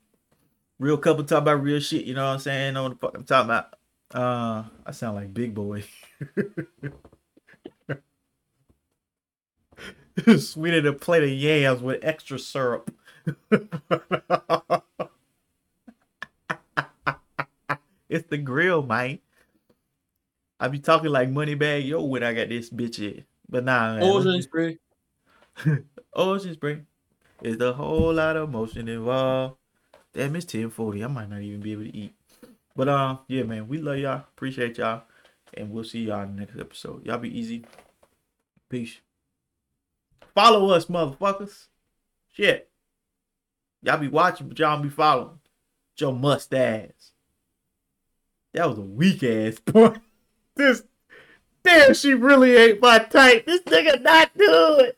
real 0.80 0.98
couple 0.98 1.24
talk 1.24 1.44
about 1.44 1.64
real 1.64 1.80
shit. 1.80 2.06
You 2.06 2.14
know 2.14 2.26
what 2.26 2.34
I'm 2.34 2.40
saying? 2.40 2.74
Know 2.74 2.84
what 2.84 2.90
the 2.90 2.98
fuck 2.98 3.16
I'm 3.16 3.24
talking 3.24 3.50
about? 3.50 3.74
Uh, 4.14 4.64
I 4.86 4.92
sound 4.92 5.16
like 5.16 5.34
big 5.34 5.54
boy. 5.54 5.84
Sweeter 10.38 10.82
than 10.82 10.94
a 10.96 10.98
plate 10.98 11.24
of 11.24 11.30
yams 11.30 11.82
with 11.82 12.04
extra 12.04 12.40
syrup. 12.40 12.92
it's 18.10 18.28
the 18.30 18.38
grill, 18.38 18.82
man. 18.84 19.20
I 20.60 20.70
be 20.70 20.80
talking 20.80 21.12
like 21.12 21.30
Moneybagg 21.30 21.86
Yo 21.86 22.04
when 22.04 22.24
I 22.24 22.34
got 22.34 22.50
this 22.50 22.72
bitch 22.72 23.00
in. 23.00 23.26
But 23.48 23.64
nah, 23.64 24.00
man. 24.00 24.42
Spray. 24.42 24.80
Ocean 26.14 26.54
spray. 26.54 26.82
It's 27.42 27.62
a 27.62 27.74
whole 27.74 28.14
lot 28.14 28.38
of 28.38 28.50
motion 28.50 28.88
involved. 28.88 29.58
Damn, 30.14 30.36
it's 30.36 30.46
1040. 30.46 31.04
I 31.04 31.08
might 31.08 31.30
not 31.30 31.42
even 31.42 31.62
be 31.62 31.72
able 31.74 31.84
to 31.84 31.96
eat. 31.96 32.16
But 32.76 32.88
uh, 32.88 33.18
yeah, 33.28 33.44
man, 33.44 33.68
we 33.68 33.80
love 33.80 33.98
y'all. 33.98 34.18
Appreciate 34.18 34.78
y'all. 34.78 35.04
And 35.54 35.72
we'll 35.72 35.84
see 35.84 36.06
y'all 36.06 36.28
next 36.28 36.58
episode. 36.60 37.06
Y'all 37.06 37.18
be 37.18 37.38
easy. 37.38 37.66
Peace. 38.70 38.98
Follow 40.36 40.70
us, 40.70 40.86
motherfuckers. 40.86 41.68
Shit. 42.34 42.70
Y'all 43.82 43.98
be 43.98 44.08
watching, 44.08 44.48
but 44.48 44.60
y'all 44.60 44.82
be 44.82 44.90
following. 44.90 45.40
Your 45.98 46.14
mustache. 46.14 46.92
That 48.54 48.70
was 48.70 48.78
a 48.78 48.82
weak 48.82 49.24
ass 49.24 49.60
point. 49.66 50.02
This 50.56 50.84
damn, 51.64 51.94
she 51.94 52.14
really 52.14 52.56
ain't 52.56 52.82
my 52.82 53.00
type. 53.00 53.46
This 53.46 53.62
nigga 53.62 54.02
not 54.02 54.32
do 54.38 54.80
it. 54.80 54.98